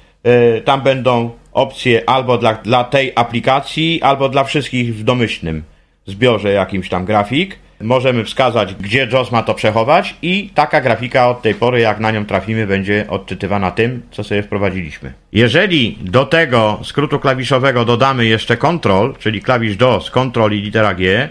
y, 0.56 0.60
tam 0.60 0.80
będą 0.82 1.30
opcje 1.52 2.08
albo 2.08 2.38
dla, 2.38 2.54
dla 2.54 2.84
tej 2.84 3.12
aplikacji, 3.14 4.02
albo 4.02 4.28
dla 4.28 4.44
wszystkich 4.44 4.94
w 4.94 5.02
domyślnym 5.02 5.62
zbiorze 6.06 6.52
jakimś 6.52 6.88
tam 6.88 7.04
grafik. 7.04 7.58
Możemy 7.80 8.24
wskazać, 8.24 8.74
gdzie 8.74 9.08
JOS 9.12 9.32
ma 9.32 9.42
to 9.42 9.54
przechować 9.54 10.14
i 10.22 10.50
taka 10.54 10.80
grafika 10.80 11.28
od 11.28 11.42
tej 11.42 11.54
pory, 11.54 11.80
jak 11.80 12.00
na 12.00 12.10
nią 12.10 12.26
trafimy, 12.26 12.66
będzie 12.66 13.04
odczytywana 13.08 13.70
tym, 13.70 14.02
co 14.10 14.24
sobie 14.24 14.42
wprowadziliśmy. 14.42 15.12
Jeżeli 15.32 15.98
do 16.00 16.26
tego 16.26 16.80
skrótu 16.84 17.18
klawiszowego 17.18 17.84
dodamy 17.84 18.26
jeszcze 18.26 18.56
Ctrl, 18.56 19.12
czyli 19.18 19.42
klawisz 19.42 19.76
DOS, 19.76 20.10
Ctrl 20.10 20.52
i 20.52 20.60
litera 20.62 20.94
G, 20.94 21.28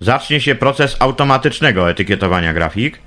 zacznie 0.00 0.40
się 0.40 0.54
proces 0.54 0.96
automatycznego 1.00 1.90
etykietowania 1.90 2.52
grafik. 2.52 2.98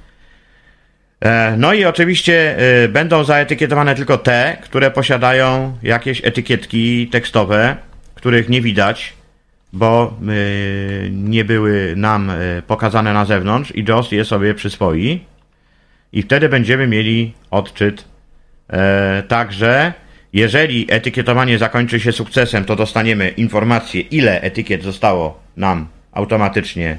E, 1.22 1.56
No 1.58 1.74
i 1.74 1.86
oczywiście 1.86 2.58
e, 2.58 2.88
będą 2.88 3.24
zaetykietowane 3.24 3.96
tylko 3.96 4.18
te, 4.18 4.58
które 4.62 4.92
posiadają 4.92 5.78
jakieś 5.84 6.26
etykietki 6.26 7.08
tekstowe, 7.08 7.76
których 8.16 8.50
nie 8.50 8.62
widać, 8.62 9.19
bo 9.74 10.14
e, 10.22 11.10
nie 11.10 11.46
były 11.46 11.94
nam 11.98 12.30
e, 12.30 12.36
pokazane 12.68 13.14
na 13.14 13.26
zewnątrz 13.26 13.72
i 13.76 13.86
JOS 13.88 14.12
je 14.12 14.26
sobie 14.26 14.54
przyswoi. 14.54 15.20
I 16.14 16.22
wtedy 16.22 16.50
będziemy 16.50 16.88
mieli 16.88 17.34
odczyt. 17.52 18.06
E, 18.70 19.24
Także 19.28 19.94
jeżeli 20.34 20.88
etykietowanie 20.90 21.58
zakończy 21.58 22.00
się 22.00 22.12
sukcesem, 22.12 22.66
to 22.66 22.76
dostaniemy 22.76 23.30
informację, 23.30 24.02
ile 24.02 24.42
etykiet 24.42 24.84
zostało 24.84 25.40
nam 25.58 25.88
automatycznie 26.12 26.98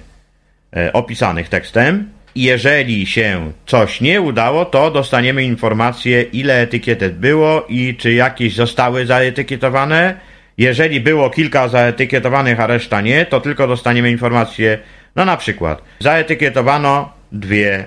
opisanych 0.92 1.48
tekstem. 1.48 2.08
Jeżeli 2.34 3.06
się 3.06 3.52
coś 3.66 4.00
nie 4.00 4.20
udało, 4.20 4.64
to 4.64 4.90
dostaniemy 4.90 5.44
informację, 5.44 6.22
ile 6.22 6.60
etykietet 6.60 7.18
było 7.18 7.66
i 7.68 7.96
czy 7.96 8.12
jakieś 8.12 8.54
zostały 8.54 9.06
zaetykietowane. 9.06 10.14
Jeżeli 10.61 11.00
było 11.00 11.30
kilka 11.30 11.68
zaetykietowanych, 11.68 12.61
a 12.61 12.66
reszta 12.66 13.00
nie, 13.00 13.26
to 13.26 13.40
tylko 13.40 13.66
dostaniemy 13.66 14.11
informację, 14.11 14.78
no 15.16 15.24
na 15.24 15.36
przykład, 15.36 15.82
zaetykietowano 16.00 17.12
dwie, 17.32 17.84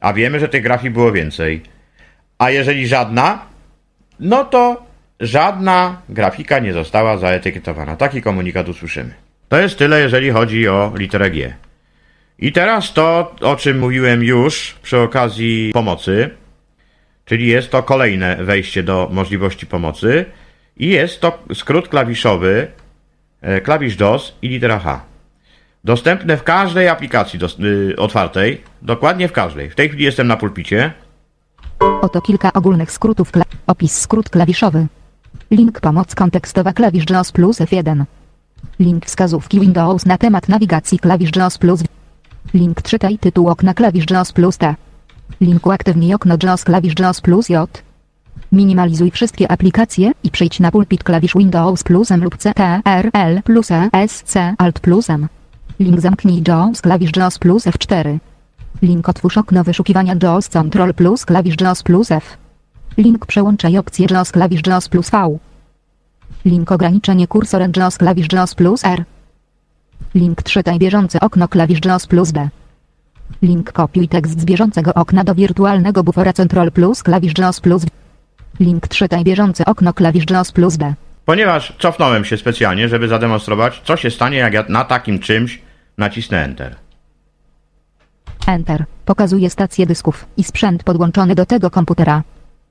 a 0.00 0.12
wiemy, 0.12 0.40
że 0.40 0.48
tych 0.48 0.62
grafik 0.62 0.92
było 0.92 1.12
więcej. 1.12 1.62
A 2.38 2.50
jeżeli 2.50 2.86
żadna, 2.86 3.46
no 4.20 4.44
to 4.44 4.86
żadna 5.20 6.02
grafika 6.08 6.58
nie 6.58 6.72
została 6.72 7.18
zaetykietowana. 7.18 7.96
Taki 7.96 8.22
komunikat 8.22 8.68
usłyszymy. 8.68 9.14
To 9.48 9.58
jest 9.58 9.78
tyle, 9.78 10.00
jeżeli 10.00 10.30
chodzi 10.30 10.68
o 10.68 10.92
literę 10.96 11.30
G. 11.30 11.54
I 12.38 12.52
teraz 12.52 12.92
to, 12.92 13.34
o 13.40 13.56
czym 13.56 13.78
mówiłem 13.78 14.24
już 14.24 14.76
przy 14.82 14.98
okazji 14.98 15.70
pomocy, 15.74 16.30
czyli 17.24 17.46
jest 17.46 17.70
to 17.70 17.82
kolejne 17.82 18.36
wejście 18.36 18.82
do 18.82 19.08
możliwości 19.12 19.66
pomocy 19.66 20.24
i 20.78 20.88
jest 20.88 21.20
to 21.20 21.38
skrót 21.54 21.88
klawiszowy, 21.88 22.66
e, 23.40 23.60
klawisz 23.60 23.96
DOS 23.96 24.34
i 24.42 24.48
litera 24.48 24.78
H. 24.78 25.00
Dostępne 25.84 26.36
w 26.36 26.42
każdej 26.42 26.88
aplikacji 26.88 27.38
y, 27.64 27.96
otwartej, 27.96 28.62
dokładnie 28.82 29.28
w 29.28 29.32
każdej. 29.32 29.70
W 29.70 29.74
tej 29.74 29.88
chwili 29.88 30.04
jestem 30.04 30.26
na 30.26 30.36
pulpicie. 30.36 30.92
Oto 32.00 32.20
kilka 32.20 32.52
ogólnych 32.52 32.92
skrótów. 32.92 33.32
Kla- 33.32 33.44
opis 33.66 33.98
skrót 33.98 34.30
klawiszowy. 34.30 34.86
Link 35.50 35.80
pomoc 35.80 36.14
kontekstowa 36.14 36.72
klawisz 36.72 37.10
JAWS 37.10 37.32
plus 37.32 37.60
F1. 37.60 38.04
Link 38.80 39.06
wskazówki 39.06 39.60
Windows 39.60 40.06
na 40.06 40.18
temat 40.18 40.48
nawigacji 40.48 40.98
klawisz 40.98 41.36
JAWS 41.36 41.58
plus. 41.58 41.80
Link 42.54 42.82
czytaj 42.82 43.18
tytuł 43.18 43.48
okna 43.48 43.74
klawisz 43.74 44.10
JAWS 44.10 44.32
plus 44.32 44.58
T. 44.58 44.74
Link 45.40 45.66
uaktywnij 45.66 46.14
okno 46.14 46.36
JAWS 46.42 46.64
klawisz 46.64 46.94
JAWS 46.98 47.20
plus 47.20 47.48
J. 47.48 47.82
Minimalizuj 48.52 49.10
wszystkie 49.10 49.50
aplikacje 49.50 50.12
i 50.24 50.30
przejdź 50.30 50.60
na 50.60 50.70
pulpit 50.70 51.04
klawisz 51.04 51.34
Windows 51.34 51.82
plus 51.82 52.10
M 52.10 52.24
lub 52.24 52.36
C 52.36 52.54
T 52.54 52.80
R 52.84 53.10
L 53.12 53.42
plus 53.42 53.70
E 53.70 53.88
S 53.92 54.22
C 54.22 54.54
Alt 54.58 54.80
plus 54.80 55.10
M. 55.10 55.28
Link 55.80 56.00
zamknij 56.00 56.42
JAWS 56.48 56.80
klawisz 56.80 57.16
JAWS 57.16 57.38
plus 57.38 57.66
F4. 57.66 58.18
Link 58.82 59.08
otwórz 59.08 59.36
okno 59.36 59.64
wyszukiwania 59.64 60.14
JAWS 60.22 60.48
Ctrl 60.48 60.94
plus 60.94 61.24
klawisz 61.24 61.60
JAWS 61.60 61.82
plus 61.82 62.10
F. 62.10 62.36
Link 62.96 63.26
przełączaj 63.26 63.78
opcję 63.78 64.06
JAWS 64.10 64.32
klawisz 64.32 64.66
JAWS 64.66 64.88
plus 64.88 65.10
V. 65.10 65.38
Link 66.44 66.72
ograniczenie 66.72 67.26
kursorem 67.26 67.72
JAWS 67.76 67.98
klawisz 67.98 68.32
JAWS 68.32 68.54
plus 68.54 68.84
R. 68.84 69.04
Link 70.14 70.42
czytaj 70.42 70.78
bieżące 70.78 71.20
okno 71.20 71.48
klawisz 71.48 71.84
JAWS 71.84 72.06
plus 72.06 72.32
B. 72.32 72.48
Link 73.42 73.72
kopiuj 73.72 74.08
tekst 74.08 74.40
z 74.40 74.44
bieżącego 74.44 74.94
okna 74.94 75.24
do 75.24 75.34
wirtualnego 75.34 76.04
bufora 76.04 76.32
Ctrl 76.32 76.70
plus 76.70 77.02
klawisz 77.02 77.38
JAWS 77.38 77.60
plus. 77.60 77.82
Link 78.60 78.88
czytaj 78.88 79.24
bieżące 79.24 79.64
okno 79.64 79.92
klawisz 79.92 80.30
JAWS 80.30 80.52
plus 80.52 80.76
B. 80.76 80.94
Ponieważ 81.24 81.72
cofnąłem 81.78 82.24
się 82.24 82.36
specjalnie, 82.36 82.88
żeby 82.88 83.08
zademonstrować, 83.08 83.80
co 83.84 83.96
się 83.96 84.10
stanie, 84.10 84.38
jak 84.38 84.52
ja 84.52 84.64
na 84.68 84.84
takim 84.84 85.18
czymś 85.18 85.62
nacisnę 85.98 86.44
Enter. 86.44 86.76
Enter. 88.46 88.84
Pokazuje 89.04 89.50
stację 89.50 89.86
dysków 89.86 90.26
i 90.36 90.44
sprzęt 90.44 90.82
podłączony 90.82 91.34
do 91.34 91.46
tego 91.46 91.70
komputera. 91.70 92.22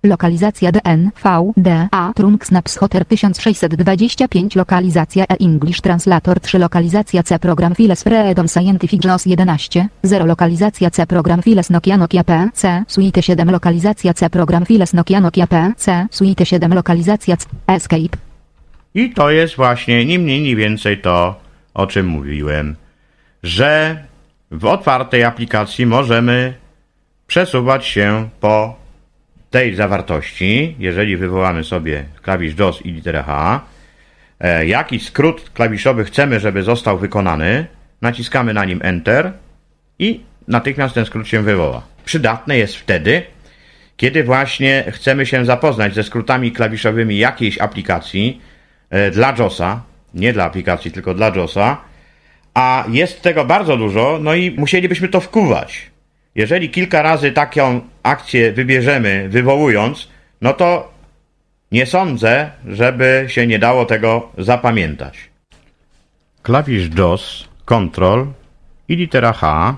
Lokalizacja 0.03 0.71
DNV 0.71 1.53
DA 1.57 2.13
Trunksnaps 2.15 2.77
Hotel 2.77 3.05
1625 3.05 4.55
Lokalizacja 4.55 5.23
E 5.23 5.35
English 5.39 5.81
Translator 5.81 6.39
3 6.39 6.59
Lokalizacja 6.59 7.23
C 7.23 7.39
Program 7.39 7.75
Files 7.75 8.03
Freedom 8.03 8.47
Scientific 8.47 9.05
JOS 9.05 9.25
11 9.25 9.87
0 10.03 10.25
Lokalizacja 10.25 10.89
C 10.89 11.07
Program 11.07 11.41
Files 11.41 11.69
Nokia 11.69 11.97
Nokia 11.97 12.23
PC 12.23 12.83
Suite 12.87 13.21
7 13.21 13.51
Lokalizacja 13.51 14.13
C 14.13 14.29
Program 14.29 14.65
Files 14.65 14.93
Nokia 14.93 15.21
Nokia 15.21 15.47
PC 15.47 16.07
Suite 16.11 16.45
7 16.45 16.73
Lokalizacja 16.73 17.37
C 17.37 17.47
Escape. 17.67 18.17
I 18.95 19.09
to 19.09 19.31
jest 19.31 19.55
właśnie 19.55 20.05
ni 20.05 20.19
mniej, 20.19 20.41
ni 20.41 20.55
więcej 20.55 21.01
to, 21.01 21.39
o 21.73 21.87
czym 21.87 22.07
mówiłem, 22.07 22.75
że 23.43 24.03
w 24.51 24.65
otwartej 24.65 25.23
aplikacji 25.23 25.85
możemy 25.85 26.53
przesuwać 27.27 27.85
się 27.85 28.29
po 28.39 28.86
tej 29.49 29.75
zawartości, 29.75 30.75
jeżeli 30.79 31.17
wywołamy 31.17 31.63
sobie 31.63 32.05
klawisz 32.21 32.55
DOS 32.55 32.81
i 32.85 32.91
literę 32.91 33.23
H, 33.23 33.61
e, 34.39 34.65
jaki 34.67 34.99
skrót 34.99 35.49
klawiszowy 35.49 36.05
chcemy, 36.05 36.39
żeby 36.39 36.63
został 36.63 36.97
wykonany, 36.97 37.65
naciskamy 38.01 38.53
na 38.53 38.65
nim 38.65 38.79
Enter 38.83 39.31
i 39.99 40.21
natychmiast 40.47 40.95
ten 40.95 41.05
skrót 41.05 41.27
się 41.27 41.41
wywoła. 41.41 41.81
Przydatne 42.05 42.57
jest 42.57 42.75
wtedy, 42.75 43.23
kiedy 43.97 44.23
właśnie 44.23 44.83
chcemy 44.91 45.25
się 45.25 45.45
zapoznać 45.45 45.93
ze 45.93 46.03
skrótami 46.03 46.51
klawiszowymi 46.51 47.17
jakiejś 47.17 47.57
aplikacji 47.57 48.41
e, 48.89 49.11
dla 49.11 49.35
JOSa, 49.39 49.81
nie 50.13 50.33
dla 50.33 50.43
aplikacji, 50.43 50.91
tylko 50.91 51.13
dla 51.13 51.31
JOSa, 51.35 51.77
a 52.53 52.85
jest 52.89 53.21
tego 53.21 53.45
bardzo 53.45 53.77
dużo, 53.77 54.19
no 54.21 54.35
i 54.35 54.51
musielibyśmy 54.51 55.07
to 55.07 55.21
wkuwać. 55.21 55.91
Jeżeli 56.37 56.69
kilka 56.69 57.01
razy 57.01 57.31
taką 57.31 57.81
akcję 58.03 58.51
wybierzemy, 58.51 59.29
wywołując, 59.29 60.07
no 60.41 60.53
to 60.53 60.91
nie 61.71 61.85
sądzę, 61.85 62.51
żeby 62.67 63.25
się 63.27 63.47
nie 63.47 63.59
dało 63.59 63.85
tego 63.85 64.29
zapamiętać. 64.37 65.29
Klawisz 66.41 66.89
DOS, 66.89 67.47
Ctrl 67.65 68.25
i 68.87 68.95
litera 68.95 69.33
H 69.33 69.75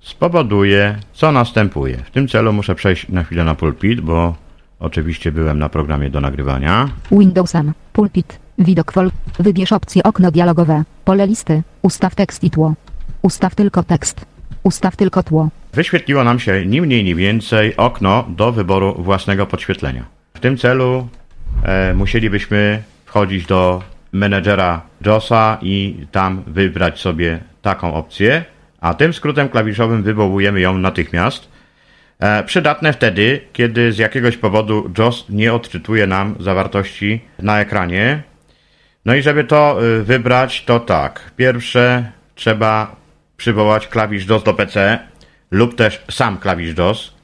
spowoduje, 0.00 0.98
co 1.12 1.32
następuje. 1.32 1.96
W 1.96 2.10
tym 2.10 2.28
celu 2.28 2.52
muszę 2.52 2.74
przejść 2.74 3.08
na 3.08 3.24
chwilę 3.24 3.44
na 3.44 3.54
pulpit, 3.54 4.00
bo 4.00 4.34
oczywiście 4.80 5.32
byłem 5.32 5.58
na 5.58 5.68
programie 5.68 6.10
do 6.10 6.20
nagrywania. 6.20 6.88
Windowsem 7.10 7.72
Pulpit 7.92 8.38
Widok 8.58 8.92
fol 8.92 9.10
Wybierz 9.38 9.72
opcję 9.72 10.02
okno 10.02 10.30
dialogowe 10.30 10.84
Pole 11.04 11.26
listy 11.26 11.62
Ustaw 11.82 12.14
tekst 12.14 12.44
i 12.44 12.50
tło 12.50 12.74
Ustaw 13.22 13.54
tylko 13.54 13.82
tekst 13.82 14.37
Ustaw 14.68 14.96
tylko 14.96 15.22
tło 15.22 15.48
Wyświetliło 15.72 16.24
nam 16.24 16.38
się 16.40 16.66
ni 16.66 16.80
mniej, 16.80 17.04
ni 17.04 17.14
więcej 17.14 17.76
okno 17.76 18.24
do 18.28 18.52
wyboru 18.52 18.94
własnego 19.02 19.46
podświetlenia. 19.46 20.04
W 20.34 20.40
tym 20.40 20.56
celu 20.56 21.08
e, 21.62 21.94
musielibyśmy 21.94 22.82
wchodzić 23.04 23.46
do 23.46 23.82
menedżera 24.12 24.82
JOSa 25.06 25.58
i 25.62 26.06
tam 26.12 26.42
wybrać 26.46 27.00
sobie 27.00 27.38
taką 27.62 27.94
opcję, 27.94 28.44
a 28.80 28.94
tym 28.94 29.12
skrótem 29.12 29.48
klawiszowym 29.48 30.02
wywołujemy 30.02 30.60
ją 30.60 30.78
natychmiast. 30.78 31.48
E, 32.20 32.44
przydatne 32.44 32.92
wtedy, 32.92 33.40
kiedy 33.52 33.92
z 33.92 33.98
jakiegoś 33.98 34.36
powodu 34.36 34.90
JOS 34.98 35.26
nie 35.28 35.52
odczytuje 35.52 36.06
nam 36.06 36.34
zawartości 36.40 37.20
na 37.38 37.60
ekranie. 37.60 38.22
No 39.04 39.14
i 39.14 39.22
żeby 39.22 39.44
to 39.44 39.84
y, 39.84 40.04
wybrać, 40.04 40.64
to 40.64 40.80
tak. 40.80 41.30
Pierwsze 41.36 42.12
trzeba 42.34 42.97
przywołać 43.38 43.88
klawisz 43.88 44.24
DOS 44.24 44.42
do 44.42 44.54
PC 44.54 44.98
lub 45.50 45.76
też 45.76 46.04
sam 46.10 46.38
klawisz 46.38 46.74
DOS, 46.74 47.14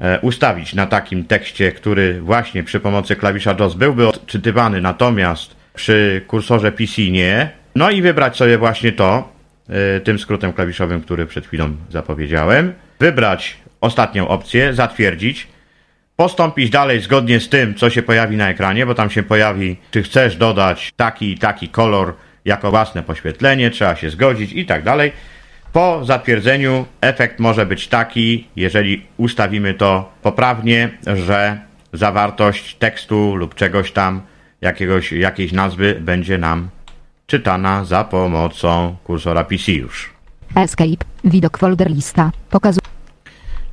e, 0.00 0.20
ustawić 0.20 0.74
na 0.74 0.86
takim 0.86 1.24
tekście, 1.24 1.72
który 1.72 2.20
właśnie 2.20 2.64
przy 2.64 2.80
pomocy 2.80 3.16
klawisza 3.16 3.54
DOS 3.54 3.74
byłby 3.74 4.08
odczytywany, 4.08 4.80
natomiast 4.80 5.56
przy 5.74 6.24
kursorze 6.26 6.72
PC 6.72 7.02
nie. 7.02 7.50
No 7.74 7.90
i 7.90 8.02
wybrać 8.02 8.36
sobie 8.36 8.58
właśnie 8.58 8.92
to, 8.92 9.32
e, 9.68 10.00
tym 10.00 10.18
skrótem 10.18 10.52
klawiszowym, 10.52 11.02
który 11.02 11.26
przed 11.26 11.46
chwilą 11.46 11.76
zapowiedziałem. 11.90 12.72
Wybrać 13.00 13.56
ostatnią 13.80 14.28
opcję, 14.28 14.74
zatwierdzić, 14.74 15.48
postąpić 16.16 16.70
dalej 16.70 17.00
zgodnie 17.00 17.40
z 17.40 17.48
tym, 17.48 17.74
co 17.74 17.90
się 17.90 18.02
pojawi 18.02 18.36
na 18.36 18.48
ekranie, 18.48 18.86
bo 18.86 18.94
tam 18.94 19.10
się 19.10 19.22
pojawi, 19.22 19.76
czy 19.90 20.02
chcesz 20.02 20.36
dodać 20.36 20.92
taki 20.96 21.32
i 21.32 21.38
taki 21.38 21.68
kolor 21.68 22.14
jako 22.44 22.70
własne 22.70 23.02
poświetlenie, 23.02 23.70
trzeba 23.70 23.96
się 23.96 24.10
zgodzić 24.10 24.52
i 24.52 24.66
tak 24.66 24.82
dalej. 24.84 25.12
Po 25.72 26.04
zatwierdzeniu 26.04 26.86
efekt 27.00 27.38
może 27.38 27.66
być 27.66 27.88
taki, 27.88 28.46
jeżeli 28.56 29.06
ustawimy 29.16 29.74
to 29.74 30.12
poprawnie, 30.22 30.90
że 31.06 31.60
zawartość 31.92 32.74
tekstu 32.74 33.36
lub 33.36 33.54
czegoś 33.54 33.92
tam, 33.92 34.20
jakiegoś, 34.60 35.12
jakiejś 35.12 35.52
nazwy 35.52 35.96
będzie 36.00 36.38
nam 36.38 36.68
czytana 37.26 37.84
za 37.84 38.04
pomocą 38.04 38.96
kursora 39.04 39.44
PC 39.44 39.72
już. 39.72 40.10
Escape 40.56 41.04
Widok 41.24 41.58
folder 41.58 41.90
lista 41.90 42.30
Pokazuje 42.50 42.80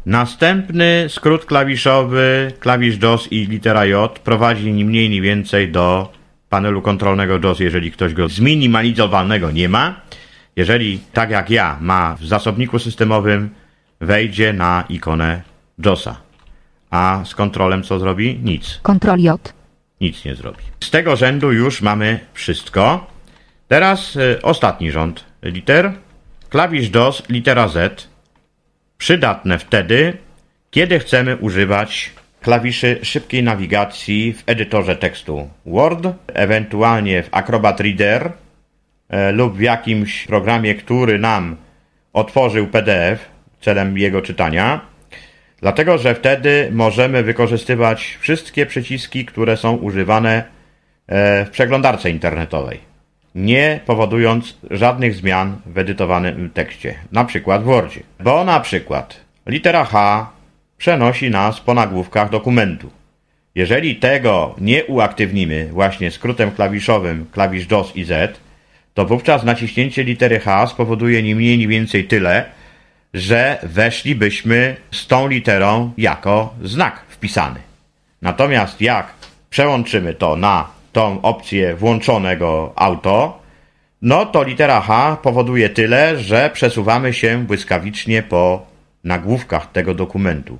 Następny 0.05 1.05
skrót 1.09 1.45
klawiszowy, 1.45 2.51
klawisz 2.59 2.97
DOS 2.97 3.31
i 3.31 3.45
litera 3.45 3.85
J 3.85 4.19
prowadzi 4.19 4.73
ni 4.73 4.85
mniej 4.85 5.09
ni 5.09 5.21
więcej 5.21 5.71
do 5.71 6.11
panelu 6.49 6.81
kontrolnego 6.81 7.39
DOS, 7.39 7.59
jeżeli 7.59 7.91
ktoś 7.91 8.13
go 8.13 8.27
zminimalizowalnego 8.29 9.51
nie 9.51 9.69
ma. 9.69 10.01
Jeżeli, 10.55 10.99
tak 11.13 11.29
jak 11.29 11.49
ja, 11.49 11.77
ma 11.81 12.15
w 12.15 12.25
zasobniku 12.25 12.79
systemowym, 12.79 13.49
wejdzie 14.01 14.53
na 14.53 14.83
ikonę 14.89 15.41
JOSa. 15.85 16.17
A 16.89 17.21
z 17.25 17.35
kontrolem 17.35 17.83
co 17.83 17.99
zrobi? 17.99 18.39
Nic. 18.43 18.79
Ctrl 18.83 19.21
J 19.21 19.53
Nic 20.01 20.25
nie 20.25 20.35
zrobi. 20.35 20.63
Z 20.83 20.91
tego 20.91 21.15
rzędu 21.15 21.51
już 21.51 21.81
mamy 21.81 22.19
wszystko. 22.33 23.07
Teraz 23.67 24.15
y, 24.15 24.39
ostatni 24.41 24.91
rząd 24.91 25.25
liter. 25.43 25.93
Klawisz 26.49 26.89
DOS, 26.89 27.23
litera 27.29 27.67
Z. 27.67 28.07
Przydatne 28.97 29.59
wtedy, 29.59 30.17
kiedy 30.71 30.99
chcemy 30.99 31.37
używać 31.37 32.13
klawiszy 32.47 32.99
szybkiej 33.03 33.43
nawigacji 33.43 34.33
w 34.33 34.43
edytorze 34.45 34.95
tekstu 34.95 35.49
Word, 35.65 36.07
ewentualnie 36.33 37.23
w 37.23 37.29
Acrobat 37.31 37.79
Reader 37.79 38.31
e, 39.09 39.31
lub 39.31 39.57
w 39.57 39.61
jakimś 39.61 40.27
programie, 40.27 40.75
który 40.75 41.19
nam 41.19 41.55
otworzył 42.13 42.67
PDF 42.67 43.25
celem 43.61 43.97
jego 43.97 44.21
czytania. 44.21 44.81
Dlatego, 45.61 45.97
że 45.97 46.15
wtedy 46.15 46.69
możemy 46.71 47.23
wykorzystywać 47.23 48.17
wszystkie 48.19 48.65
przyciski, 48.65 49.25
które 49.25 49.57
są 49.57 49.75
używane 49.75 50.43
e, 51.07 51.45
w 51.45 51.49
przeglądarce 51.49 52.09
internetowej, 52.09 52.79
nie 53.35 53.79
powodując 53.85 54.57
żadnych 54.71 55.15
zmian 55.15 55.57
w 55.65 55.77
edytowanym 55.77 56.49
tekście, 56.49 56.95
na 57.11 57.25
przykład 57.25 57.61
w 57.61 57.65
Wordzie. 57.65 58.01
Bo 58.19 58.43
na 58.43 58.59
przykład 58.59 59.19
litera 59.47 59.85
H 59.85 60.36
przenosi 60.77 61.29
nas 61.29 61.59
po 61.59 61.73
nagłówkach 61.73 62.29
dokumentu. 62.29 62.91
Jeżeli 63.55 63.95
tego 63.95 64.55
nie 64.61 64.85
uaktywnimy 64.85 65.69
właśnie 65.71 66.11
skrótem 66.11 66.51
klawiszowym 66.51 67.25
klawisz 67.31 67.65
DOS 67.65 67.95
i 67.95 68.03
Z, 68.03 68.39
to 68.93 69.05
wówczas 69.05 69.43
naciśnięcie 69.43 70.03
litery 70.03 70.39
H 70.39 70.67
spowoduje 70.67 71.23
ni 71.23 71.35
mniej, 71.35 71.57
ni 71.57 71.67
więcej 71.67 72.07
tyle, 72.07 72.45
że 73.13 73.59
weszlibyśmy 73.63 74.75
z 74.91 75.07
tą 75.07 75.27
literą 75.27 75.91
jako 75.97 76.53
znak 76.63 77.01
wpisany. 77.09 77.59
Natomiast 78.21 78.81
jak 78.81 79.13
przełączymy 79.49 80.13
to 80.13 80.35
na 80.35 80.67
tą 80.93 81.21
opcję 81.21 81.75
włączonego 81.75 82.73
auto, 82.75 83.41
no 84.01 84.25
to 84.25 84.43
litera 84.43 84.81
H 84.81 85.17
powoduje 85.23 85.69
tyle, 85.69 86.19
że 86.19 86.49
przesuwamy 86.53 87.13
się 87.13 87.45
błyskawicznie 87.45 88.23
po 88.23 88.65
nagłówkach 89.03 89.71
tego 89.71 89.93
dokumentu. 89.93 90.57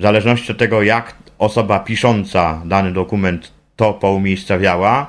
W 0.00 0.02
zależności 0.02 0.52
od 0.52 0.58
tego, 0.58 0.82
jak 0.82 1.14
osoba 1.38 1.78
pisząca 1.78 2.62
dany 2.64 2.92
dokument 2.92 3.52
to 3.76 3.92
poumiejscawiała, 3.92 5.06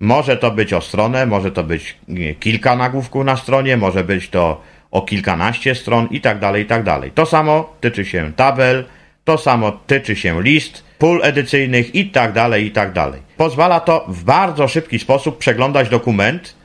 może 0.00 0.36
to 0.36 0.50
być 0.50 0.72
o 0.72 0.80
stronę, 0.80 1.26
może 1.26 1.50
to 1.52 1.64
być 1.64 1.96
kilka 2.40 2.76
nagłówków 2.76 3.24
na 3.24 3.36
stronie, 3.36 3.76
może 3.76 4.04
być 4.04 4.28
to 4.28 4.60
o 4.90 5.02
kilkanaście 5.02 5.74
stron 5.74 6.08
i 6.10 6.20
tak 6.20 6.38
dalej, 6.38 6.62
i 6.62 6.66
tak 6.66 6.82
dalej. 6.82 7.10
To 7.14 7.26
samo 7.26 7.76
tyczy 7.80 8.04
się 8.04 8.32
tabel, 8.32 8.84
to 9.24 9.38
samo 9.38 9.72
tyczy 9.72 10.16
się 10.16 10.42
list, 10.42 10.84
pól 10.98 11.20
edycyjnych 11.22 11.94
i 11.94 12.06
tak 12.06 12.32
dalej, 12.32 12.66
i 12.66 12.70
tak 12.70 12.92
dalej. 12.92 13.20
Pozwala 13.36 13.80
to 13.80 14.04
w 14.08 14.24
bardzo 14.24 14.68
szybki 14.68 14.98
sposób 14.98 15.38
przeglądać 15.38 15.88
dokument, 15.88 16.56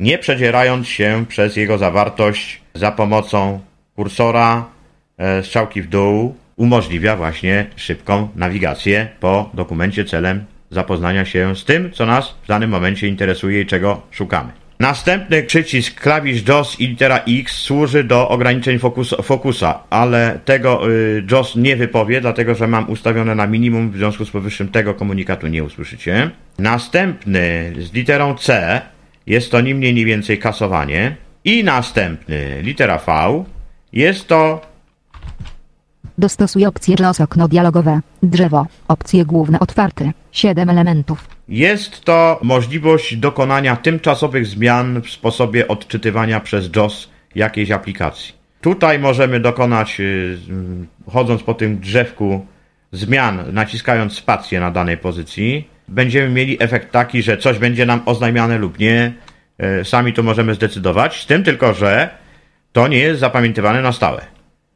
nie 0.00 0.18
przedzierając 0.18 0.88
się 0.88 1.24
przez 1.28 1.56
jego 1.56 1.78
zawartość 1.78 2.60
za 2.74 2.92
pomocą 2.92 3.60
kursora, 3.96 4.64
e, 5.18 5.42
strzałki 5.42 5.82
w 5.82 5.88
dół, 5.88 6.34
umożliwia 6.60 7.16
właśnie 7.16 7.66
szybką 7.76 8.28
nawigację 8.36 9.08
po 9.20 9.50
dokumencie 9.54 10.04
celem 10.04 10.44
zapoznania 10.70 11.24
się 11.24 11.56
z 11.56 11.64
tym, 11.64 11.92
co 11.92 12.06
nas 12.06 12.34
w 12.44 12.48
danym 12.48 12.70
momencie 12.70 13.08
interesuje 13.08 13.60
i 13.60 13.66
czego 13.66 14.02
szukamy. 14.10 14.52
Następny 14.80 15.42
przycisk 15.42 16.00
klawisz 16.00 16.48
JOS 16.48 16.80
i 16.80 16.88
litera 16.88 17.20
X 17.28 17.52
służy 17.52 18.04
do 18.04 18.28
ograniczeń 18.28 18.78
fokus, 18.78 19.14
fokusa, 19.22 19.78
ale 19.90 20.40
tego 20.44 20.90
y, 20.90 21.24
JOS 21.30 21.56
nie 21.56 21.76
wypowie, 21.76 22.20
dlatego 22.20 22.54
że 22.54 22.66
mam 22.66 22.90
ustawione 22.90 23.34
na 23.34 23.46
minimum, 23.46 23.90
w 23.90 23.96
związku 23.96 24.24
z 24.24 24.30
powyższym 24.30 24.68
tego 24.68 24.94
komunikatu 24.94 25.46
nie 25.46 25.64
usłyszycie. 25.64 26.30
Następny 26.58 27.72
z 27.78 27.92
literą 27.92 28.34
C 28.34 28.80
jest 29.26 29.50
to 29.50 29.60
ni 29.60 29.74
mniej, 29.74 29.94
ni 29.94 30.04
więcej 30.04 30.38
kasowanie. 30.38 31.16
I 31.44 31.64
następny, 31.64 32.62
litera 32.62 32.98
V, 32.98 33.44
jest 33.92 34.28
to 34.28 34.69
Dostosuj 36.20 36.66
opcje 36.66 36.96
JOS 36.98 37.20
okno 37.20 37.48
dialogowe. 37.48 38.00
Drzewo. 38.22 38.66
Opcje 38.88 39.24
główne 39.24 39.60
otwarte. 39.60 40.12
7 40.32 40.70
elementów. 40.70 41.28
Jest 41.48 42.04
to 42.04 42.40
możliwość 42.42 43.16
dokonania 43.16 43.76
tymczasowych 43.76 44.46
zmian 44.46 45.02
w 45.02 45.10
sposobie 45.10 45.68
odczytywania 45.68 46.40
przez 46.40 46.70
JOS 46.76 47.10
jakiejś 47.34 47.70
aplikacji. 47.70 48.34
Tutaj 48.60 48.98
możemy 48.98 49.40
dokonać, 49.40 50.00
y, 50.00 50.38
mm, 50.48 50.86
chodząc 51.06 51.42
po 51.42 51.54
tym 51.54 51.78
drzewku, 51.78 52.46
zmian, 52.92 53.44
naciskając 53.52 54.12
spację 54.12 54.60
na 54.60 54.70
danej 54.70 54.96
pozycji. 54.96 55.68
Będziemy 55.88 56.28
mieli 56.28 56.62
efekt 56.62 56.92
taki, 56.92 57.22
że 57.22 57.38
coś 57.38 57.58
będzie 57.58 57.86
nam 57.86 58.02
oznajmiane 58.06 58.58
lub 58.58 58.78
nie. 58.78 59.12
Y, 59.80 59.84
Sami 59.84 60.12
to 60.12 60.22
możemy 60.22 60.54
zdecydować. 60.54 61.22
Z 61.22 61.26
tym 61.26 61.44
tylko, 61.44 61.74
że 61.74 62.10
to 62.72 62.88
nie 62.88 62.98
jest 62.98 63.20
zapamiętywane 63.20 63.82
na 63.82 63.92
stałe. 63.92 64.22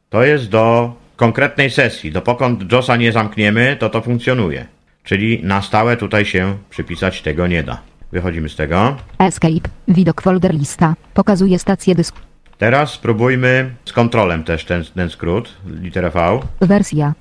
To 0.09 0.23
jest 0.23 0.49
do 0.49 0.93
konkretnej 1.15 1.69
sesji. 1.69 2.11
Dopokąd 2.11 2.71
JOSa 2.71 2.95
nie 2.95 3.11
zamkniemy, 3.11 3.77
to 3.79 3.89
to 3.89 4.01
funkcjonuje. 4.01 4.65
Czyli 5.03 5.39
na 5.43 5.61
stałe 5.61 5.97
tutaj 5.97 6.25
się 6.25 6.57
przypisać 6.69 7.21
tego 7.21 7.47
nie 7.47 7.63
da. 7.63 7.81
Wychodzimy 8.11 8.49
z 8.49 8.55
tego. 8.55 8.95
Escape. 9.19 9.69
Widok 9.87 10.21
folder 10.21 10.53
lista. 10.53 10.95
Pokazuje 11.13 11.59
stację 11.59 11.95
dysku. 11.95 12.19
Teraz 12.57 12.91
spróbujmy 12.93 13.75
z 13.85 13.93
kontrolem 13.93 14.43
też 14.43 14.65
ten, 14.65 14.83
ten 14.95 15.09
skrót, 15.09 15.53
literę 15.81 16.09
V. 16.09 16.39
Wersja. 16.61 17.13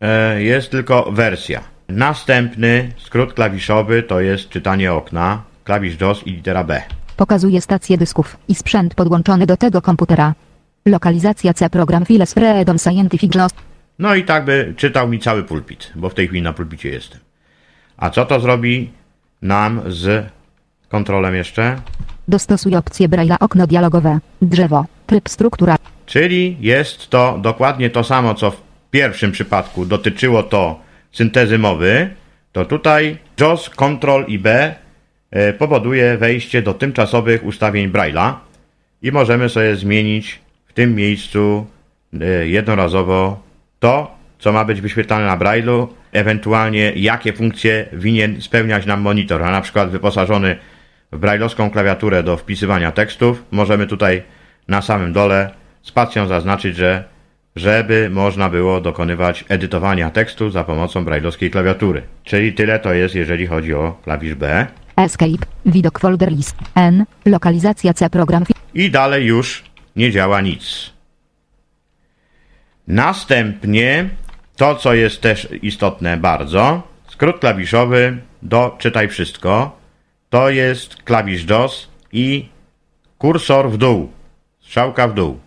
E, 0.00 0.42
Jest 0.42 0.70
tylko 0.70 1.12
wersja. 1.12 1.60
Następny 1.88 2.92
skrót 2.98 3.32
klawiszowy 3.34 4.02
to 4.02 4.20
jest 4.20 4.48
czytanie 4.48 4.92
okna, 4.92 5.42
klawisz 5.64 6.00
JOS 6.00 6.26
i 6.26 6.30
litera 6.30 6.64
B. 6.64 6.82
Pokazuje 7.16 7.60
stację 7.60 7.98
dysków 7.98 8.36
i 8.48 8.54
sprzęt 8.54 8.94
podłączony 8.94 9.46
do 9.46 9.56
tego 9.56 9.82
komputera. 9.82 10.34
Lokalizacja 10.86 11.54
C 11.54 11.70
program 11.70 12.04
Files 12.04 12.34
Freedom 12.34 12.78
Scientific 12.78 13.34
JOS. 13.34 13.52
No 13.98 14.14
i 14.14 14.24
tak 14.24 14.44
by 14.44 14.74
czytał 14.76 15.08
mi 15.08 15.18
cały 15.18 15.42
pulpit, 15.42 15.92
bo 15.94 16.08
w 16.08 16.14
tej 16.14 16.26
chwili 16.26 16.42
na 16.42 16.52
pulpicie 16.52 16.88
jestem. 16.88 17.20
A 17.96 18.10
co 18.10 18.26
to 18.26 18.40
zrobi 18.40 18.90
nam 19.42 19.80
z 19.86 20.26
kontrolem 20.88 21.34
jeszcze? 21.34 21.76
Dostosuj 22.28 22.76
opcje 22.76 23.08
Braille'a 23.08 23.36
okno 23.40 23.66
dialogowe. 23.66 24.18
Drzewo. 24.42 24.84
Tryb 25.06 25.28
struktura. 25.28 25.76
Czyli 26.06 26.56
jest 26.60 27.10
to 27.10 27.38
dokładnie 27.42 27.90
to 27.90 28.04
samo, 28.04 28.34
co 28.34 28.50
w 28.50 28.62
pierwszym 28.90 29.32
przypadku 29.32 29.86
dotyczyło 29.86 30.42
to 30.42 30.80
syntezy 31.12 31.58
mowy, 31.58 32.10
to 32.52 32.64
tutaj 32.64 33.18
JOS, 33.40 33.70
Ctrl 33.70 34.24
i 34.26 34.38
B 34.38 34.74
e, 35.30 35.52
powoduje 35.52 36.18
wejście 36.18 36.62
do 36.62 36.74
tymczasowych 36.74 37.44
ustawień 37.44 37.92
Braille'a 37.92 38.34
i 39.02 39.12
możemy 39.12 39.48
sobie 39.48 39.76
zmienić 39.76 40.45
tym 40.76 40.94
miejscu 40.94 41.66
e, 42.20 42.46
jednorazowo 42.46 43.42
to, 43.78 44.16
co 44.38 44.52
ma 44.52 44.64
być 44.64 44.80
wyświetlane 44.80 45.26
na 45.26 45.36
Braille'u, 45.36 45.86
ewentualnie 46.12 46.92
jakie 46.96 47.32
funkcje 47.32 47.86
winien 47.92 48.42
spełniać 48.42 48.86
nam 48.86 49.00
monitor, 49.00 49.42
a 49.42 49.50
na 49.50 49.60
przykład 49.60 49.90
wyposażony 49.90 50.56
w 51.12 51.18
brailleowską 51.18 51.70
klawiaturę 51.70 52.22
do 52.22 52.36
wpisywania 52.36 52.92
tekstów, 52.92 53.44
możemy 53.50 53.86
tutaj 53.86 54.22
na 54.68 54.82
samym 54.82 55.12
dole 55.12 55.50
spacją 55.82 56.26
zaznaczyć, 56.26 56.76
że 56.76 57.04
żeby 57.56 58.10
można 58.10 58.48
było 58.48 58.80
dokonywać 58.80 59.44
edytowania 59.48 60.10
tekstu 60.10 60.50
za 60.50 60.64
pomocą 60.64 61.04
brailleowskiej 61.04 61.50
klawiatury. 61.50 62.02
Czyli 62.24 62.52
tyle 62.52 62.78
to 62.78 62.94
jest, 62.94 63.14
jeżeli 63.14 63.46
chodzi 63.46 63.74
o 63.74 63.98
klawisz 64.04 64.34
B. 64.34 64.66
Escape. 64.96 65.46
Widok 65.66 65.98
folder 65.98 66.32
list. 66.32 66.56
N. 66.74 67.04
Lokalizacja 67.26 67.94
C 67.94 68.10
program 68.10 68.44
I 68.74 68.90
dalej 68.90 69.24
już 69.24 69.64
nie 69.96 70.12
działa 70.12 70.40
nic. 70.40 70.90
Następnie 72.88 74.08
to, 74.56 74.74
co 74.74 74.94
jest 74.94 75.20
też 75.20 75.48
istotne 75.62 76.16
bardzo, 76.16 76.82
skrót 77.08 77.38
klawiszowy 77.38 78.18
do 78.42 78.76
czytaj 78.78 79.08
wszystko, 79.08 79.78
to 80.30 80.50
jest 80.50 80.96
klawisz 81.02 81.50
JOS 81.50 81.88
i 82.12 82.48
kursor 83.18 83.70
w 83.70 83.76
dół, 83.76 84.10
strzałka 84.60 85.08
w 85.08 85.14
dół. 85.14 85.38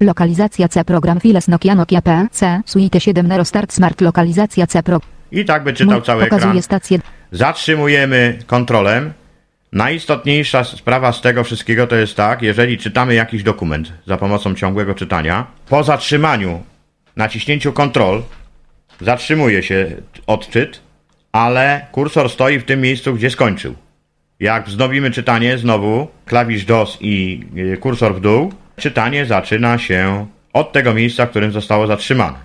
Lokalizacja 0.00 0.68
C 0.68 0.84
program 0.84 1.20
Files 1.20 1.48
Nokia 1.48 1.74
Nokia 1.74 2.02
PC 2.02 2.62
Suite 2.66 3.00
7 3.00 3.26
Nero 3.26 3.44
Start 3.44 3.72
Smart 3.72 4.00
Lokalizacja 4.00 4.66
C 4.66 4.82
pro 4.82 5.00
I 5.32 5.44
tak 5.44 5.64
by 5.64 5.72
czytał 5.72 6.02
cały 6.02 6.22
ekran. 6.22 6.40
Pokazuje 6.40 6.62
stację 6.62 6.98
Zatrzymujemy 7.32 8.38
kontrolem. 8.46 9.12
Najistotniejsza 9.72 10.64
sprawa 10.64 11.12
z 11.12 11.20
tego 11.20 11.44
wszystkiego 11.44 11.86
to 11.86 11.96
jest 11.96 12.16
tak, 12.16 12.42
jeżeli 12.42 12.78
czytamy 12.78 13.14
jakiś 13.14 13.42
dokument 13.42 13.92
za 14.06 14.16
pomocą 14.16 14.54
ciągłego 14.54 14.94
czytania, 14.94 15.46
po 15.68 15.84
zatrzymaniu, 15.84 16.62
naciśnięciu 17.16 17.72
Ctrl, 17.72 18.22
zatrzymuje 19.00 19.62
się 19.62 19.96
odczyt, 20.26 20.80
ale 21.32 21.86
kursor 21.92 22.30
stoi 22.30 22.58
w 22.58 22.64
tym 22.64 22.80
miejscu, 22.80 23.14
gdzie 23.14 23.30
skończył. 23.30 23.74
Jak 24.40 24.66
wznowimy 24.66 25.10
czytanie, 25.10 25.58
znowu 25.58 26.08
klawisz 26.26 26.64
DOS 26.64 26.98
i 27.00 27.44
y, 27.56 27.76
kursor 27.76 28.14
w 28.14 28.20
dół, 28.20 28.52
czytanie 28.76 29.26
zaczyna 29.26 29.78
się 29.78 30.26
od 30.52 30.72
tego 30.72 30.94
miejsca, 30.94 31.26
w 31.26 31.30
którym 31.30 31.52
zostało 31.52 31.86
zatrzymane. 31.86 32.38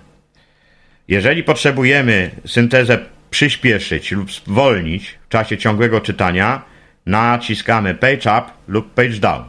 Jeżeli 1.08 1.42
potrzebujemy 1.42 2.30
syntezę 2.46 2.98
przyspieszyć 3.30 4.12
lub 4.12 4.32
zwolnić 4.32 5.18
w 5.26 5.28
czasie 5.28 5.58
ciągłego 5.58 6.00
czytania, 6.00 6.62
naciskamy 7.06 7.94
Page 7.94 8.38
Up 8.38 8.50
lub 8.68 8.94
Page 8.94 9.18
Down. 9.20 9.44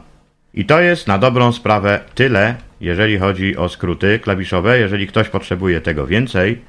I 0.54 0.64
to 0.64 0.80
jest 0.80 1.06
na 1.06 1.18
dobrą 1.18 1.52
sprawę 1.52 2.00
tyle, 2.14 2.54
jeżeli 2.80 3.18
chodzi 3.18 3.56
o 3.56 3.68
skróty 3.68 4.18
klawiszowe. 4.18 4.78
Jeżeli 4.78 5.06
ktoś 5.06 5.28
potrzebuje 5.28 5.80
tego 5.80 6.06
więcej, 6.06 6.60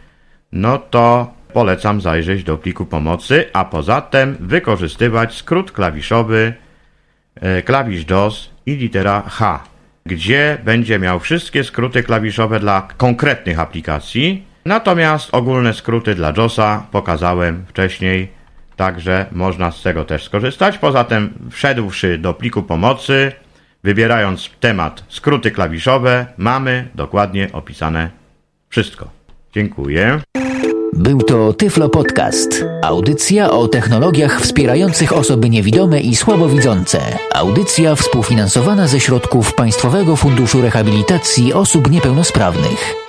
no 0.52 0.78
to 0.78 1.34
polecam 1.54 2.02
zajrzeć 2.02 2.44
do 2.44 2.58
pliku 2.58 2.86
pomocy, 2.86 3.46
a 3.54 3.66
poza 3.66 4.02
tym 4.02 4.38
wykorzystywać 4.40 5.36
skrót 5.36 5.72
klawiszowy 5.72 6.54
e, 7.36 7.62
klawisz 7.62 8.06
DOS 8.06 8.50
i 8.66 8.76
litera 8.76 9.24
H, 9.28 9.64
gdzie 10.06 10.58
będzie 10.64 11.00
miał 11.00 11.20
wszystkie 11.20 11.64
skróty 11.64 12.04
klawiszowe 12.04 12.60
dla 12.60 12.88
konkretnych 12.98 13.60
aplikacji. 13.60 14.44
Natomiast 14.66 15.30
ogólne 15.36 15.74
skróty 15.74 16.16
dla 16.16 16.34
JOSa 16.38 16.88
pokazałem 16.92 17.66
wcześniej, 17.68 18.39
także 18.80 19.26
można 19.32 19.72
z 19.72 19.82
tego 19.82 20.06
też 20.06 20.24
skorzystać. 20.24 20.78
Poza 20.78 21.04
tym, 21.04 21.34
wszedłszy 21.52 22.18
do 22.18 22.34
pliku 22.34 22.64
pomocy, 22.64 23.32
wybierając 23.84 24.50
temat 24.60 25.04
skróty 25.10 25.52
klawiszowe, 25.52 26.26
mamy 26.38 26.88
dokładnie 26.96 27.50
opisane 27.54 28.10
wszystko. 28.70 29.10
Dziękuję. 29.54 30.20
Był 30.94 31.22
to 31.22 31.54
Tyflo 31.54 31.90
Podcast. 31.90 32.66
Audycja 32.84 33.52
o 33.52 33.68
technologiach 33.68 34.42
wspierających 34.42 35.14
osoby 35.14 35.50
niewidome 35.50 36.00
i 36.00 36.16
słabowidzące. 36.16 37.00
Audycja 37.36 37.96
współfinansowana 37.96 38.88
ze 38.88 39.00
środków 39.00 39.56
Państwowego 39.56 40.16
Funduszu 40.16 40.62
Rehabilitacji 40.62 41.54
Osób 41.54 41.92
Niepełnosprawnych. 41.92 43.09